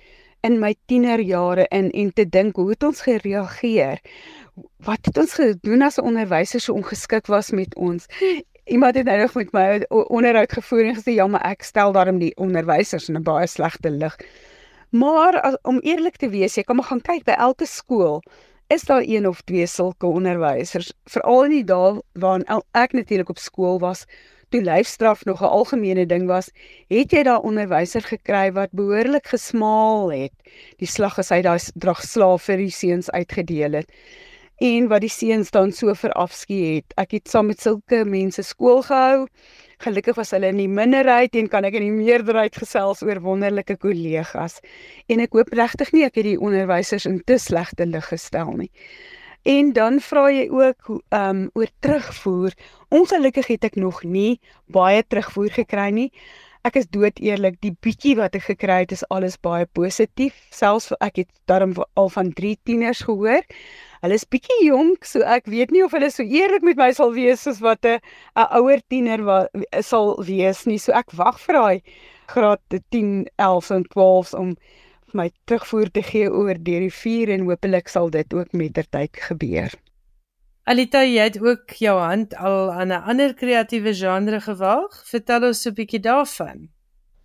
in 0.45 0.59
my 0.61 0.75
tienerjare 0.91 1.69
in 1.71 1.91
en 1.91 2.11
te 2.13 2.27
dink 2.29 2.57
hoe 2.57 2.73
het 2.75 2.83
ons 2.83 3.01
gereageer? 3.07 4.01
Wat 4.85 5.03
het 5.03 5.19
ons 5.19 5.35
gedoen 5.35 5.83
as 5.83 5.97
'n 5.99 6.07
onderwyser 6.07 6.61
so 6.61 6.73
ongeskik 6.73 7.27
was 7.27 7.51
met 7.51 7.75
ons? 7.75 8.07
Iemand 8.65 8.95
het 8.95 9.05
nou 9.05 9.19
nog 9.19 9.35
met 9.35 9.53
my 9.53 9.85
onderhoud 9.89 10.53
gevoer 10.53 10.85
en 10.85 10.97
gesê 10.97 11.13
ja, 11.15 11.27
maar 11.27 11.45
ek 11.45 11.63
stel 11.63 11.93
daarom 11.93 12.19
die 12.19 12.37
onderwysers 12.37 13.09
in 13.09 13.17
'n 13.17 13.23
baie 13.23 13.47
slegte 13.47 13.91
lig. 13.91 14.17
Maar 14.91 15.41
as, 15.41 15.57
om 15.63 15.79
eerlik 15.79 16.17
te 16.17 16.29
wees, 16.29 16.55
jy 16.55 16.63
kan 16.63 16.77
maar 16.77 16.85
gaan 16.85 17.01
kyk 17.01 17.25
by 17.25 17.33
elke 17.33 17.67
skool 17.67 18.23
is 18.67 18.83
daar 18.83 19.03
een 19.03 19.29
of 19.29 19.41
twee 19.41 19.67
sulke 19.67 20.07
onderwysers, 20.07 20.93
veral 21.05 21.45
in 21.45 21.51
die 21.51 21.65
dae 21.65 22.01
waarin 22.13 22.63
ek 22.73 22.93
natuurlik 22.93 23.29
op 23.29 23.39
skool 23.39 23.79
was 23.79 24.05
toe 24.49 24.63
lyfstraf 24.63 25.25
nog 25.25 25.41
'n 25.43 25.51
algemene 25.59 26.07
ding 26.07 26.27
was, 26.27 26.51
het 26.89 27.11
jy 27.11 27.23
daai 27.23 27.43
onderwyser 27.43 28.03
gekry 28.03 28.53
wat 28.53 28.71
behoorlik 28.71 29.27
gesmaal 29.27 30.13
het. 30.13 30.33
Die 30.79 30.87
slag 30.87 31.19
as 31.19 31.29
hy 31.29 31.43
daai 31.43 31.59
drag 31.75 32.03
slaaf 32.03 32.43
vir 32.43 32.57
die 32.57 32.71
seuns 32.71 33.11
uitgedeel 33.11 33.73
het 33.73 33.91
en 34.63 34.89
wat 34.89 35.03
die 35.03 35.11
seuns 35.11 35.51
dan 35.51 35.73
so 35.73 35.95
verafskie 35.99 36.61
het. 36.77 36.95
Ek 37.01 37.17
het 37.17 37.31
saam 37.31 37.51
met 37.51 37.61
sulke 37.61 38.05
mense 38.07 38.43
skool 38.47 38.83
gehou. 38.87 39.27
Gelukkig 39.83 40.17
was 40.17 40.31
hulle 40.31 40.53
in 40.53 40.61
die 40.63 40.71
minderheid 40.71 41.35
en 41.37 41.51
kan 41.51 41.67
ek 41.67 41.81
in 41.81 41.89
die 41.89 41.97
meerderheid 41.97 42.57
gesels 42.57 43.03
oor 43.03 43.21
wonderlike 43.25 43.77
kollegas. 43.83 44.61
En 45.11 45.21
ek 45.25 45.35
hoop 45.35 45.51
regtig 45.53 45.93
nie 45.93 46.07
ek 46.07 46.21
het 46.21 46.29
die 46.29 46.39
onderwysers 46.41 47.09
in 47.11 47.21
te 47.27 47.39
slegte 47.43 47.87
lig 47.87 48.07
gestel 48.13 48.55
nie. 48.63 48.71
En 49.45 49.75
dan 49.77 49.99
vra 50.01 50.31
jy 50.33 50.47
ook 50.49 50.89
ehm 51.11 51.29
um, 51.29 51.51
oor 51.53 51.69
terugvoer. 51.85 52.55
Ongelukkig 52.89 53.51
het 53.53 53.65
ek 53.69 53.77
nog 53.77 54.01
nie 54.03 54.41
baie 54.73 55.03
terugvoer 55.05 55.51
gekry 55.53 55.91
nie. 55.93 56.11
Ek 56.65 56.79
is 56.81 56.87
dood 56.89 57.19
eerlik, 57.21 57.59
die 57.61 57.75
bietjie 57.85 58.15
wat 58.17 58.39
ek 58.39 58.47
gekry 58.47 58.79
het 58.87 58.93
is 58.97 59.03
alles 59.13 59.35
baie 59.37 59.67
positief. 59.77 60.39
Selfs 60.49 60.95
ek 61.05 61.21
het 61.21 61.33
darm 61.45 61.75
al 61.77 62.09
van 62.09 62.31
3 62.33 62.55
tieners 62.65 63.03
gehoor. 63.05 63.45
Hulle 64.05 64.19
is 64.21 64.27
bietjie 64.29 64.67
jonk, 64.67 65.07
so 65.09 65.25
ek 65.25 65.47
weet 65.49 65.71
nie 65.73 65.81
of 65.81 65.95
hulle 65.97 66.11
so 66.13 66.21
eerlik 66.21 66.65
met 66.69 66.77
my 66.77 66.91
sal 66.93 67.15
wees 67.15 67.47
soos 67.47 67.63
wat 67.65 67.87
'n 67.89 68.01
'n 68.43 68.51
ouer 68.59 68.83
tiener 68.93 69.23
wat 69.25 69.49
sal 69.81 70.11
wees 70.21 70.67
nie. 70.69 70.77
So 70.77 70.93
ek 70.93 71.15
wag 71.21 71.39
vir 71.41 71.57
daai 71.57 71.81
graad 72.35 72.61
10, 72.91 73.25
11 73.39 73.71
en 73.71 73.87
12 73.95 74.35
om 74.43 74.51
my 75.15 75.31
terugvoer 75.47 75.89
te 75.89 76.03
gee 76.03 76.29
oor 76.29 76.61
deur 76.69 76.85
die 76.85 76.93
vuur 77.01 77.33
en 77.33 77.49
hopelik 77.49 77.89
sal 77.89 78.11
dit 78.11 78.35
ook 78.35 78.53
mettertyd 78.53 79.17
gebeur. 79.31 79.73
Alita, 80.69 81.01
jy 81.05 81.25
het 81.25 81.41
ook 81.41 81.73
jou 81.81 81.97
hand 82.01 82.37
al 82.37 82.73
aan 82.73 82.93
'n 82.93 83.05
ander 83.09 83.35
kreatiewe 83.35 83.95
genre 83.95 84.41
gewaag. 84.41 85.01
Vertel 85.09 85.49
ons 85.49 85.67
'n 85.67 85.75
bietjie 85.81 86.01
daarvan. 86.01 86.74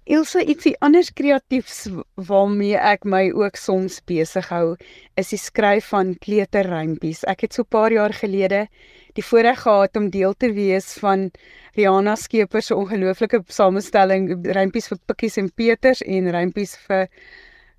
Ilse 0.10 0.42
ietsie 0.42 0.72
anders 0.82 1.12
kreatiefs 1.14 1.84
waarmee 2.30 2.78
ek 2.82 3.04
my 3.06 3.28
ook 3.30 3.60
soms 3.62 4.00
besig 4.10 4.48
hou, 4.50 4.74
is 5.22 5.30
die 5.30 5.38
skryf 5.38 5.92
van 5.94 6.16
kleuterrympies. 6.24 7.22
Ek 7.30 7.46
het 7.46 7.54
so 7.54 7.62
'n 7.62 7.70
paar 7.70 7.94
jaar 7.94 8.14
gelede 8.14 8.68
die 9.14 9.24
voorreg 9.24 9.62
gehad 9.62 9.98
om 9.98 10.10
deel 10.10 10.34
te 10.34 10.50
wees 10.54 10.94
van 11.04 11.30
Rihanna 11.76 12.16
Skeepers 12.16 12.66
se 12.66 12.76
ongelooflike 12.76 13.44
samestelling 13.48 14.48
rympies 14.58 14.88
vir 14.88 14.98
Pikkies 15.06 15.38
en 15.38 15.52
Peters 15.54 16.02
en 16.02 16.32
rympies 16.32 16.76
vir 16.88 17.08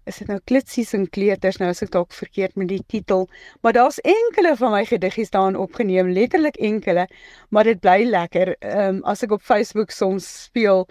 is 0.07 0.19
dit 0.19 0.29
nou 0.29 0.39
klitsies 0.45 0.95
en 0.95 1.07
kleuters 1.07 1.59
nou 1.59 1.69
as 1.71 1.83
ek 1.83 1.91
dalk 1.91 2.13
verkeerd 2.13 2.57
met 2.57 2.69
die 2.69 2.83
titel 2.87 3.29
maar 3.63 3.73
daar's 3.73 3.99
enkele 3.99 4.57
van 4.57 4.73
my 4.73 4.85
gediggies 4.85 5.31
daarin 5.31 5.57
opgeneem 5.57 6.09
letterlik 6.15 6.57
enkele 6.57 7.07
maar 7.51 7.65
dit 7.65 7.81
bly 7.81 8.05
lekker 8.05 8.55
um, 8.61 9.03
as 9.05 9.23
ek 9.23 9.33
op 9.33 9.43
Facebook 9.43 9.91
soms 9.91 10.27
speel 10.45 10.87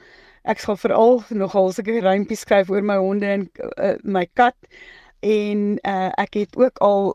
ek 0.50 0.64
sal 0.64 0.78
veral 0.82 1.22
nogal 1.30 1.72
seker 1.76 2.02
rympies 2.06 2.46
skryf 2.46 2.72
oor 2.74 2.86
my 2.86 2.98
honde 3.02 3.34
en 3.36 3.50
uh, 3.78 3.98
my 4.04 4.26
kat 4.34 4.58
en 5.26 5.78
uh, 5.84 6.10
ek 6.18 6.42
het 6.42 6.58
ook 6.58 6.82
al 6.86 7.14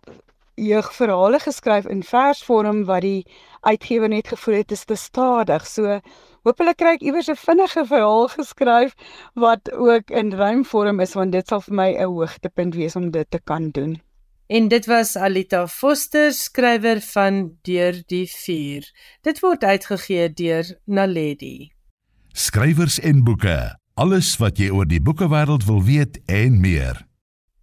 jeugverhale 0.60 1.40
geskryf 1.42 1.88
in 1.90 2.04
versvorm 2.06 2.84
wat 2.90 3.02
die 3.02 3.26
uitgewer 3.66 4.08
net 4.08 4.30
gevoel 4.30 4.60
het 4.62 4.72
is 4.76 4.86
te 4.86 4.96
stadig 4.96 5.66
so 5.66 5.98
Hoopelik 6.44 6.76
kry 6.76 6.90
ek 6.98 7.04
iewers 7.08 7.28
'n 7.32 7.40
vinnige 7.40 7.82
verhaal 7.88 8.26
geskryf 8.28 8.90
wat 9.44 9.70
ook 9.72 10.10
in 10.20 10.32
rymvorm 10.40 11.00
is 11.00 11.14
want 11.16 11.32
dit 11.32 11.48
sal 11.48 11.62
vir 11.66 11.74
my 11.78 11.86
'n 11.92 12.10
hoogtepunt 12.16 12.74
wees 12.76 12.96
om 13.00 13.10
dit 13.10 13.30
te 13.30 13.40
kan 13.50 13.70
doen. 13.70 13.94
En 14.46 14.68
dit 14.68 14.86
was 14.86 15.16
Alita 15.16 15.66
Foster, 15.66 16.32
skrywer 16.32 17.00
van 17.00 17.56
Deur 17.62 18.02
die 18.06 18.26
Vuur. 18.28 18.84
Dit 19.22 19.40
word 19.40 19.64
uitgegee 19.64 20.28
deur 20.28 20.64
Naledi. 20.84 21.73
Skrywers 22.34 22.96
en 22.98 23.20
boeke. 23.22 23.78
Alles 23.94 24.32
wat 24.42 24.56
jy 24.58 24.66
oor 24.74 24.88
die 24.90 24.98
boekewêreld 24.98 25.62
wil 25.68 25.84
weet 25.86 26.16
en 26.26 26.56
meer. 26.58 26.96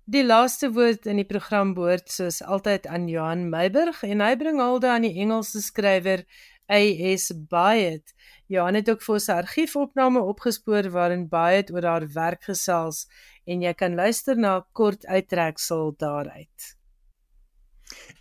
Die 0.07 0.23
laaste 0.23 0.69
woord 0.71 1.09
in 1.11 1.19
die 1.19 1.27
program 1.27 1.73
behoort 1.75 2.07
soos 2.07 2.39
altyd 2.39 2.87
aan 2.87 3.09
Johan 3.11 3.49
Meiburg 3.51 3.99
en 4.07 4.23
hy 4.23 4.31
bring 4.39 4.63
alde 4.63 4.87
aan 4.87 5.03
die 5.03 5.11
Engelse 5.19 5.59
skrywer 5.65 6.23
A.S. 6.71 7.35
Byatt. 7.51 8.15
Johan 8.47 8.79
het 8.79 8.87
ook 8.87 9.03
vir 9.03 9.19
sy 9.19 9.37
argiefopname 9.43 10.23
opgespoor 10.23 10.87
waarin 10.95 11.27
Byatt 11.27 11.75
oor 11.75 11.91
haar 11.91 12.07
werk 12.15 12.47
gesels 12.47 13.09
en 13.43 13.67
jy 13.67 13.75
kan 13.75 13.99
luister 13.99 14.39
na 14.39 14.61
'n 14.61 14.67
kort 14.71 15.03
uittreksel 15.03 15.97
daaruit. 15.99 16.75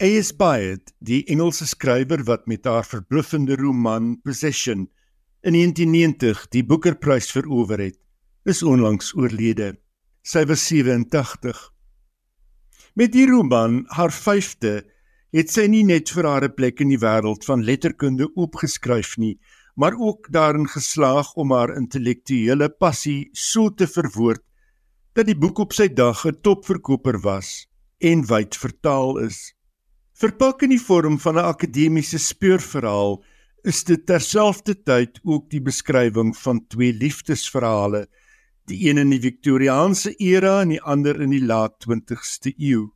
A.S. 0.03 0.35
Byatt, 0.35 0.97
die 0.99 1.23
Engelse 1.31 1.71
skrywer 1.71 2.27
wat 2.27 2.51
met 2.51 2.67
haar 2.67 2.83
verbluffende 2.83 3.55
roman 3.55 4.19
Possession 4.25 4.91
in 5.41 5.55
1990 5.57 6.49
die 6.53 6.65
Booker-prys 6.65 7.31
verower 7.33 7.81
het, 7.81 7.97
is 8.45 8.63
onlangs 8.63 9.15
oorlede. 9.17 9.75
Sy 10.21 10.45
was 10.49 10.67
87. 10.69 11.57
Met 12.95 13.15
die 13.15 13.25
roman, 13.31 13.85
haar 13.97 14.13
5de 14.13 14.83
het 15.33 15.53
sy 15.53 15.65
nie 15.71 15.85
net 15.87 16.11
vir 16.13 16.27
haar 16.29 16.45
'n 16.45 16.55
plek 16.55 16.81
in 16.81 16.91
die 16.93 17.01
wêreld 17.01 17.45
van 17.49 17.65
letterkunde 17.65 18.29
opgeskryf 18.35 19.17
nie, 19.17 19.39
maar 19.77 19.97
ook 19.97 20.29
daarin 20.31 20.69
geslaag 20.69 21.33
om 21.37 21.53
haar 21.53 21.77
intellektuele 21.77 22.69
passie 22.69 23.31
so 23.33 23.71
te 23.71 23.87
verwoord 23.87 24.43
dat 25.15 25.27
die 25.27 25.39
boek 25.39 25.59
op 25.59 25.73
sy 25.73 25.89
dag 25.89 26.27
'n 26.27 26.41
topverkoper 26.43 27.21
was 27.21 27.67
en 27.99 28.27
wyd 28.27 28.57
vertaal 28.57 29.19
is. 29.19 29.55
Verpak 30.13 30.63
in 30.63 30.71
die 30.71 30.85
vorm 30.89 31.19
van 31.19 31.39
'n 31.39 31.49
akademiese 31.49 32.19
speurverhaal 32.19 33.23
is 33.65 33.83
dit 33.85 34.07
terselfdertyd 34.07 35.21
ook 35.25 35.51
die 35.51 35.61
beskrywing 35.63 36.33
van 36.37 36.63
twee 36.69 36.93
liefdesverhale, 36.93 38.07
die 38.71 38.89
een 38.89 38.99
in 39.03 39.11
die 39.11 39.21
Victoriaanse 39.21 40.15
era 40.19 40.61
en 40.63 40.75
die 40.75 40.83
ander 40.83 41.21
in 41.21 41.35
die 41.35 41.45
laat 41.45 41.77
20ste 41.85 42.55
eeu. 42.57 42.89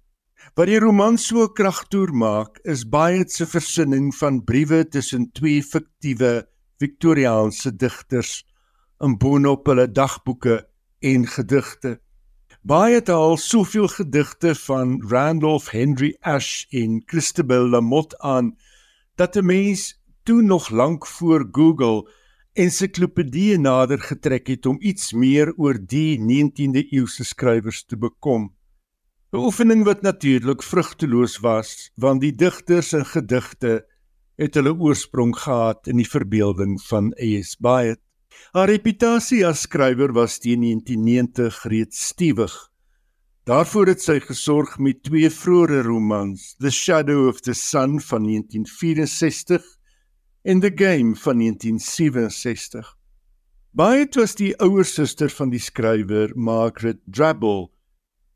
Wat 0.54 0.68
die 0.68 0.78
roman 0.78 1.16
so 1.18 1.48
kragtoer 1.48 2.12
maak, 2.12 2.60
is 2.64 2.84
baie 2.84 3.24
se 3.28 3.46
versinning 3.48 4.12
van 4.14 4.42
briewe 4.44 4.84
tussen 4.84 5.30
twee 5.32 5.62
fiktiewe 5.64 6.44
Victoriaanse 6.82 7.72
digters 7.76 8.42
in 9.00 9.16
boonop 9.18 9.66
hulle 9.70 9.86
dagboeke 9.88 10.60
en 11.00 11.26
gedigte. 11.26 11.98
Baie 12.64 12.98
het 13.00 13.10
al 13.12 13.36
soveel 13.36 13.88
gedigte 13.92 14.54
van 14.66 14.96
Randolph 15.10 15.70
Henry 15.72 16.14
Ash 16.20 16.64
en 16.72 17.02
Christabel 17.06 17.68
Lamotte 17.68 18.18
aan 18.18 18.54
dat 19.16 19.36
'n 19.36 19.46
mens 19.46 20.03
toe 20.24 20.42
nog 20.42 20.70
lank 20.70 21.06
voor 21.06 21.48
Google 21.52 22.10
ensiklopedieë 22.52 23.58
nader 23.60 24.00
getrek 24.00 24.46
het 24.48 24.66
om 24.66 24.76
iets 24.80 25.12
meer 25.12 25.52
oor 25.60 25.76
die 25.76 26.16
19de 26.20 26.84
eeuse 26.96 27.24
skrywers 27.24 27.84
te 27.84 27.96
bekom. 27.96 28.54
'n 29.32 29.42
oefening 29.42 29.84
wat 29.84 30.02
natuurlik 30.02 30.62
vrugteloos 30.62 31.40
was 31.42 31.90
want 31.96 32.20
die 32.20 32.32
digters 32.32 32.92
en 32.92 33.04
gedigte 33.04 33.84
het 34.36 34.54
hulle 34.54 34.72
oorsprong 34.72 35.36
gehad 35.36 35.86
in 35.86 35.96
die 35.96 36.08
verbeelding 36.08 36.80
van 36.82 37.12
A.S. 37.18 37.56
Byatt. 37.58 38.00
Haar 38.52 38.68
reputasie 38.68 39.44
as 39.46 39.66
skrywer 39.66 40.12
was 40.12 40.38
teen 40.38 40.60
1990 40.60 41.64
reeds 41.64 42.06
stewig. 42.06 42.54
Daarvoor 43.44 43.86
het 43.86 44.02
sy 44.02 44.20
gesorg 44.20 44.78
met 44.78 45.02
twee 45.02 45.28
vroeë 45.30 45.82
romans, 45.84 46.54
The 46.58 46.70
Shadow 46.70 47.28
of 47.28 47.40
the 47.40 47.54
Sun 47.54 48.00
van 48.00 48.22
1964 48.22 49.74
en 50.44 50.60
The 50.60 50.72
Game 50.74 51.16
van 51.16 51.38
1967. 51.38 52.96
Byatt 53.70 54.14
was 54.20 54.34
die 54.36 54.52
ouer 54.60 54.84
suster 54.84 55.32
van 55.32 55.48
die 55.48 55.60
skrywer 55.62 56.34
Margaret 56.36 57.00
Drabble 57.08 57.70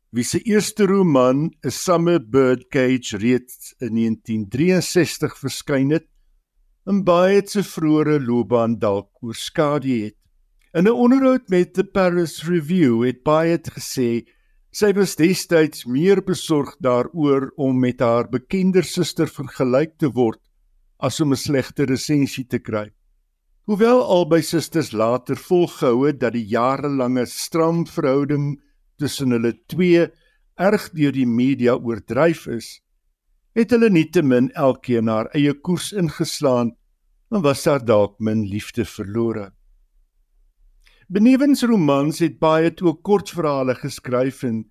wie 0.09 0.25
se 0.25 0.41
eerste 0.41 0.87
roman, 0.89 1.51
A 1.61 1.69
Summer 1.69 2.17
Birdcage, 2.17 3.19
reeds 3.21 3.75
in 3.77 3.93
1963 3.93 5.37
verskyn 5.37 5.93
het, 5.93 6.07
en 6.89 7.03
baie 7.05 7.45
se 7.45 7.61
vroeëre 7.61 8.17
loopbaan 8.25 8.79
dalk 8.81 9.11
oorskadu 9.21 10.01
het. 10.07 10.17
In 10.73 10.89
'n 10.89 10.97
onderhoud 11.05 11.45
met 11.53 11.73
the 11.73 11.83
Paris 11.83 12.41
Review 12.49 13.05
het 13.05 13.21
baie 13.23 13.61
gesê 13.61 14.25
sy 14.71 14.93
was 14.97 15.15
destyds 15.15 15.85
meer 15.85 16.25
besorg 16.25 16.73
daaroor 16.81 17.51
om 17.55 17.79
met 17.79 17.99
haar 17.99 18.25
bekender 18.29 18.83
suster 18.83 19.27
vergelyk 19.27 19.97
te 19.97 20.09
word 20.09 20.41
as 20.99 21.19
om 21.21 21.31
'n 21.31 21.35
slegte 21.35 21.85
resensie 21.85 22.45
te 22.47 22.59
kry. 22.59 22.91
Hoewel 23.67 24.01
albei 24.01 24.41
susters 24.41 24.91
later 24.91 25.37
volgehou 25.37 26.07
het 26.07 26.19
dat 26.19 26.33
die 26.33 26.45
jarelange 26.45 27.25
stram 27.25 27.85
verhouding 27.87 28.61
tussen 28.97 29.31
hulle 29.31 29.53
twee 29.67 30.07
erg 30.57 30.89
deur 30.91 31.11
die 31.11 31.27
media 31.27 31.75
oordryf 31.77 32.47
is, 32.47 32.81
het 33.55 33.71
hulle 33.71 33.89
nietemin 33.89 34.51
elkeen 34.51 35.07
haar 35.07 35.29
eie 35.37 35.53
koers 35.53 35.91
ingeslaan 35.93 36.75
en 37.31 37.41
was 37.45 37.63
daar 37.63 37.85
dalk 37.85 38.19
min 38.19 38.43
liefde 38.49 38.85
verlore. 38.85 39.51
Benewens 41.07 41.63
romans 41.63 42.19
het 42.19 42.39
baie 42.39 42.73
toe 42.73 42.93
kortverhale 43.01 43.75
geskryf 43.75 44.43
en 44.43 44.65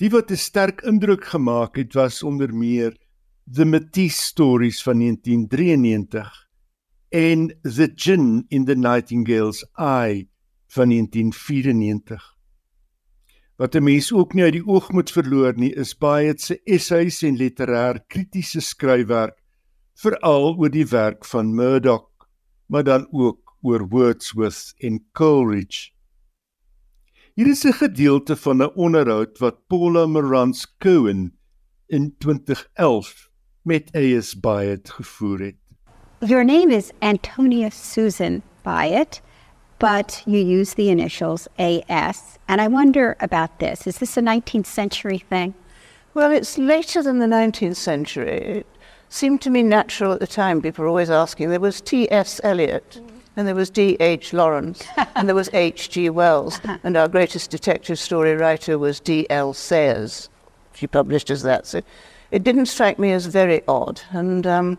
die 0.00 0.10
wat 0.10 0.30
'n 0.30 0.36
sterk 0.36 0.82
indruk 0.82 1.24
gemaak 1.24 1.76
het 1.76 1.94
was 1.94 2.22
onder 2.22 2.54
meer 2.54 2.96
The 3.50 3.64
Matisse 3.64 4.22
Stories 4.22 4.82
van 4.82 4.98
1993 4.98 6.48
en 7.08 7.58
The 7.62 7.92
Gin 7.94 8.44
in 8.48 8.64
the 8.64 8.76
Nightingale's 8.76 9.64
Eye 9.74 10.28
van 10.68 10.88
1994. 10.88 12.36
Wat 13.56 13.74
'n 13.74 13.82
mens 13.82 14.12
ook 14.12 14.34
nie 14.34 14.44
uit 14.44 14.52
die 14.52 14.66
oog 14.66 14.92
moet 14.92 15.10
verloor 15.10 15.52
nie, 15.56 15.74
is 15.74 15.98
baie 15.98 16.34
se 16.38 16.60
essays 16.64 17.22
en 17.22 17.36
literêr 17.36 17.98
kritiese 18.06 18.60
skryfwerk 18.60 19.42
veral 19.94 20.54
oor 20.56 20.70
die 20.70 20.86
werk 20.86 21.24
van 21.24 21.54
Murdoch, 21.54 22.10
maar 22.66 22.84
dan 22.84 23.08
ook 23.10 23.58
oor 23.62 23.88
Wordsworth 23.88 24.74
en 24.78 25.04
Coleridge. 25.12 25.90
Hier 27.34 27.46
is 27.46 27.64
'n 27.64 27.72
gedeelte 27.72 28.36
van 28.36 28.62
'n 28.62 28.74
onderhoud 28.74 29.38
wat 29.38 29.66
Paula 29.66 30.06
Morans 30.06 30.76
Cohen 30.78 31.38
in 31.86 32.14
2011 32.18 33.31
met 33.64 33.90
A.S. 33.94 34.34
Byatt 34.34 34.90
gevoer 34.90 35.40
het. 35.40 35.54
Your 36.20 36.44
name 36.44 36.70
is 36.70 36.92
Antonia 37.02 37.70
Susan 37.70 38.42
Byatt, 38.64 39.20
but 39.78 40.22
you 40.26 40.38
use 40.38 40.74
the 40.74 40.88
initials 40.88 41.48
A.S. 41.58 42.38
And 42.48 42.60
I 42.60 42.68
wonder 42.68 43.16
about 43.20 43.58
this. 43.58 43.86
Is 43.86 43.98
this 43.98 44.16
a 44.16 44.20
19th 44.20 44.66
century 44.66 45.18
thing? 45.18 45.54
Well, 46.14 46.30
it's 46.30 46.58
later 46.58 47.02
than 47.02 47.18
the 47.18 47.26
19th 47.26 47.76
century. 47.76 48.58
It 48.58 48.66
seemed 49.08 49.40
to 49.42 49.50
me 49.50 49.62
natural 49.62 50.12
at 50.12 50.20
the 50.20 50.26
time. 50.26 50.60
People 50.60 50.82
were 50.82 50.88
always 50.88 51.10
asking. 51.10 51.50
There 51.50 51.60
was 51.60 51.80
T.S. 51.80 52.40
Eliot. 52.44 53.00
And 53.34 53.48
there 53.48 53.54
was 53.54 53.70
D.H. 53.70 54.34
Lawrence, 54.34 54.84
and 55.16 55.26
there 55.26 55.34
was 55.34 55.48
H.G. 55.54 56.10
Wells, 56.10 56.56
uh-huh. 56.56 56.76
and 56.84 56.98
our 56.98 57.08
greatest 57.08 57.50
detective 57.50 57.98
story 57.98 58.36
writer 58.36 58.78
was 58.78 59.00
D.L. 59.00 59.54
Sayers. 59.54 60.28
She 60.74 60.86
published 60.86 61.30
as 61.30 61.42
that. 61.42 61.66
So 61.66 61.80
it 62.32 62.42
didn't 62.42 62.66
strike 62.66 62.98
me 62.98 63.12
as 63.12 63.26
very 63.26 63.62
odd, 63.68 64.00
and 64.10 64.46
um, 64.46 64.78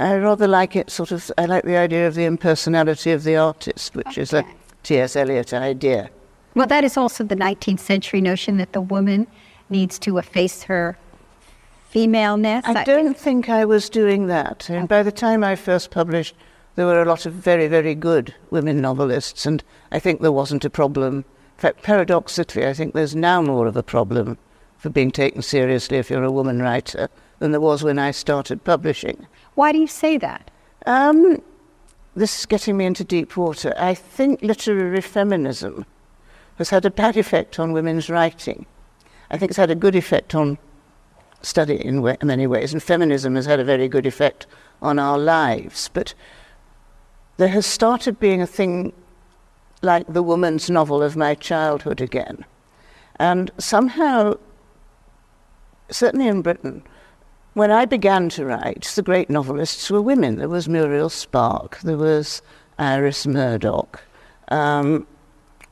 I 0.00 0.16
rather 0.16 0.48
like 0.48 0.74
it 0.74 0.90
sort 0.90 1.12
of, 1.12 1.30
I 1.38 1.46
like 1.46 1.64
the 1.64 1.76
idea 1.76 2.08
of 2.08 2.16
the 2.16 2.24
impersonality 2.24 3.12
of 3.12 3.22
the 3.22 3.36
artist, 3.36 3.94
which 3.94 4.08
okay. 4.08 4.22
is 4.22 4.32
a 4.32 4.44
T.S. 4.82 5.14
Eliot 5.14 5.54
idea. 5.54 6.10
Well, 6.56 6.66
that 6.66 6.82
is 6.82 6.96
also 6.96 7.22
the 7.22 7.36
19th 7.36 7.78
century 7.78 8.20
notion 8.20 8.56
that 8.56 8.72
the 8.72 8.80
woman 8.80 9.28
needs 9.70 9.98
to 10.00 10.18
efface 10.18 10.64
her 10.64 10.98
femaleness. 11.88 12.64
I 12.66 12.82
don't 12.82 13.16
think 13.16 13.48
I 13.48 13.64
was 13.64 13.88
doing 13.88 14.26
that. 14.26 14.68
And 14.68 14.88
by 14.88 15.04
the 15.04 15.12
time 15.12 15.44
I 15.44 15.54
first 15.54 15.92
published 15.92 16.34
there 16.74 16.86
were 16.86 17.02
a 17.02 17.04
lot 17.04 17.26
of 17.26 17.34
very, 17.34 17.68
very 17.68 17.94
good 17.94 18.34
women 18.50 18.80
novelists, 18.80 19.44
and 19.44 19.62
I 19.92 19.98
think 19.98 20.20
there 20.20 20.32
wasn't 20.32 20.64
a 20.64 20.70
problem. 20.70 21.18
In 21.18 21.58
fact, 21.58 21.82
paradoxically, 21.82 22.66
I 22.66 22.72
think 22.72 22.94
there's 22.94 23.14
now 23.14 23.42
more 23.42 23.66
of 23.66 23.76
a 23.76 23.82
problem 23.82 24.38
for 24.82 24.90
being 24.90 25.12
taken 25.12 25.42
seriously 25.42 25.96
if 25.96 26.10
you're 26.10 26.24
a 26.24 26.32
woman 26.32 26.60
writer 26.60 27.08
than 27.38 27.52
there 27.52 27.60
was 27.60 27.84
when 27.84 28.00
I 28.00 28.10
started 28.10 28.64
publishing. 28.64 29.28
Why 29.54 29.70
do 29.70 29.78
you 29.78 29.86
say 29.86 30.18
that? 30.18 30.50
Um, 30.86 31.40
this 32.16 32.40
is 32.40 32.46
getting 32.46 32.76
me 32.76 32.84
into 32.84 33.04
deep 33.04 33.36
water. 33.36 33.72
I 33.78 33.94
think 33.94 34.42
literary 34.42 35.00
feminism 35.00 35.86
has 36.58 36.70
had 36.70 36.84
a 36.84 36.90
bad 36.90 37.16
effect 37.16 37.60
on 37.60 37.72
women's 37.72 38.10
writing. 38.10 38.66
I 39.30 39.38
think 39.38 39.50
it's 39.50 39.56
had 39.56 39.70
a 39.70 39.76
good 39.76 39.94
effect 39.94 40.34
on 40.34 40.58
study 41.42 41.76
in 41.76 42.02
many 42.24 42.48
ways, 42.48 42.72
and 42.72 42.82
feminism 42.82 43.36
has 43.36 43.46
had 43.46 43.60
a 43.60 43.64
very 43.64 43.86
good 43.86 44.04
effect 44.04 44.48
on 44.82 44.98
our 44.98 45.16
lives. 45.16 45.90
But 45.94 46.12
there 47.36 47.48
has 47.48 47.66
started 47.66 48.18
being 48.18 48.42
a 48.42 48.48
thing 48.48 48.92
like 49.80 50.12
the 50.12 50.24
woman's 50.24 50.68
novel 50.68 51.04
of 51.04 51.16
my 51.16 51.36
childhood 51.36 52.00
again. 52.00 52.44
And 53.20 53.52
somehow, 53.58 54.34
certainly 55.92 56.28
in 56.28 56.42
Britain, 56.42 56.82
when 57.54 57.70
I 57.70 57.84
began 57.84 58.28
to 58.30 58.44
write, 58.44 58.84
the 58.94 59.02
great 59.02 59.28
novelists 59.28 59.90
were 59.90 60.02
women. 60.02 60.36
There 60.36 60.48
was 60.48 60.68
Muriel 60.68 61.10
Spark, 61.10 61.78
there 61.80 61.98
was 61.98 62.42
Iris 62.78 63.26
Murdoch, 63.26 64.02
um, 64.48 65.06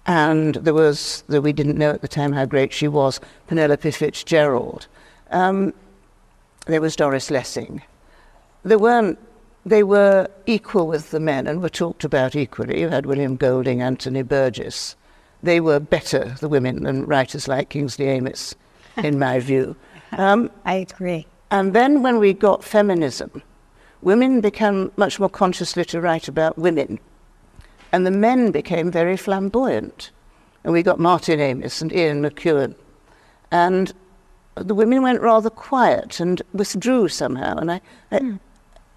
and 0.06 0.56
there 0.56 0.74
was, 0.74 1.24
though 1.28 1.40
we 1.40 1.52
didn't 1.52 1.78
know 1.78 1.90
at 1.90 2.02
the 2.02 2.08
time 2.08 2.32
how 2.32 2.44
great 2.44 2.72
she 2.72 2.88
was, 2.88 3.20
Penelope 3.46 3.90
Fitzgerald. 3.90 4.86
Um, 5.30 5.72
there 6.66 6.80
was 6.80 6.96
Doris 6.96 7.30
Lessing. 7.30 7.82
There 8.62 8.78
weren't 8.78 9.18
they 9.64 9.82
were 9.82 10.28
equal 10.46 10.86
with 10.86 11.10
the 11.10 11.20
men 11.20 11.46
and 11.46 11.60
were 11.60 11.68
talked 11.68 12.04
about 12.04 12.34
equally. 12.34 12.80
You 12.80 12.88
had 12.88 13.06
William 13.06 13.36
Golding, 13.36 13.82
Anthony 13.82 14.22
Burgess. 14.22 14.96
They 15.42 15.60
were 15.60 15.80
better, 15.80 16.36
the 16.40 16.48
women, 16.48 16.84
than 16.84 17.06
writers 17.06 17.48
like 17.48 17.68
Kingsley 17.68 18.08
Amis, 18.08 18.54
in 18.96 19.18
my 19.18 19.38
view. 19.40 19.76
Um, 20.12 20.50
I 20.64 20.74
agree. 20.74 21.26
And 21.50 21.72
then 21.72 22.02
when 22.02 22.18
we 22.18 22.32
got 22.32 22.64
feminism, 22.64 23.42
women 24.02 24.40
became 24.40 24.92
much 24.96 25.18
more 25.18 25.28
consciously 25.28 25.84
to 25.86 26.00
write 26.00 26.28
about 26.28 26.58
women. 26.58 26.98
And 27.92 28.06
the 28.06 28.10
men 28.10 28.50
became 28.52 28.90
very 28.90 29.16
flamboyant. 29.16 30.10
And 30.62 30.72
we 30.72 30.82
got 30.82 31.00
Martin 31.00 31.40
Amis 31.40 31.82
and 31.82 31.92
Ian 31.92 32.22
McEwan. 32.22 32.74
And 33.50 33.92
the 34.54 34.74
women 34.74 35.02
went 35.02 35.20
rather 35.20 35.50
quiet 35.50 36.20
and 36.20 36.42
withdrew 36.52 37.08
somehow. 37.08 37.56
And 37.56 37.72
I, 37.72 37.80
I, 38.12 38.18
mm. 38.18 38.40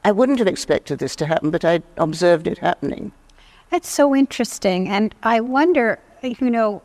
I 0.03 0.11
wouldn't 0.11 0.39
have 0.39 0.47
expected 0.47 0.99
this 0.99 1.15
to 1.17 1.25
happen, 1.25 1.49
but 1.49 1.63
I 1.63 1.81
observed 1.97 2.47
it 2.47 2.57
happening. 2.59 3.13
That's 3.69 3.89
so 3.89 4.13
interesting. 4.15 4.89
And 4.89 5.15
I 5.23 5.39
wonder, 5.39 5.99
you 6.21 6.49
know, 6.49 6.81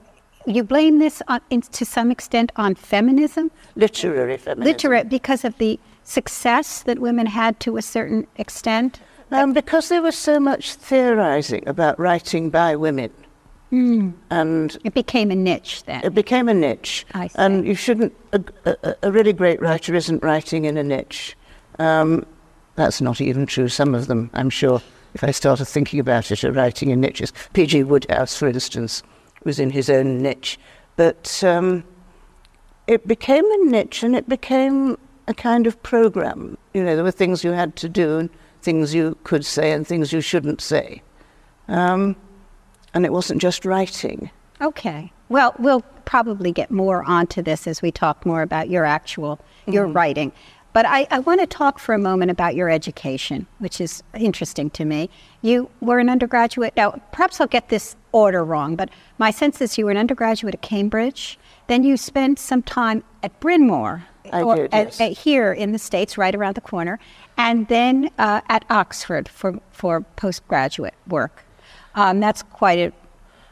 you 0.54 0.64
blame 0.64 0.98
this 0.98 1.22
on, 1.28 1.40
in, 1.50 1.62
to 1.62 1.84
some 1.84 2.10
extent 2.10 2.52
on 2.56 2.74
feminism? 2.74 3.50
Literary 3.76 4.36
feminism. 4.36 4.72
Literary, 4.72 5.04
because 5.04 5.44
of 5.44 5.56
the 5.58 5.78
success 6.04 6.82
that 6.82 6.98
women 6.98 7.26
had 7.26 7.60
to 7.60 7.76
a 7.76 7.82
certain 7.82 8.26
extent? 8.36 9.00
Um, 9.30 9.52
because 9.52 9.88
there 9.88 10.02
was 10.02 10.16
so 10.16 10.40
much 10.40 10.74
theorizing 10.74 11.68
about 11.68 11.98
writing 11.98 12.48
by 12.50 12.76
women. 12.76 13.10
Mm. 13.70 14.14
And 14.30 14.78
it 14.84 14.94
became 14.94 15.30
a 15.30 15.34
niche 15.34 15.84
then. 15.84 16.02
It 16.02 16.14
became 16.14 16.48
a 16.48 16.54
niche. 16.54 17.04
And 17.34 17.66
you 17.66 17.74
shouldn't, 17.74 18.14
a, 18.32 18.42
a, 18.64 18.94
a, 19.02 19.12
really 19.12 19.34
great 19.34 19.60
writer 19.60 19.94
isn't 19.94 20.22
writing 20.22 20.64
in 20.64 20.78
a 20.78 20.82
niche. 20.82 21.36
Um, 21.78 22.24
that's 22.76 23.02
not 23.02 23.20
even 23.20 23.44
true. 23.44 23.68
Some 23.68 23.94
of 23.94 24.06
them, 24.06 24.30
I'm 24.32 24.48
sure, 24.48 24.80
if 25.12 25.22
I 25.22 25.32
started 25.32 25.66
thinking 25.66 26.00
about 26.00 26.30
it, 26.30 26.44
are 26.44 26.52
writing 26.52 26.88
in 26.88 27.00
niches. 27.00 27.32
P.G. 27.52 27.82
Woodhouse, 27.82 28.34
for 28.34 28.48
instance, 28.48 29.02
was 29.44 29.58
in 29.58 29.70
his 29.70 29.88
own 29.90 30.22
niche. 30.22 30.58
But 30.96 31.42
um, 31.44 31.84
it 32.86 33.06
became 33.06 33.44
a 33.44 33.64
niche 33.64 34.02
and 34.02 34.16
it 34.16 34.28
became 34.28 34.98
a 35.28 35.34
kind 35.34 35.66
of 35.66 35.80
program. 35.82 36.56
You 36.74 36.82
know, 36.82 36.94
there 36.96 37.04
were 37.04 37.10
things 37.10 37.44
you 37.44 37.52
had 37.52 37.76
to 37.76 37.88
do 37.88 38.18
and 38.18 38.30
things 38.62 38.94
you 38.94 39.16
could 39.24 39.44
say 39.44 39.72
and 39.72 39.86
things 39.86 40.12
you 40.12 40.20
shouldn't 40.20 40.60
say. 40.60 41.02
Um, 41.68 42.16
and 42.94 43.04
it 43.04 43.12
wasn't 43.12 43.40
just 43.40 43.64
writing. 43.64 44.30
Okay. 44.60 45.12
Well, 45.28 45.54
we'll 45.58 45.82
probably 46.04 46.52
get 46.52 46.70
more 46.70 47.04
onto 47.04 47.42
this 47.42 47.66
as 47.66 47.82
we 47.82 47.92
talk 47.92 48.24
more 48.24 48.42
about 48.42 48.70
your 48.70 48.84
actual, 48.84 49.38
your 49.66 49.86
mm. 49.86 49.94
writing. 49.94 50.32
But 50.72 50.86
I, 50.86 51.06
I 51.10 51.18
want 51.18 51.40
to 51.40 51.46
talk 51.46 51.78
for 51.78 51.94
a 51.94 51.98
moment 51.98 52.30
about 52.30 52.54
your 52.54 52.70
education, 52.70 53.46
which 53.58 53.80
is 53.80 54.02
interesting 54.14 54.70
to 54.70 54.84
me. 54.84 55.10
You 55.42 55.68
were 55.80 55.98
an 55.98 56.08
undergraduate. 56.08 56.74
Now, 56.76 57.00
perhaps 57.12 57.40
I'll 57.40 57.46
get 57.46 57.68
this 57.68 57.96
order 58.12 58.44
wrong, 58.44 58.76
but 58.76 58.90
my 59.18 59.30
sense 59.30 59.60
is 59.60 59.78
you 59.78 59.84
were 59.84 59.90
an 59.90 59.96
undergraduate 59.96 60.54
at 60.54 60.62
Cambridge. 60.62 61.38
Then 61.66 61.82
you 61.82 61.96
spent 61.96 62.38
some 62.38 62.62
time 62.62 63.04
at 63.22 63.38
Bryn 63.40 63.66
Mawr, 63.66 64.04
or, 64.32 64.56
yes. 64.56 64.68
at, 64.72 65.00
at 65.00 65.12
here 65.12 65.52
in 65.52 65.72
the 65.72 65.78
States, 65.78 66.16
right 66.16 66.34
around 66.34 66.54
the 66.54 66.60
corner, 66.60 66.98
and 67.36 67.68
then 67.68 68.10
uh, 68.18 68.40
at 68.48 68.64
Oxford 68.70 69.28
for, 69.28 69.60
for 69.70 70.00
postgraduate 70.16 70.94
work. 71.06 71.44
Um, 71.94 72.20
that's 72.20 72.42
quite 72.42 72.78
a 72.78 72.92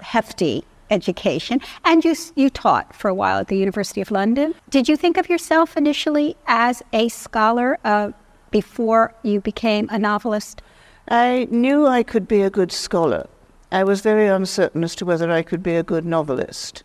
hefty 0.02 0.64
education, 0.90 1.60
and 1.84 2.04
you 2.04 2.14
you 2.36 2.48
taught 2.48 2.94
for 2.94 3.08
a 3.08 3.14
while 3.14 3.38
at 3.40 3.48
the 3.48 3.56
University 3.56 4.00
of 4.00 4.10
London. 4.10 4.54
Did 4.70 4.88
you 4.88 4.96
think 4.96 5.16
of 5.16 5.28
yourself 5.28 5.76
initially 5.76 6.36
as 6.46 6.82
a 6.92 7.08
scholar 7.08 7.78
uh, 7.84 8.12
before 8.50 9.12
you 9.22 9.40
became 9.40 9.88
a 9.90 9.98
novelist? 9.98 10.62
I 11.08 11.48
knew 11.50 11.86
I 11.86 12.02
could 12.02 12.28
be 12.28 12.42
a 12.42 12.50
good 12.50 12.72
scholar. 12.72 13.26
I 13.72 13.82
was 13.82 14.00
very 14.00 14.28
uncertain 14.28 14.84
as 14.84 14.94
to 14.96 15.04
whether 15.04 15.30
I 15.30 15.42
could 15.42 15.62
be 15.62 15.74
a 15.74 15.82
good 15.82 16.04
novelist. 16.04 16.84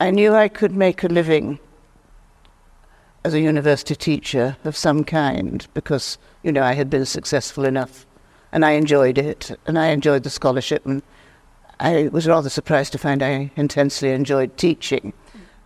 I 0.00 0.10
knew 0.10 0.34
I 0.34 0.48
could 0.48 0.72
make 0.72 1.04
a 1.04 1.08
living 1.08 1.60
as 3.24 3.32
a 3.32 3.40
university 3.40 3.94
teacher 3.94 4.56
of 4.64 4.76
some 4.76 5.04
kind 5.04 5.66
because, 5.72 6.18
you 6.42 6.50
know, 6.50 6.62
I 6.62 6.72
had 6.72 6.90
been 6.90 7.06
successful 7.06 7.64
enough 7.64 8.06
and 8.52 8.64
I 8.64 8.72
enjoyed 8.72 9.18
it, 9.18 9.56
and 9.66 9.78
I 9.78 9.88
enjoyed 9.88 10.24
the 10.24 10.30
scholarship, 10.30 10.84
and 10.84 11.02
I 11.78 12.08
was 12.08 12.26
rather 12.26 12.50
surprised 12.50 12.90
to 12.92 12.98
find 12.98 13.22
I 13.22 13.52
intensely 13.54 14.10
enjoyed 14.10 14.56
teaching. 14.56 15.12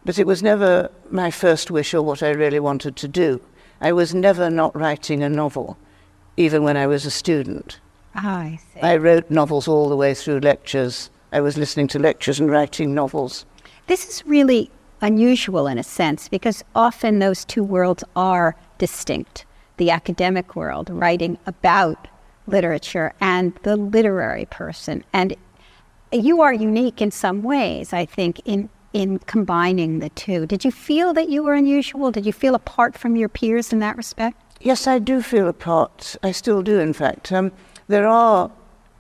But 0.05 0.19
it 0.19 0.27
was 0.27 0.43
never 0.43 0.91
my 1.11 1.31
first 1.31 1.71
wish 1.71 1.95
or 1.95 2.03
what 2.03 2.23
I 2.23 2.29
really 2.29 2.61
wanted 2.61 2.97
to 2.97 3.09
do. 3.09 3.41
I 3.81 3.93
was 3.93 4.15
never 4.15 4.51
not 4.51 4.77
writing 4.77 5.23
a 5.23 5.31
novel, 5.31 5.79
even 6.37 6.63
when 6.63 6.77
I 6.77 6.87
was 6.87 7.07
a 7.07 7.11
student. 7.11 7.81
Ah, 8.15 8.41
I 8.41 8.59
see. 8.73 8.81
I 8.81 8.97
wrote 8.97 9.31
novels 9.31 9.67
all 9.67 9.89
the 9.89 9.97
way 9.97 10.15
through 10.15 10.41
lectures. 10.41 11.11
I 11.33 11.41
was 11.41 11.59
listening 11.59 11.89
to 11.89 11.99
lectures 11.99 12.39
and 12.39 12.51
writing 12.51 12.95
novels. 12.95 13.45
This 13.87 14.09
is 14.09 14.27
really 14.27 14.71
unusual 15.01 15.67
in 15.67 15.79
a 15.79 15.83
sense 15.83 16.29
because 16.29 16.65
often 16.75 17.19
those 17.19 17.45
two 17.45 17.65
worlds 17.65 18.05
are 18.15 18.57
distinct 18.79 19.45
the 19.77 19.91
academic 19.91 20.55
world, 20.55 20.89
writing 20.91 21.39
about 21.47 22.09
literature, 22.47 23.13
and 23.21 23.55
the 23.63 23.77
literary 23.77 24.47
person. 24.47 25.03
And 25.13 25.35
you 26.13 26.41
are 26.41 26.53
unique 26.53 27.03
in 27.03 27.11
some 27.11 27.43
ways, 27.43 27.93
I 27.93 28.05
think, 28.05 28.41
in, 28.45 28.69
in 28.93 29.19
combining 29.21 29.99
the 29.99 30.11
two. 30.11 30.47
Did 30.47 30.65
you 30.65 30.71
feel 30.71 31.13
that 31.15 31.29
you 31.29 31.43
were 31.43 31.55
unusual? 31.55 32.13
Did 32.13 32.27
you 32.27 32.33
feel 32.33 32.55
apart 32.55 32.97
from 32.97 33.17
your 33.17 33.29
peers 33.29 33.73
in 33.73 33.81
that 33.81 33.97
respect? 33.97 34.41
Yes, 34.61 34.87
I 34.87 34.99
do 34.99 35.21
feel 35.21 35.49
apart. 35.49 36.17
I 36.23 36.31
still 36.31 36.63
do, 36.63 36.79
in 36.79 36.93
fact. 36.93 37.33
Um, 37.33 37.51
there 37.89 38.07
are, 38.07 38.51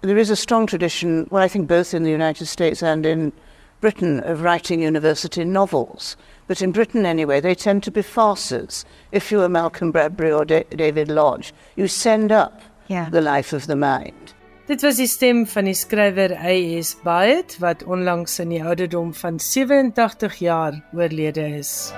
there 0.02 0.18
is 0.18 0.30
a 0.30 0.36
strong 0.36 0.66
tradition, 0.66 1.26
well, 1.30 1.42
I 1.42 1.48
think 1.48 1.68
both 1.68 1.94
in 1.94 2.02
the 2.02 2.10
United 2.10 2.46
States 2.46 2.82
and 2.82 3.06
in 3.06 3.32
Britain, 3.80 4.20
of 4.20 4.42
writing 4.42 4.80
university 4.82 5.44
novels. 5.44 6.16
But 6.46 6.62
in 6.62 6.72
Britain, 6.72 7.04
anyway, 7.06 7.40
they 7.40 7.54
tend 7.54 7.82
to 7.84 7.90
be 7.90 8.02
farces. 8.02 8.84
If 9.12 9.30
you 9.30 9.40
are 9.42 9.48
Malcolm 9.48 9.92
Bradbury 9.92 10.32
or 10.32 10.44
da 10.44 10.62
David 10.70 11.08
Lodge, 11.08 11.52
you 11.76 11.86
send 11.88 12.32
up 12.32 12.60
Yeah. 12.88 13.08
the 13.10 13.20
life 13.22 13.52
of 13.54 13.66
the 13.66 13.76
mind. 13.76 14.34
Dit 14.66 14.82
was 14.82 14.96
die 14.96 15.06
stem 15.06 15.46
van 15.46 15.64
die 15.64 15.74
skrywer 15.74 16.32
A.S. 16.40 16.94
Byatt 17.04 17.58
wat 17.60 17.84
onlangs 17.84 18.38
in 18.40 18.48
die 18.48 18.62
ouderdom 18.64 19.14
van 19.14 19.38
87 19.40 20.34
jaar 20.40 20.82
oorlede 20.92 21.46
is. 21.58 21.92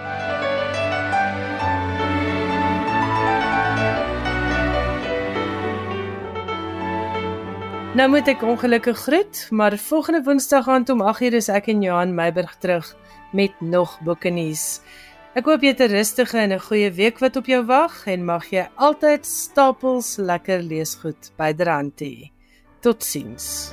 Nou 7.96 8.10
moet 8.12 8.26
ek 8.28 8.42
ongelukkig 8.44 8.98
groet, 9.06 9.38
maar 9.56 9.72
volgende 9.80 10.20
Woensdag 10.22 10.66
aand 10.68 10.90
om 10.92 11.00
8:00 11.00 11.32
is 11.38 11.48
ek 11.48 11.70
en 11.72 11.80
Johan 11.82 12.14
Meiburg 12.14 12.56
terug 12.60 12.96
met 13.32 13.52
nog 13.60 14.00
boeke 14.04 14.28
nuus. 14.28 14.80
Ek 15.32 15.48
hoop 15.48 15.62
jy 15.64 15.72
het 15.72 15.80
'n 15.80 15.94
rustige 15.96 16.38
en 16.38 16.52
'n 16.52 16.60
goeie 16.60 16.92
week 16.92 17.18
wat 17.18 17.36
op 17.36 17.46
jou 17.46 17.64
wag 17.64 18.06
en 18.06 18.24
mag 18.24 18.44
jy 18.50 18.68
altyd 18.74 19.26
stapels 19.26 20.16
lekker 20.16 20.60
leesgoed 20.62 21.32
byderhand 21.36 22.00
hê. 22.00 22.30
Totsiens. 22.80 23.72